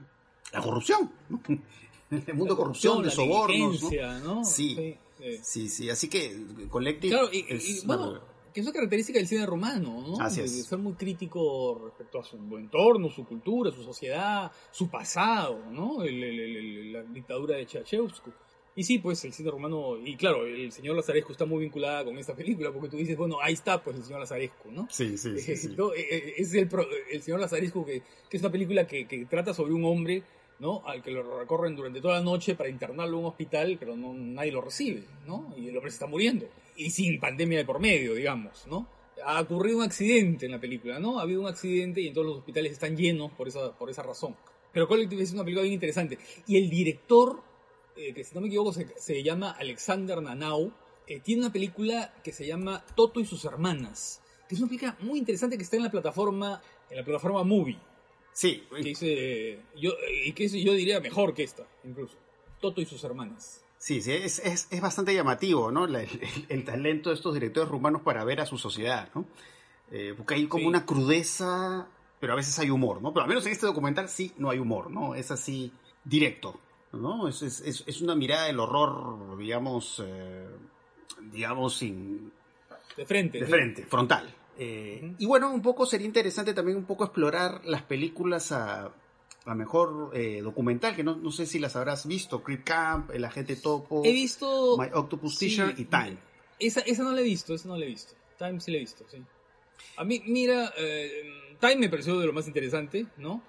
la 0.52 0.62
corrupción, 0.62 1.12
¿no? 1.30 1.42
El 2.12 2.36
mundo 2.36 2.54
de 2.54 2.58
corrupción, 2.58 3.04
de 3.04 3.10
sobornos, 3.10 3.82
¿no? 4.24 4.46
Sí, 4.46 4.98
sí, 5.42 5.68
sí, 5.68 5.90
así 5.90 6.08
que 6.08 6.68
Collective 6.70 7.12
claro, 7.12 7.30
y, 7.32 7.86
bueno, 7.86 8.22
que 8.54 8.62
es 8.62 8.68
una 8.68 8.74
característica 8.74 9.20
del 9.20 9.28
cine 9.28 9.46
romano, 9.46 10.02
¿no? 10.08 10.24
Así 10.24 10.40
es. 10.40 10.56
De 10.56 10.64
ser 10.64 10.78
muy 10.78 10.94
crítico 10.94 11.82
respecto 11.84 12.20
a 12.20 12.24
su 12.24 12.38
entorno, 12.56 13.10
su 13.10 13.26
cultura, 13.26 13.70
su 13.72 13.84
sociedad, 13.84 14.50
su 14.72 14.88
pasado, 14.90 15.60
¿no? 15.72 15.98
la 16.06 17.04
dictadura 17.04 17.58
de 17.58 17.66
Ceausescu. 17.66 18.32
Y 18.78 18.84
sí, 18.84 19.00
pues 19.00 19.24
el 19.24 19.32
cine 19.32 19.50
romano, 19.52 19.98
y 20.04 20.18
claro, 20.18 20.46
el 20.46 20.70
señor 20.70 20.98
Lazarescu 20.98 21.32
está 21.32 21.46
muy 21.46 21.62
vinculada 21.62 22.04
con 22.04 22.18
esta 22.18 22.36
película, 22.36 22.74
porque 22.74 22.90
tú 22.90 22.98
dices, 22.98 23.16
bueno, 23.16 23.38
ahí 23.42 23.54
está 23.54 23.82
pues 23.82 23.96
el 23.96 24.04
señor 24.04 24.20
Lazarescu, 24.20 24.70
¿no? 24.70 24.86
Sí, 24.92 25.18
sí, 25.18 25.40
sí. 25.40 25.52
Eh, 25.52 26.08
eh, 26.12 26.34
es 26.38 26.54
el, 26.54 26.70
el 27.10 27.22
señor 27.22 27.40
Lazarescu 27.40 27.86
que, 27.86 28.02
que, 28.30 28.36
es 28.36 28.44
una 28.44 28.52
película 28.52 28.86
que, 28.86 29.08
que, 29.08 29.26
trata 29.28 29.54
sobre 29.54 29.72
un 29.72 29.86
hombre, 29.86 30.24
¿no? 30.60 30.86
Al 30.86 31.02
que 31.02 31.12
lo 31.12 31.40
recorren 31.40 31.74
durante 31.74 32.02
toda 32.02 32.16
la 32.16 32.22
noche 32.22 32.56
para 32.56 32.68
internarlo 32.68 33.18
en 33.18 33.24
un 33.24 33.30
hospital, 33.30 33.78
pero 33.80 33.96
no, 33.96 34.14
nadie 34.14 34.52
lo 34.52 34.60
recibe, 34.60 35.06
¿no? 35.26 35.54
Y 35.56 35.70
el 35.70 35.78
hombre 35.78 35.92
se 35.92 35.96
está 35.96 36.08
muriendo. 36.08 36.46
Y 36.76 36.90
sin 36.90 37.18
pandemia 37.18 37.60
de 37.60 37.66
por 37.66 37.80
medio, 37.80 38.14
digamos, 38.14 38.68
¿no? 38.68 38.90
Ha 39.26 39.40
ocurrido 39.40 39.78
un 39.78 39.84
accidente 39.84 40.48
en 40.48 40.52
la 40.52 40.60
película, 40.60 41.00
¿no? 41.00 41.20
Ha 41.20 41.22
habido 41.22 41.40
un 41.40 41.48
accidente 41.48 42.02
y 42.02 42.10
en 42.10 42.14
todos 42.14 42.28
los 42.28 42.38
hospitales 42.40 42.74
están 42.74 42.98
llenos 42.98 43.32
por 43.32 43.48
esa, 43.48 43.72
por 43.78 43.90
esa 43.90 44.04
razón. 44.04 44.36
Pero 44.74 44.90
Collective 44.90 45.24
es 45.24 45.32
una 45.32 45.46
película 45.46 45.62
bien 45.62 45.76
interesante. 45.76 46.18
Y 46.46 46.58
el 46.58 46.70
director 46.70 47.42
eh, 47.96 48.14
que 48.14 48.24
si 48.24 48.36
no 48.36 48.42
me 48.42 48.48
equivoco 48.48 48.74
se, 48.74 49.24
llama 49.24 49.52
Alexander 49.52 50.22
Nanau, 50.22 50.72
eh, 51.08 51.20
tiene 51.20 51.44
una 51.44 51.54
película 51.54 52.14
que 52.24 52.32
se 52.32 52.46
llama 52.46 52.84
Toto 52.96 53.20
y 53.20 53.26
sus 53.26 53.46
hermanas, 53.46 54.22
que 54.48 54.56
es 54.56 54.62
una 54.62 54.68
película 54.68 54.98
muy 55.02 55.20
interesante 55.20 55.58
que 55.58 55.64
está 55.64 55.78
en 55.78 55.84
la 55.84 55.92
plataforma, 55.92 56.62
en 56.90 56.98
la 56.98 57.04
plataforma 57.04 57.44
Movie. 57.44 57.80
Sí. 58.34 58.64
Que 58.70 59.60
yo, 59.78 59.92
y 60.26 60.34
que 60.34 60.48
yo 60.50 60.74
diría 60.74 61.00
mejor 61.00 61.34
que 61.34 61.44
esta, 61.44 61.66
incluso. 61.84 62.18
Toto 62.60 62.82
y 62.82 62.86
sus 62.86 63.04
hermanas. 63.04 63.64
Sí, 63.78 64.02
sí 64.02 64.12
es, 64.12 64.40
es, 64.40 64.82
bastante 64.82 65.14
llamativo, 65.14 65.72
¿no? 65.72 65.86
el, 65.86 66.66
talento 66.66 67.10
de 67.10 67.16
estos 67.16 67.34
directores 67.34 67.70
rumanos 67.70 68.02
para 68.02 68.24
ver 68.24 68.42
a 68.42 68.46
su 68.46 68.58
sociedad, 68.58 69.10
¿no? 69.14 69.28
eh, 69.92 70.14
porque 70.18 70.34
hay 70.34 70.48
como 70.48 70.68
una 70.68 70.86
crudeza, 70.86 71.88
pero 72.20 72.34
a 72.34 72.36
veces 72.36 72.58
hay 72.60 72.70
humor, 72.70 73.02
¿no? 73.02 73.14
Pero 73.14 73.24
al 73.24 73.30
menos 73.30 73.46
en 73.46 73.52
este 73.52 73.66
documental 73.66 74.10
sí 74.10 74.34
no 74.38 74.50
hay 74.50 74.60
humor, 74.60 74.90
¿no? 74.90 75.16
Es 75.16 75.32
así 75.32 75.72
directo, 76.04 76.60
¿no? 76.96 77.28
Es, 77.28 77.42
es, 77.42 77.84
es 77.86 78.02
una 78.02 78.16
mirada 78.16 78.46
del 78.46 78.60
horror, 78.60 79.38
digamos, 79.38 80.02
eh, 80.06 80.48
digamos, 81.32 81.78
sin... 81.78 82.32
De 82.96 83.06
frente. 83.06 83.40
De 83.40 83.46
frente, 83.46 83.86
frontal. 83.86 84.34
Eh, 84.58 85.16
y 85.18 85.26
bueno, 85.26 85.54
un 85.54 85.62
poco 85.62 85.86
sería 85.86 86.08
interesante 86.08 86.54
también 86.54 86.78
un 86.78 86.86
poco 86.86 87.04
explorar 87.04 87.62
las 87.66 87.82
películas 87.84 88.52
a, 88.52 88.94
a 89.46 89.56
mejor 89.56 90.12
eh, 90.14 90.42
documental, 90.42 90.96
que 90.96 91.04
no, 91.04 91.16
no, 91.16 91.32
sé 91.32 91.46
si 91.46 91.60
las 91.60 91.76
habrás 91.76 92.08
visto, 92.08 92.42
Creep 92.42 92.64
Camp, 92.64 93.12
El 93.12 93.26
Agente 93.26 93.58
Topo, 93.58 94.02
he 94.06 94.12
visto, 94.12 94.78
My 94.78 94.88
Octopus 94.94 95.38
Teacher 95.38 95.74
y 95.78 95.86
Time. 95.86 96.18
Esa, 96.58 96.82
esa 96.82 97.04
no 97.04 97.12
la 97.12 97.22
he 97.22 97.24
visto, 97.24 97.54
esa 97.54 97.68
no 97.68 97.78
la 97.78 97.86
he 97.86 97.90
visto. 97.90 98.14
Time 98.38 98.60
sí 98.62 98.72
la 98.72 98.78
he 98.78 98.82
visto, 98.82 99.06
sí. 99.10 99.22
A 99.98 100.04
mí, 100.04 100.22
mira, 100.26 100.74
eh, 100.78 101.56
Time 101.60 101.76
me 101.78 101.90
pareció 101.90 102.18
de 102.20 102.26
lo 102.26 102.34
más 102.34 102.48
interesante, 102.48 103.08
¿no? 103.18 103.42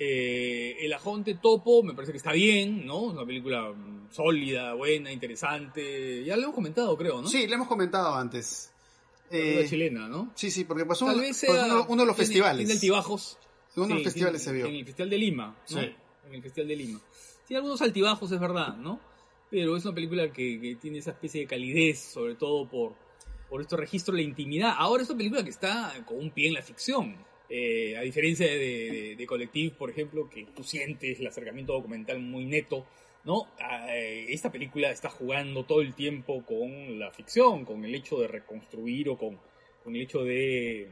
Eh, 0.00 0.76
el 0.80 0.92
Agente 0.92 1.34
Topo 1.34 1.82
me 1.82 1.92
parece 1.92 2.12
que 2.12 2.18
está 2.18 2.32
bien, 2.32 2.86
¿no? 2.86 3.00
Una 3.00 3.26
película 3.26 3.74
sólida, 4.10 4.74
buena, 4.74 5.10
interesante. 5.10 6.24
Ya 6.24 6.36
lo 6.36 6.44
hemos 6.44 6.54
comentado, 6.54 6.96
creo, 6.96 7.20
¿no? 7.20 7.28
Sí, 7.28 7.46
lo 7.48 7.54
hemos 7.54 7.68
comentado 7.68 8.14
antes. 8.14 8.70
Eh, 9.30 9.66
chilena, 9.68 10.08
¿no? 10.08 10.30
Sí, 10.34 10.50
sí, 10.50 10.64
porque 10.64 10.86
pasó 10.86 11.04
uno, 11.04 11.16
uno, 11.88 12.02
de 12.02 12.06
los 12.06 12.16
festivales. 12.16 12.58
Tiene 12.58 12.74
altibajos. 12.74 13.38
En 13.76 13.82
uno 13.82 13.88
de 13.88 13.94
los 13.96 14.04
festivales 14.04 14.42
se 14.42 14.52
vio. 14.52 14.66
En 14.66 14.76
el 14.76 14.84
Festival 14.84 15.10
de 15.10 15.18
Lima, 15.18 15.56
¿no? 15.70 15.80
Sí. 15.80 15.94
En 16.28 16.34
el 16.34 16.42
Festival 16.42 16.68
de 16.68 16.76
Lima. 16.76 17.00
Tiene 17.46 17.58
algunos 17.58 17.82
altibajos, 17.82 18.30
es 18.30 18.40
verdad, 18.40 18.76
¿no? 18.76 19.00
Pero 19.50 19.76
es 19.76 19.84
una 19.84 19.94
película 19.94 20.32
que, 20.32 20.60
que 20.60 20.76
tiene 20.76 20.98
esa 20.98 21.10
especie 21.10 21.42
de 21.42 21.46
calidez, 21.46 21.98
sobre 21.98 22.34
todo 22.36 22.68
por, 22.68 22.94
por 23.48 23.60
estos 23.60 23.78
registros 23.78 24.16
de 24.16 24.22
la 24.22 24.28
intimidad. 24.28 24.74
Ahora 24.76 25.02
es 25.02 25.08
una 25.08 25.18
película 25.18 25.42
que 25.42 25.50
está 25.50 25.92
con 26.06 26.18
un 26.18 26.30
pie 26.30 26.48
en 26.48 26.54
la 26.54 26.62
ficción. 26.62 27.16
Eh, 27.50 27.96
a 27.96 28.02
diferencia 28.02 28.46
de, 28.46 29.16
de, 29.16 29.72
por 29.76 29.90
ejemplo, 29.90 30.28
que 30.28 30.46
tú 30.54 30.62
sientes 30.62 31.18
el 31.18 31.26
acercamiento 31.26 31.72
documental 31.72 32.18
muy 32.20 32.44
neto, 32.44 32.86
¿no? 33.24 33.48
Eh, 33.90 34.26
esta 34.28 34.52
película 34.52 34.90
está 34.90 35.08
jugando 35.08 35.64
todo 35.64 35.80
el 35.80 35.94
tiempo 35.94 36.44
con 36.44 36.98
la 36.98 37.10
ficción, 37.10 37.64
con 37.64 37.84
el 37.84 37.94
hecho 37.94 38.18
de 38.18 38.28
reconstruir 38.28 39.08
o 39.08 39.16
con, 39.16 39.38
con 39.82 39.96
el 39.96 40.02
hecho 40.02 40.24
de, 40.24 40.88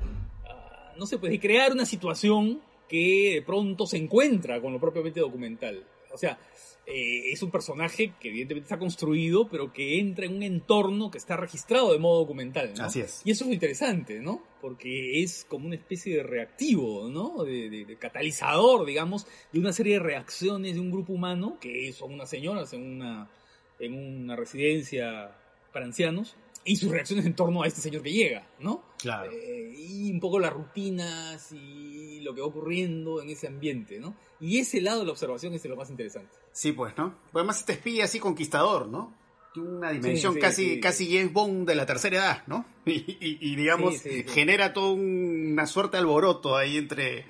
uh, 0.00 0.98
no 0.98 1.06
sé, 1.06 1.18
pues 1.18 1.32
de 1.32 1.40
crear 1.40 1.72
una 1.72 1.84
situación 1.84 2.62
que 2.88 3.32
de 3.34 3.42
pronto 3.42 3.86
se 3.86 3.98
encuentra 3.98 4.60
con 4.60 4.72
lo 4.72 4.80
propiamente 4.80 5.20
documental. 5.20 5.84
O 6.14 6.18
sea, 6.18 6.38
eh, 6.86 7.32
es 7.32 7.42
un 7.42 7.50
personaje 7.50 8.12
que 8.20 8.28
evidentemente 8.28 8.66
está 8.66 8.78
construido, 8.78 9.48
pero 9.48 9.72
que 9.72 9.98
entra 9.98 10.26
en 10.26 10.36
un 10.36 10.42
entorno 10.42 11.10
que 11.10 11.18
está 11.18 11.36
registrado 11.36 11.92
de 11.92 11.98
modo 11.98 12.20
documental. 12.20 12.72
¿no? 12.76 12.84
Así 12.84 13.00
es. 13.00 13.22
Y 13.24 13.30
eso 13.30 13.44
es 13.44 13.52
interesante, 13.52 14.20
¿no? 14.20 14.42
Porque 14.60 15.22
es 15.22 15.46
como 15.48 15.66
una 15.66 15.76
especie 15.76 16.16
de 16.16 16.22
reactivo, 16.22 17.08
¿no? 17.08 17.42
De, 17.42 17.70
de, 17.70 17.84
de, 17.86 17.96
catalizador, 17.96 18.84
digamos, 18.84 19.26
de 19.52 19.60
una 19.60 19.72
serie 19.72 19.94
de 19.94 20.00
reacciones 20.00 20.74
de 20.74 20.80
un 20.80 20.90
grupo 20.90 21.14
humano, 21.14 21.58
que 21.60 21.92
son 21.92 22.12
unas 22.12 22.28
señoras 22.28 22.72
en 22.74 22.82
una, 22.82 23.30
en 23.78 23.94
una 23.94 24.36
residencia 24.36 25.34
para 25.72 25.86
ancianos, 25.86 26.36
y 26.64 26.76
sus 26.76 26.90
reacciones 26.90 27.26
en 27.26 27.34
torno 27.34 27.62
a 27.62 27.66
este 27.66 27.80
señor 27.80 28.02
que 28.02 28.12
llega, 28.12 28.46
¿no? 28.58 28.82
Claro. 28.98 29.30
Eh, 29.30 29.74
y 29.76 30.10
un 30.10 30.20
poco 30.20 30.38
las 30.38 30.52
rutinas 30.52 31.52
y 31.52 32.20
lo 32.20 32.34
que 32.34 32.40
va 32.40 32.46
ocurriendo 32.46 33.20
en 33.20 33.30
ese 33.30 33.46
ambiente, 33.46 34.00
¿no? 34.00 34.14
Y 34.40 34.58
ese 34.58 34.80
lado 34.80 35.00
de 35.00 35.06
la 35.06 35.12
observación 35.12 35.52
es 35.54 35.64
lo 35.66 35.76
más 35.76 35.90
interesante. 35.90 36.32
Sí, 36.52 36.72
pues, 36.72 36.96
¿no? 36.96 37.14
Pues 37.32 37.42
además 37.42 37.60
este 37.60 37.74
espía 37.74 38.04
así 38.04 38.18
conquistador, 38.18 38.88
¿no? 38.88 39.14
Una 39.56 39.92
dimensión 39.92 40.32
sí, 40.32 40.38
sí, 40.38 40.40
casi, 40.40 40.74
sí, 40.74 40.80
casi 40.80 41.16
James 41.16 41.32
Bond 41.32 41.68
de 41.68 41.74
la 41.76 41.86
tercera 41.86 42.16
edad, 42.16 42.42
¿no? 42.46 42.64
Y, 42.86 43.16
y, 43.20 43.38
y 43.40 43.56
digamos, 43.56 44.02
genera 44.26 44.72
toda 44.72 44.92
una 44.92 45.66
suerte 45.66 45.96
de 45.96 46.00
alboroto 46.00 46.56
ahí 46.56 46.76
entre, 46.76 47.26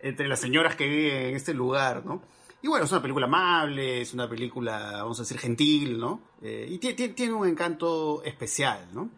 entre 0.00 0.28
las 0.28 0.40
señoras 0.40 0.76
que 0.76 0.86
viven 0.86 1.22
en 1.26 1.36
este 1.36 1.54
lugar, 1.54 2.06
¿no? 2.06 2.22
Y 2.62 2.68
bueno, 2.68 2.84
es 2.84 2.92
una 2.92 3.02
película 3.02 3.26
amable, 3.26 4.00
es 4.00 4.14
una 4.14 4.28
película, 4.28 4.92
vamos 5.02 5.18
a 5.18 5.22
decir, 5.22 5.38
gentil, 5.38 5.98
¿no? 5.98 6.20
Eh, 6.42 6.66
y 6.70 6.78
tiene, 6.78 7.32
un 7.32 7.46
encanto 7.46 8.22
especial, 8.24 8.88
¿no? 8.92 9.10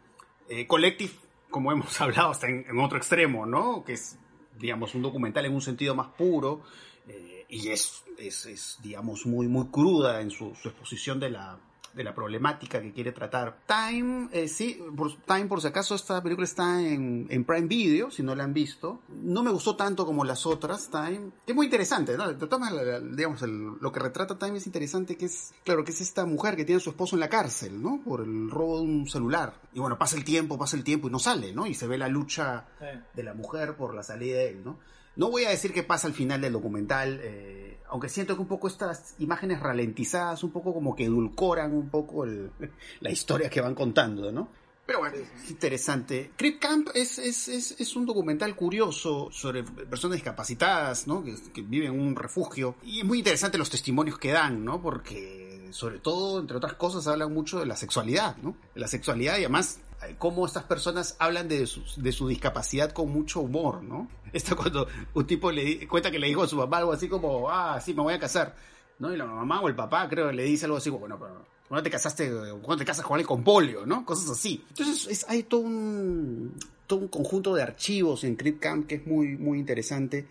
Eh, 0.49 0.67
Collective, 0.67 1.13
como 1.51 1.73
hemos 1.73 2.01
hablado, 2.01 2.33
está 2.33 2.49
en, 2.49 2.79
otro 2.79 2.99
extremo, 2.99 3.47
¿no? 3.47 3.85
Que 3.85 3.95
es, 3.95 4.19
digamos, 4.59 4.95
un 4.95 5.03
documental 5.03 5.47
en 5.47 5.55
un 5.55 5.63
sentido 5.63 5.95
más 5.95 6.09
puro 6.09 6.63
eh, 7.07 7.47
y 7.49 7.69
es, 7.69 8.05
es, 8.19 8.79
digamos, 8.83 9.25
muy, 9.25 9.47
muy 9.47 9.69
cruda 9.69 10.21
en 10.21 10.31
su 10.31 10.49
exposición 10.65 11.21
de 11.21 11.31
la, 11.31 11.59
de 11.95 12.05
la 12.05 12.15
problemática 12.15 12.81
que 12.81 12.93
quiere 12.93 13.13
tratar. 13.13 13.59
Time, 13.67 14.29
eh, 14.33 14.49
sí, 14.49 14.81
por, 14.97 15.17
Time 15.23 15.47
por 15.47 15.61
si 15.61 15.69
acaso 15.69 15.95
esta 15.95 16.23
película 16.23 16.45
está 16.45 16.81
en, 16.81 17.27
en, 17.31 17.45
Prime 17.45 17.67
Video, 17.67 18.11
si 18.11 18.23
no 18.23 18.35
la 18.35 18.45
han 18.45 18.55
visto. 18.55 19.01
No 19.09 19.43
me 19.43 19.51
gustó 19.51 19.77
tanto 19.77 20.07
como 20.07 20.25
las 20.25 20.47
otras, 20.47 20.91
Time. 20.91 21.31
Es 21.47 21.55
muy 21.55 21.67
interesante, 21.67 22.17
¿no? 22.17 22.33
Digamos, 22.33 23.43
el, 23.43 23.79
lo 23.81 23.93
que 23.93 24.01
retrata 24.01 24.39
Time 24.39 24.59
es 24.59 24.67
interesante, 24.67 25.17
que 25.17 25.27
es, 25.27 25.53
claro, 25.65 25.85
que 25.85 25.93
es 25.93 26.01
esta 26.01 26.25
mujer 26.27 26.57
que 26.57 26.65
tiene 26.65 26.81
a 26.81 26.85
su 26.85 26.91
esposo 26.91 27.17
en 27.17 27.21
la 27.21 27.29
cárcel, 27.29 27.83
¿no? 27.83 28.01
Por 28.05 28.21
el 28.21 28.51
robo 28.51 28.77
de 28.77 28.83
un 28.83 29.09
celular. 29.09 29.55
Y 29.73 29.81
bueno, 29.81 29.99
pasa 29.99 30.17
el 30.17 30.25
tiempo, 30.25 30.59
pasa 30.59 30.77
el 30.77 30.85
tiempo 30.85 31.09
y 31.09 31.11
no 31.11 31.19
sale, 31.19 31.53
¿no? 31.53 31.67
Y 31.67 31.75
se 31.75 31.87
ve 31.87 31.99
la 31.99 32.09
lucha 32.09 32.67
de 33.15 33.23
la 33.23 33.35
mujer 33.35 33.77
por 33.77 33.95
la 33.95 34.03
salida 34.03 34.39
de 34.39 34.51
él, 34.51 34.65
¿no? 34.65 34.79
No 35.17 35.31
voy 35.31 35.45
a 35.45 35.51
decir 35.51 35.73
qué 35.73 35.83
pasa 35.83 36.07
al 36.07 36.15
final 36.15 36.41
del 36.41 36.53
documental, 36.53 37.19
eh, 37.21 37.78
aunque 37.91 38.09
siento 38.09 38.35
que 38.35 38.43
un 38.43 38.49
poco 38.49 38.69
estas 38.69 39.15
imágenes 39.19 39.61
ralentizadas, 39.61 40.43
un 40.45 40.51
poco 40.51 40.73
como 40.75 40.95
que 40.95 41.05
edulcoran 41.05 41.75
un 41.75 41.89
poco 41.89 42.25
el, 42.25 42.51
la 43.01 43.11
historia 43.11 43.49
que 43.51 43.61
van 43.61 43.75
contando, 43.75 44.31
¿no? 44.33 44.49
Pero 44.87 45.01
bueno, 45.01 45.17
es 45.17 45.51
interesante. 45.51 46.31
Creep 46.35 46.59
Camp 46.59 46.89
es, 46.95 47.19
es, 47.19 47.49
es, 47.49 47.79
es, 47.79 47.95
un 47.95 48.07
documental 48.07 48.57
curioso 48.57 49.29
sobre 49.31 49.63
personas 49.63 50.15
discapacitadas, 50.15 51.07
¿no? 51.07 51.23
Que, 51.23 51.35
que, 51.53 51.61
viven 51.61 51.93
en 51.93 52.01
un 52.01 52.17
refugio. 52.17 52.77
Y 52.83 53.01
es 53.01 53.05
muy 53.05 53.19
interesante 53.19 53.59
los 53.59 53.69
testimonios 53.69 54.19
que 54.19 54.33
dan, 54.33 54.65
¿no? 54.65 54.81
Porque, 54.81 55.69
sobre 55.73 55.99
todo, 55.99 56.41
entre 56.41 56.57
otras 56.57 56.73
cosas, 56.73 57.07
hablan 57.07 57.35
mucho 57.35 57.61
de 57.61 57.67
la 57.67 57.77
sexualidad, 57.77 58.39
¿no? 58.39 58.57
De 58.75 58.81
la 58.81 58.89
sexualidad 58.89 59.35
y 59.35 59.41
además 59.41 59.79
cómo 60.19 60.47
estas 60.47 60.65
personas 60.65 61.17
hablan 61.19 61.49
de 61.49 61.67
su, 61.67 62.29
discapacidad 62.29 62.93
con 62.93 63.11
mucho 63.11 63.41
humor, 63.41 63.83
¿no? 63.83 64.09
Esto 64.33 64.57
cuando 64.57 64.87
un 65.15 65.27
tipo 65.27 65.51
le 65.51 65.87
cuenta 65.89 66.11
que 66.11 66.19
le 66.19 66.27
dijo 66.27 66.43
a 66.43 66.49
su 66.49 66.57
papá 66.57 66.79
algo 66.79 66.93
así 66.93 67.09
como, 67.09 67.51
ah, 67.51 67.81
sí, 67.81 67.95
me 67.95 68.03
voy 68.03 68.15
a 68.15 68.19
casar, 68.19 68.55
¿no? 68.99 69.13
Y 69.13 69.17
la 69.17 69.25
mamá 69.25 69.61
o 69.61 69.69
el 69.69 69.75
papá 69.75 70.09
creo 70.09 70.31
le 70.33 70.45
dice 70.45 70.67
algo 70.67 70.77
así 70.77 70.91
como, 70.91 71.01
bueno, 71.01 71.19
pero 71.19 71.45
¿cuándo 71.69 71.83
te 71.83 71.91
casaste? 71.91 72.31
¿Cuándo 72.63 72.77
te 72.77 72.85
casas 72.85 73.05
con 73.05 73.19
él 73.19 73.27
con 73.27 73.43
polio, 73.43 73.87
no? 73.87 74.05
Cosas 74.05 74.31
así. 74.31 74.65
Entonces 74.69 75.07
es, 75.09 75.27
hay 75.29 75.45
todo 75.45 75.61
un, 75.61 76.55
todo 76.87 77.01
un 77.01 77.09
conjunto 77.09 77.55
de 77.55 77.63
archivos 77.63 78.25
en 78.25 78.37
Crip 78.37 78.61
Camp 78.61 78.87
que 78.87 78.97
es 78.97 79.07
muy, 79.07 79.37
muy 79.37 79.59
interesante 79.59 80.27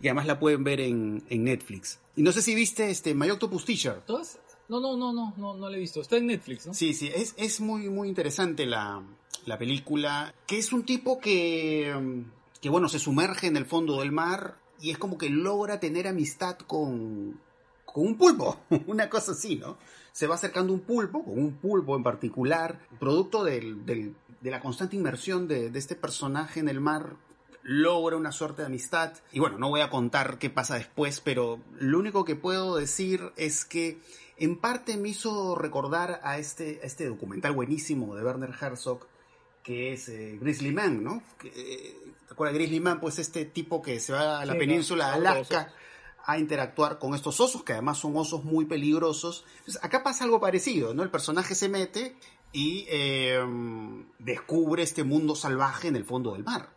y 0.00 0.08
además 0.08 0.26
la 0.26 0.38
pueden 0.38 0.64
ver 0.64 0.80
en, 0.80 1.22
en 1.28 1.44
Netflix. 1.44 1.98
Y 2.16 2.22
no 2.22 2.32
sé 2.32 2.42
si 2.42 2.54
viste 2.54 2.90
este 2.90 3.14
My 3.14 3.30
Octopus 3.30 3.64
Teacher. 3.64 4.02
No, 4.70 4.78
no, 4.78 4.96
no, 4.96 5.12
no, 5.12 5.34
no, 5.36 5.56
no 5.56 5.68
la 5.68 5.76
he 5.76 5.80
visto. 5.80 6.00
Está 6.00 6.16
en 6.16 6.28
Netflix, 6.28 6.68
¿no? 6.68 6.74
Sí, 6.74 6.94
sí, 6.94 7.10
es, 7.12 7.34
es 7.36 7.60
muy, 7.60 7.88
muy 7.88 8.08
interesante 8.08 8.66
la, 8.66 9.02
la 9.44 9.58
película. 9.58 10.32
Que 10.46 10.58
es 10.58 10.72
un 10.72 10.84
tipo 10.84 11.18
que, 11.18 12.22
que, 12.60 12.68
bueno, 12.68 12.88
se 12.88 13.00
sumerge 13.00 13.48
en 13.48 13.56
el 13.56 13.66
fondo 13.66 13.98
del 13.98 14.12
mar 14.12 14.58
y 14.80 14.92
es 14.92 14.98
como 14.98 15.18
que 15.18 15.28
logra 15.28 15.80
tener 15.80 16.06
amistad 16.06 16.56
con, 16.56 17.40
con 17.84 18.06
un 18.06 18.16
pulpo. 18.16 18.60
Una 18.86 19.10
cosa 19.10 19.32
así, 19.32 19.56
¿no? 19.56 19.76
Se 20.12 20.28
va 20.28 20.36
acercando 20.36 20.72
un 20.72 20.80
pulpo, 20.80 21.24
con 21.24 21.36
un 21.36 21.54
pulpo 21.54 21.96
en 21.96 22.04
particular, 22.04 22.78
producto 23.00 23.42
del, 23.42 23.84
de 23.84 24.50
la 24.50 24.60
constante 24.60 24.94
inmersión 24.94 25.48
de, 25.48 25.70
de 25.70 25.78
este 25.80 25.96
personaje 25.96 26.60
en 26.60 26.68
el 26.68 26.80
mar 26.80 27.16
logra 27.62 28.16
una 28.16 28.32
suerte 28.32 28.62
de 28.62 28.66
amistad. 28.66 29.14
Y 29.32 29.40
bueno, 29.40 29.58
no 29.58 29.68
voy 29.68 29.80
a 29.80 29.90
contar 29.90 30.38
qué 30.38 30.50
pasa 30.50 30.76
después, 30.76 31.20
pero 31.20 31.60
lo 31.78 31.98
único 31.98 32.24
que 32.24 32.36
puedo 32.36 32.76
decir 32.76 33.32
es 33.36 33.64
que 33.64 33.98
en 34.40 34.56
parte 34.56 34.96
me 34.96 35.10
hizo 35.10 35.54
recordar 35.54 36.20
a 36.24 36.38
este, 36.38 36.80
a 36.82 36.86
este 36.86 37.06
documental 37.06 37.52
buenísimo 37.52 38.16
de 38.16 38.24
Werner 38.24 38.54
Herzog, 38.58 39.06
que 39.62 39.92
es 39.92 40.08
eh, 40.08 40.38
Grizzly 40.40 40.72
Man, 40.72 41.04
¿no? 41.04 41.22
Que, 41.38 41.48
eh, 41.48 41.96
¿Te 42.26 42.32
acuerdas 42.32 42.54
Grizzly 42.54 42.80
Man? 42.80 43.00
Pues 43.00 43.18
este 43.18 43.44
tipo 43.44 43.82
que 43.82 44.00
se 44.00 44.14
va 44.14 44.40
a 44.40 44.46
la 44.46 44.54
sí, 44.54 44.58
península 44.58 45.08
de 45.08 45.14
Alaska 45.28 45.72
a 46.24 46.38
interactuar 46.38 46.98
con 46.98 47.14
estos 47.14 47.38
osos, 47.38 47.62
que 47.62 47.74
además 47.74 47.98
son 47.98 48.16
osos 48.16 48.42
muy 48.42 48.64
peligrosos. 48.64 49.44
Entonces, 49.58 49.84
acá 49.84 50.02
pasa 50.02 50.24
algo 50.24 50.40
parecido, 50.40 50.94
¿no? 50.94 51.02
El 51.02 51.10
personaje 51.10 51.54
se 51.54 51.68
mete 51.68 52.16
y 52.52 52.86
eh, 52.88 53.44
descubre 54.18 54.82
este 54.82 55.04
mundo 55.04 55.34
salvaje 55.34 55.88
en 55.88 55.96
el 55.96 56.04
fondo 56.04 56.32
del 56.32 56.44
mar. 56.44 56.70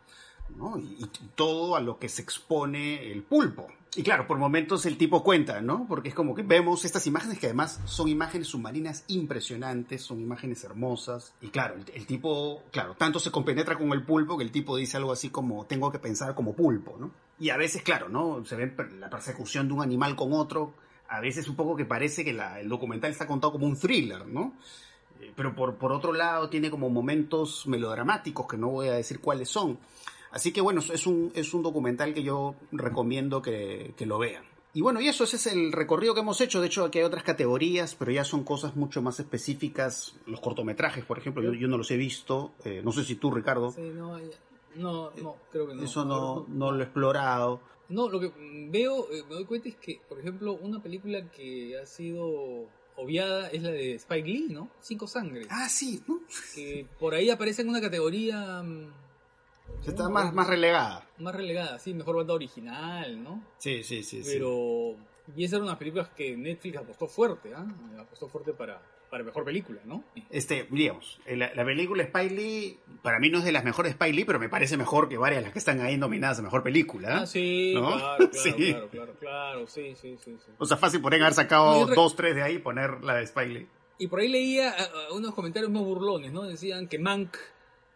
¿no? 0.56 0.78
Y, 0.78 0.98
y, 0.98 1.10
todo 1.34 1.74
a 1.76 1.80
lo 1.80 1.98
que 1.98 2.10
se 2.10 2.20
expone 2.20 3.10
el 3.10 3.22
pulpo. 3.22 3.68
Y 3.96 4.02
claro, 4.02 4.26
por 4.26 4.38
momentos 4.38 4.86
el 4.86 4.96
tipo 4.96 5.22
cuenta, 5.22 5.60
¿no? 5.60 5.86
Porque 5.88 6.08
es 6.08 6.14
como 6.14 6.34
que 6.34 6.42
vemos 6.42 6.84
estas 6.84 7.06
imágenes 7.06 7.38
que 7.38 7.46
además 7.46 7.80
son 7.84 8.08
imágenes 8.08 8.48
submarinas 8.48 9.04
impresionantes, 9.08 10.02
son 10.02 10.20
imágenes 10.20 10.64
hermosas. 10.64 11.32
Y 11.40 11.48
claro, 11.48 11.76
el, 11.92 12.06
tipo, 12.06 12.62
claro, 12.72 12.94
tanto 12.96 13.20
se 13.20 13.30
compenetra 13.30 13.76
con 13.76 13.92
el 13.92 14.02
pulpo 14.02 14.36
que 14.36 14.44
el 14.44 14.50
tipo 14.50 14.76
dice 14.76 14.96
algo 14.96 15.12
así 15.12 15.30
como, 15.30 15.64
tengo 15.66 15.92
que 15.92 16.00
pensar 16.00 16.34
como 16.34 16.54
pulpo, 16.54 16.96
¿no? 16.98 17.12
Y 17.38 17.50
a 17.50 17.56
veces, 17.56 17.82
claro, 17.82 18.08
¿no? 18.08 18.44
Se 18.44 18.56
ve 18.56 18.74
la 18.98 19.10
persecución 19.10 19.68
de 19.68 19.74
un 19.74 19.82
animal 19.82 20.16
con 20.16 20.32
otro. 20.32 20.74
A 21.08 21.20
veces 21.20 21.46
un 21.48 21.54
poco 21.54 21.76
que 21.76 21.84
parece 21.84 22.24
que 22.24 22.30
el 22.30 22.68
documental 22.68 23.12
está 23.12 23.26
contado 23.26 23.52
como 23.52 23.66
un 23.66 23.78
thriller, 23.78 24.26
¿no? 24.26 24.54
pero 25.36 25.54
por, 25.54 25.76
por 25.76 25.92
otro 25.92 26.12
lado 26.12 26.48
tiene 26.48 26.70
como 26.70 26.90
momentos 26.90 27.66
melodramáticos 27.66 28.46
que 28.46 28.56
no 28.56 28.68
voy 28.68 28.88
a 28.88 28.92
decir 28.92 29.20
cuáles 29.20 29.48
son. 29.48 29.78
Así 30.34 30.52
que 30.52 30.60
bueno, 30.60 30.80
es 30.80 31.06
un, 31.06 31.30
es 31.36 31.54
un 31.54 31.62
documental 31.62 32.12
que 32.12 32.24
yo 32.24 32.56
recomiendo 32.72 33.40
que, 33.40 33.94
que 33.96 34.04
lo 34.04 34.18
vean. 34.18 34.42
Y 34.72 34.80
bueno, 34.80 35.00
y 35.00 35.06
eso, 35.06 35.22
ese 35.22 35.36
es 35.36 35.46
el 35.46 35.70
recorrido 35.70 36.12
que 36.12 36.22
hemos 36.22 36.40
hecho. 36.40 36.60
De 36.60 36.66
hecho, 36.66 36.84
aquí 36.84 36.98
hay 36.98 37.04
otras 37.04 37.22
categorías, 37.22 37.94
pero 37.94 38.10
ya 38.10 38.24
son 38.24 38.42
cosas 38.42 38.74
mucho 38.74 39.00
más 39.00 39.20
específicas. 39.20 40.16
Los 40.26 40.40
cortometrajes, 40.40 41.04
por 41.04 41.18
ejemplo, 41.18 41.40
yo, 41.40 41.52
yo 41.52 41.68
no 41.68 41.78
los 41.78 41.88
he 41.92 41.96
visto. 41.96 42.54
Eh, 42.64 42.82
no 42.84 42.90
sé 42.90 43.04
si 43.04 43.14
tú, 43.14 43.30
Ricardo. 43.30 43.70
Sí, 43.70 43.82
no, 43.94 44.18
no, 44.74 45.12
no, 45.22 45.36
creo 45.52 45.68
que 45.68 45.76
no. 45.76 45.84
Eso 45.84 46.04
no, 46.04 46.46
no 46.48 46.72
lo 46.72 46.80
he 46.80 46.82
explorado. 46.82 47.60
No, 47.88 48.08
lo 48.08 48.18
que 48.18 48.32
veo, 48.70 49.06
eh, 49.12 49.22
me 49.28 49.36
doy 49.36 49.44
cuenta 49.44 49.68
es 49.68 49.76
que, 49.76 50.00
por 50.08 50.18
ejemplo, 50.18 50.54
una 50.54 50.82
película 50.82 51.30
que 51.30 51.78
ha 51.80 51.86
sido 51.86 52.66
obviada 52.96 53.50
es 53.50 53.62
la 53.62 53.70
de 53.70 53.94
Spike 53.94 54.28
Lee, 54.28 54.48
¿no? 54.50 54.68
Cinco 54.80 55.06
Sangres. 55.06 55.46
Ah, 55.48 55.68
sí, 55.68 56.02
¿no? 56.08 56.18
Que 56.56 56.88
por 56.98 57.14
ahí 57.14 57.30
aparece 57.30 57.62
en 57.62 57.68
una 57.68 57.80
categoría... 57.80 58.64
mm, 59.68 59.88
Está 59.88 60.08
más, 60.08 60.32
más 60.34 60.46
relegada. 60.46 61.06
Más 61.18 61.34
relegada, 61.34 61.78
sí, 61.78 61.94
mejor 61.94 62.16
banda 62.16 62.34
original, 62.34 63.22
¿no? 63.22 63.42
Sí, 63.58 63.82
sí, 63.82 64.02
sí. 64.02 64.22
sí. 64.22 64.30
Pero... 64.34 64.96
Y 65.36 65.44
esa 65.44 65.56
era 65.56 65.64
una 65.64 65.78
película 65.78 66.10
que 66.14 66.36
Netflix 66.36 66.76
apostó 66.76 67.06
fuerte, 67.06 67.52
¿ah? 67.54 67.64
Apostó 67.98 68.28
fuerte 68.28 68.52
para, 68.52 68.82
para 69.10 69.24
mejor 69.24 69.42
película, 69.42 69.80
¿no? 69.86 70.04
Este, 70.28 70.66
digamos, 70.70 71.18
la, 71.26 71.50
la 71.54 71.64
película 71.64 72.02
Spike 72.02 72.34
Lee, 72.34 72.78
para 73.02 73.18
mí 73.18 73.30
no 73.30 73.38
es 73.38 73.44
de 73.44 73.52
las 73.52 73.64
mejores 73.64 73.92
Spike 73.92 74.12
Lee, 74.12 74.24
pero 74.26 74.38
me 74.38 74.50
parece 74.50 74.76
mejor 74.76 75.08
que 75.08 75.16
varias 75.16 75.40
de 75.40 75.44
las 75.44 75.52
que 75.54 75.58
están 75.60 75.80
ahí 75.80 75.96
nominadas 75.96 76.40
a 76.40 76.42
mejor 76.42 76.62
película. 76.62 77.20
Ah, 77.22 77.26
sí, 77.26 77.72
¿No? 77.74 77.92
claro, 77.96 78.16
claro, 78.30 78.30
Sí. 78.34 78.52
claro, 78.52 78.88
claro, 78.90 79.14
claro, 79.18 79.66
sí, 79.66 79.94
sí, 79.98 80.18
sí, 80.22 80.36
sí. 80.44 80.52
O 80.58 80.66
sea, 80.66 80.76
fácil 80.76 81.00
poder 81.00 81.22
haber 81.22 81.32
sacado 81.32 81.70
otra- 81.78 81.94
dos, 81.94 82.14
tres 82.16 82.34
de 82.34 82.42
ahí 82.42 82.56
y 82.56 82.58
poner 82.58 83.02
la 83.02 83.14
de 83.14 83.46
Lee. 83.46 83.66
Y 83.96 84.08
por 84.08 84.20
ahí 84.20 84.28
leía 84.28 84.72
a- 84.72 85.08
a 85.08 85.14
unos 85.14 85.32
comentarios 85.34 85.72
más 85.72 85.82
burlones, 85.84 86.32
¿no? 86.32 86.42
Decían 86.42 86.86
que 86.86 86.98
Mank, 86.98 87.34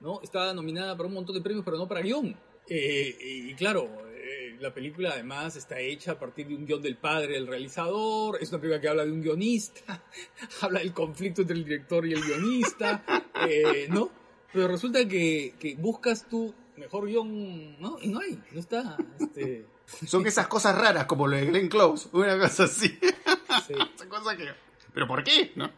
¿no? 0.01 0.21
Estaba 0.23 0.53
nominada 0.55 0.97
para 0.97 1.09
un 1.09 1.15
montón 1.15 1.35
de 1.35 1.43
premios, 1.43 1.65
pero 1.65 1.77
no 1.77 1.89
para 1.89 2.01
guion. 2.01 2.37
Eh, 2.69 3.17
y 3.21 3.55
claro, 3.55 3.89
eh, 4.13 4.57
la 4.61 4.73
película 4.75 5.11
además 5.11 5.57
está 5.57 5.81
hecha 5.81 6.13
a 6.13 6.19
partir 6.19 6.49
de 6.49 6.55
un 6.55 6.67
guion 6.67 6.83
del 6.83 6.97
padre 6.97 7.35
del 7.35 7.47
realizador, 7.47 8.39
es 8.41 8.51
una 8.51 8.61
película 8.61 8.81
que 8.81 8.89
habla 8.89 9.05
de 9.05 9.13
un 9.13 9.23
guionista, 9.23 10.05
habla 10.61 10.81
del 10.81 10.93
conflicto 10.93 11.43
entre 11.43 11.57
el 11.57 11.65
director 11.65 12.07
y 12.07 12.13
el 12.13 12.23
guionista, 12.23 13.03
eh, 13.49 13.87
¿no? 13.89 14.11
Pero 14.53 14.69
resulta 14.69 15.07
que, 15.07 15.55
que 15.59 15.77
buscas 15.77 16.29
tu 16.29 16.55
mejor 16.77 17.07
guion, 17.07 17.81
¿no? 17.81 17.99
Y 18.01 18.09
no 18.09 18.21
hay, 18.21 18.39
no 18.53 18.61
está. 18.61 18.97
Este, 19.19 19.67
Son 20.07 20.27
esas 20.27 20.47
cosas 20.47 20.77
raras 20.77 21.07
como 21.07 21.27
lo 21.27 21.37
de 21.37 21.47
Glenn 21.47 21.69
Close, 21.69 22.09
una 22.13 22.39
cosa 22.39 22.65
así. 22.65 22.89
sí, 22.89 23.75
Esa 23.95 24.09
cosa 24.09 24.37
que... 24.37 24.49
¿Pero 24.93 25.07
por 25.07 25.23
qué? 25.25 25.53
¿No? 25.55 25.71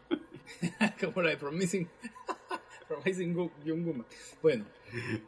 como 0.99 1.21
la 1.21 1.29
de 1.29 1.37
Promising, 1.37 1.87
Promising 2.95 3.33
Gu- 3.35 3.51
Young. 3.63 4.03
Bueno, 4.41 4.65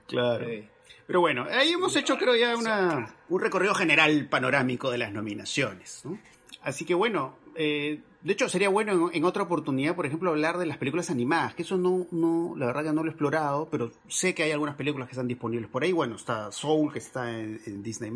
Claro. 0.07 0.47
eh, 0.47 0.69
Pero 1.07 1.19
bueno, 1.21 1.45
ahí 1.49 1.71
hemos 1.71 1.95
hecho 1.95 2.17
creo 2.17 2.35
ya 2.35 2.55
una, 2.57 3.13
un 3.29 3.41
recorrido 3.41 3.73
general 3.73 4.27
panorámico 4.29 4.91
de 4.91 4.97
las 4.97 5.11
nominaciones. 5.13 6.01
¿no? 6.05 6.17
Así 6.61 6.85
que 6.85 6.93
bueno, 6.93 7.37
eh, 7.55 7.99
de 8.21 8.33
hecho 8.33 8.47
sería 8.47 8.69
bueno 8.69 9.09
en, 9.09 9.15
en 9.17 9.25
otra 9.25 9.43
oportunidad, 9.43 9.95
por 9.95 10.05
ejemplo, 10.05 10.29
hablar 10.31 10.57
de 10.57 10.65
las 10.65 10.77
películas 10.77 11.09
animadas, 11.09 11.53
que 11.55 11.63
eso 11.63 11.77
no, 11.77 12.07
no, 12.11 12.55
la 12.57 12.65
verdad 12.67 12.83
que 12.83 12.93
no 12.93 13.03
lo 13.03 13.09
he 13.09 13.11
explorado, 13.11 13.67
pero 13.69 13.91
sé 14.07 14.33
que 14.33 14.43
hay 14.43 14.51
algunas 14.51 14.75
películas 14.75 15.07
que 15.09 15.13
están 15.13 15.27
disponibles 15.27 15.69
por 15.69 15.83
ahí. 15.83 15.91
Bueno, 15.91 16.15
está 16.15 16.51
Soul, 16.53 16.91
que 16.93 16.99
está 16.99 17.37
en, 17.37 17.59
en 17.65 17.83
Disney+, 17.83 18.11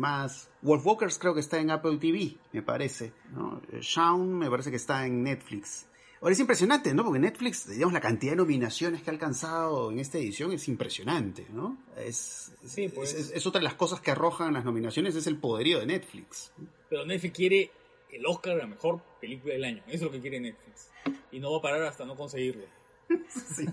Wolfwalkers 0.62 1.18
creo 1.18 1.34
que 1.34 1.40
está 1.40 1.58
en 1.58 1.70
Apple 1.70 1.98
TV, 1.98 2.36
me 2.52 2.62
parece. 2.62 3.12
¿no? 3.34 3.60
Eh, 3.70 3.78
Shaun 3.82 4.38
me 4.38 4.48
parece 4.50 4.70
que 4.70 4.76
está 4.76 5.06
en 5.06 5.22
Netflix. 5.22 5.86
Ahora 6.20 6.32
es 6.32 6.40
impresionante, 6.40 6.92
¿no? 6.94 7.04
Porque 7.04 7.20
Netflix, 7.20 7.68
digamos, 7.68 7.92
la 7.92 8.00
cantidad 8.00 8.32
de 8.32 8.36
nominaciones 8.36 9.02
que 9.02 9.10
ha 9.10 9.12
alcanzado 9.12 9.92
en 9.92 10.00
esta 10.00 10.18
edición 10.18 10.50
es 10.52 10.66
impresionante, 10.68 11.46
¿no? 11.52 11.78
Es, 11.96 12.52
Sí, 12.66 12.88
pues. 12.88 13.14
es- 13.14 13.30
es 13.30 13.46
otra 13.46 13.60
de 13.60 13.64
las 13.64 13.74
cosas 13.74 14.00
que 14.00 14.10
arrojan 14.10 14.52
las 14.52 14.64
nominaciones, 14.64 15.14
es 15.14 15.26
el 15.28 15.36
poderío 15.36 15.78
de 15.78 15.86
Netflix. 15.86 16.50
Pero 16.90 17.06
Netflix 17.06 17.34
quiere 17.36 17.70
el 18.10 18.26
Oscar 18.26 18.54
a 18.54 18.56
la 18.58 18.66
mejor 18.66 19.00
película 19.20 19.54
del 19.54 19.64
año. 19.64 19.82
Eso 19.86 19.94
es 19.96 20.02
lo 20.02 20.10
que 20.10 20.20
quiere 20.20 20.40
Netflix. 20.40 20.88
Y 21.30 21.38
no 21.40 21.52
va 21.52 21.58
a 21.58 21.62
parar 21.62 21.82
hasta 21.84 22.04
no 22.04 22.16
conseguirlo. 22.16 22.64
Sí. 23.28 23.66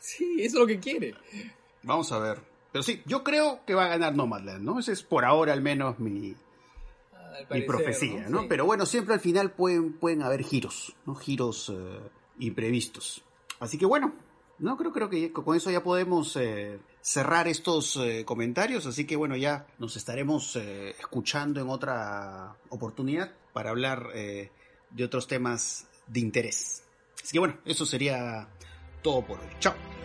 Sí, 0.00 0.36
eso 0.40 0.56
es 0.56 0.60
lo 0.60 0.66
que 0.66 0.78
quiere. 0.78 1.14
Vamos 1.82 2.10
a 2.12 2.18
ver. 2.18 2.38
Pero 2.72 2.82
sí, 2.82 3.02
yo 3.06 3.24
creo 3.24 3.60
que 3.66 3.74
va 3.74 3.86
a 3.86 3.88
ganar 3.88 4.14
Nomadland, 4.14 4.62
¿no? 4.64 4.78
Esa 4.78 4.92
es 4.92 5.02
por 5.02 5.24
ahora 5.24 5.52
al 5.52 5.62
menos 5.62 5.98
mi, 5.98 6.34
Parecer, 7.46 7.66
profecía, 7.66 8.28
¿no? 8.28 8.42
Sí. 8.42 8.46
Pero 8.48 8.64
bueno, 8.64 8.86
siempre 8.86 9.14
al 9.14 9.20
final 9.20 9.52
pueden, 9.52 9.92
pueden 9.94 10.22
haber 10.22 10.42
giros, 10.42 10.94
¿no? 11.06 11.14
Giros 11.14 11.70
eh, 11.70 12.00
imprevistos. 12.38 13.22
Así 13.60 13.78
que 13.78 13.86
bueno, 13.86 14.14
no 14.58 14.76
creo, 14.76 14.92
creo 14.92 15.08
que 15.08 15.32
con 15.32 15.56
eso 15.56 15.70
ya 15.70 15.82
podemos 15.82 16.36
eh, 16.36 16.78
cerrar 17.00 17.48
estos 17.48 17.96
eh, 17.96 18.24
comentarios. 18.24 18.86
Así 18.86 19.06
que 19.06 19.16
bueno, 19.16 19.36
ya 19.36 19.66
nos 19.78 19.96
estaremos 19.96 20.56
escuchando 20.56 21.60
en 21.60 21.68
otra 21.68 22.56
oportunidad 22.70 23.32
para 23.52 23.70
hablar 23.70 24.12
de 24.12 25.04
otros 25.04 25.26
temas 25.26 25.86
de 26.06 26.20
interés. 26.20 26.82
Así 27.22 27.32
que 27.32 27.38
bueno, 27.38 27.58
eso 27.64 27.84
sería 27.84 28.48
todo 29.02 29.22
por 29.22 29.38
hoy. 29.38 29.46
Chao. 29.60 29.97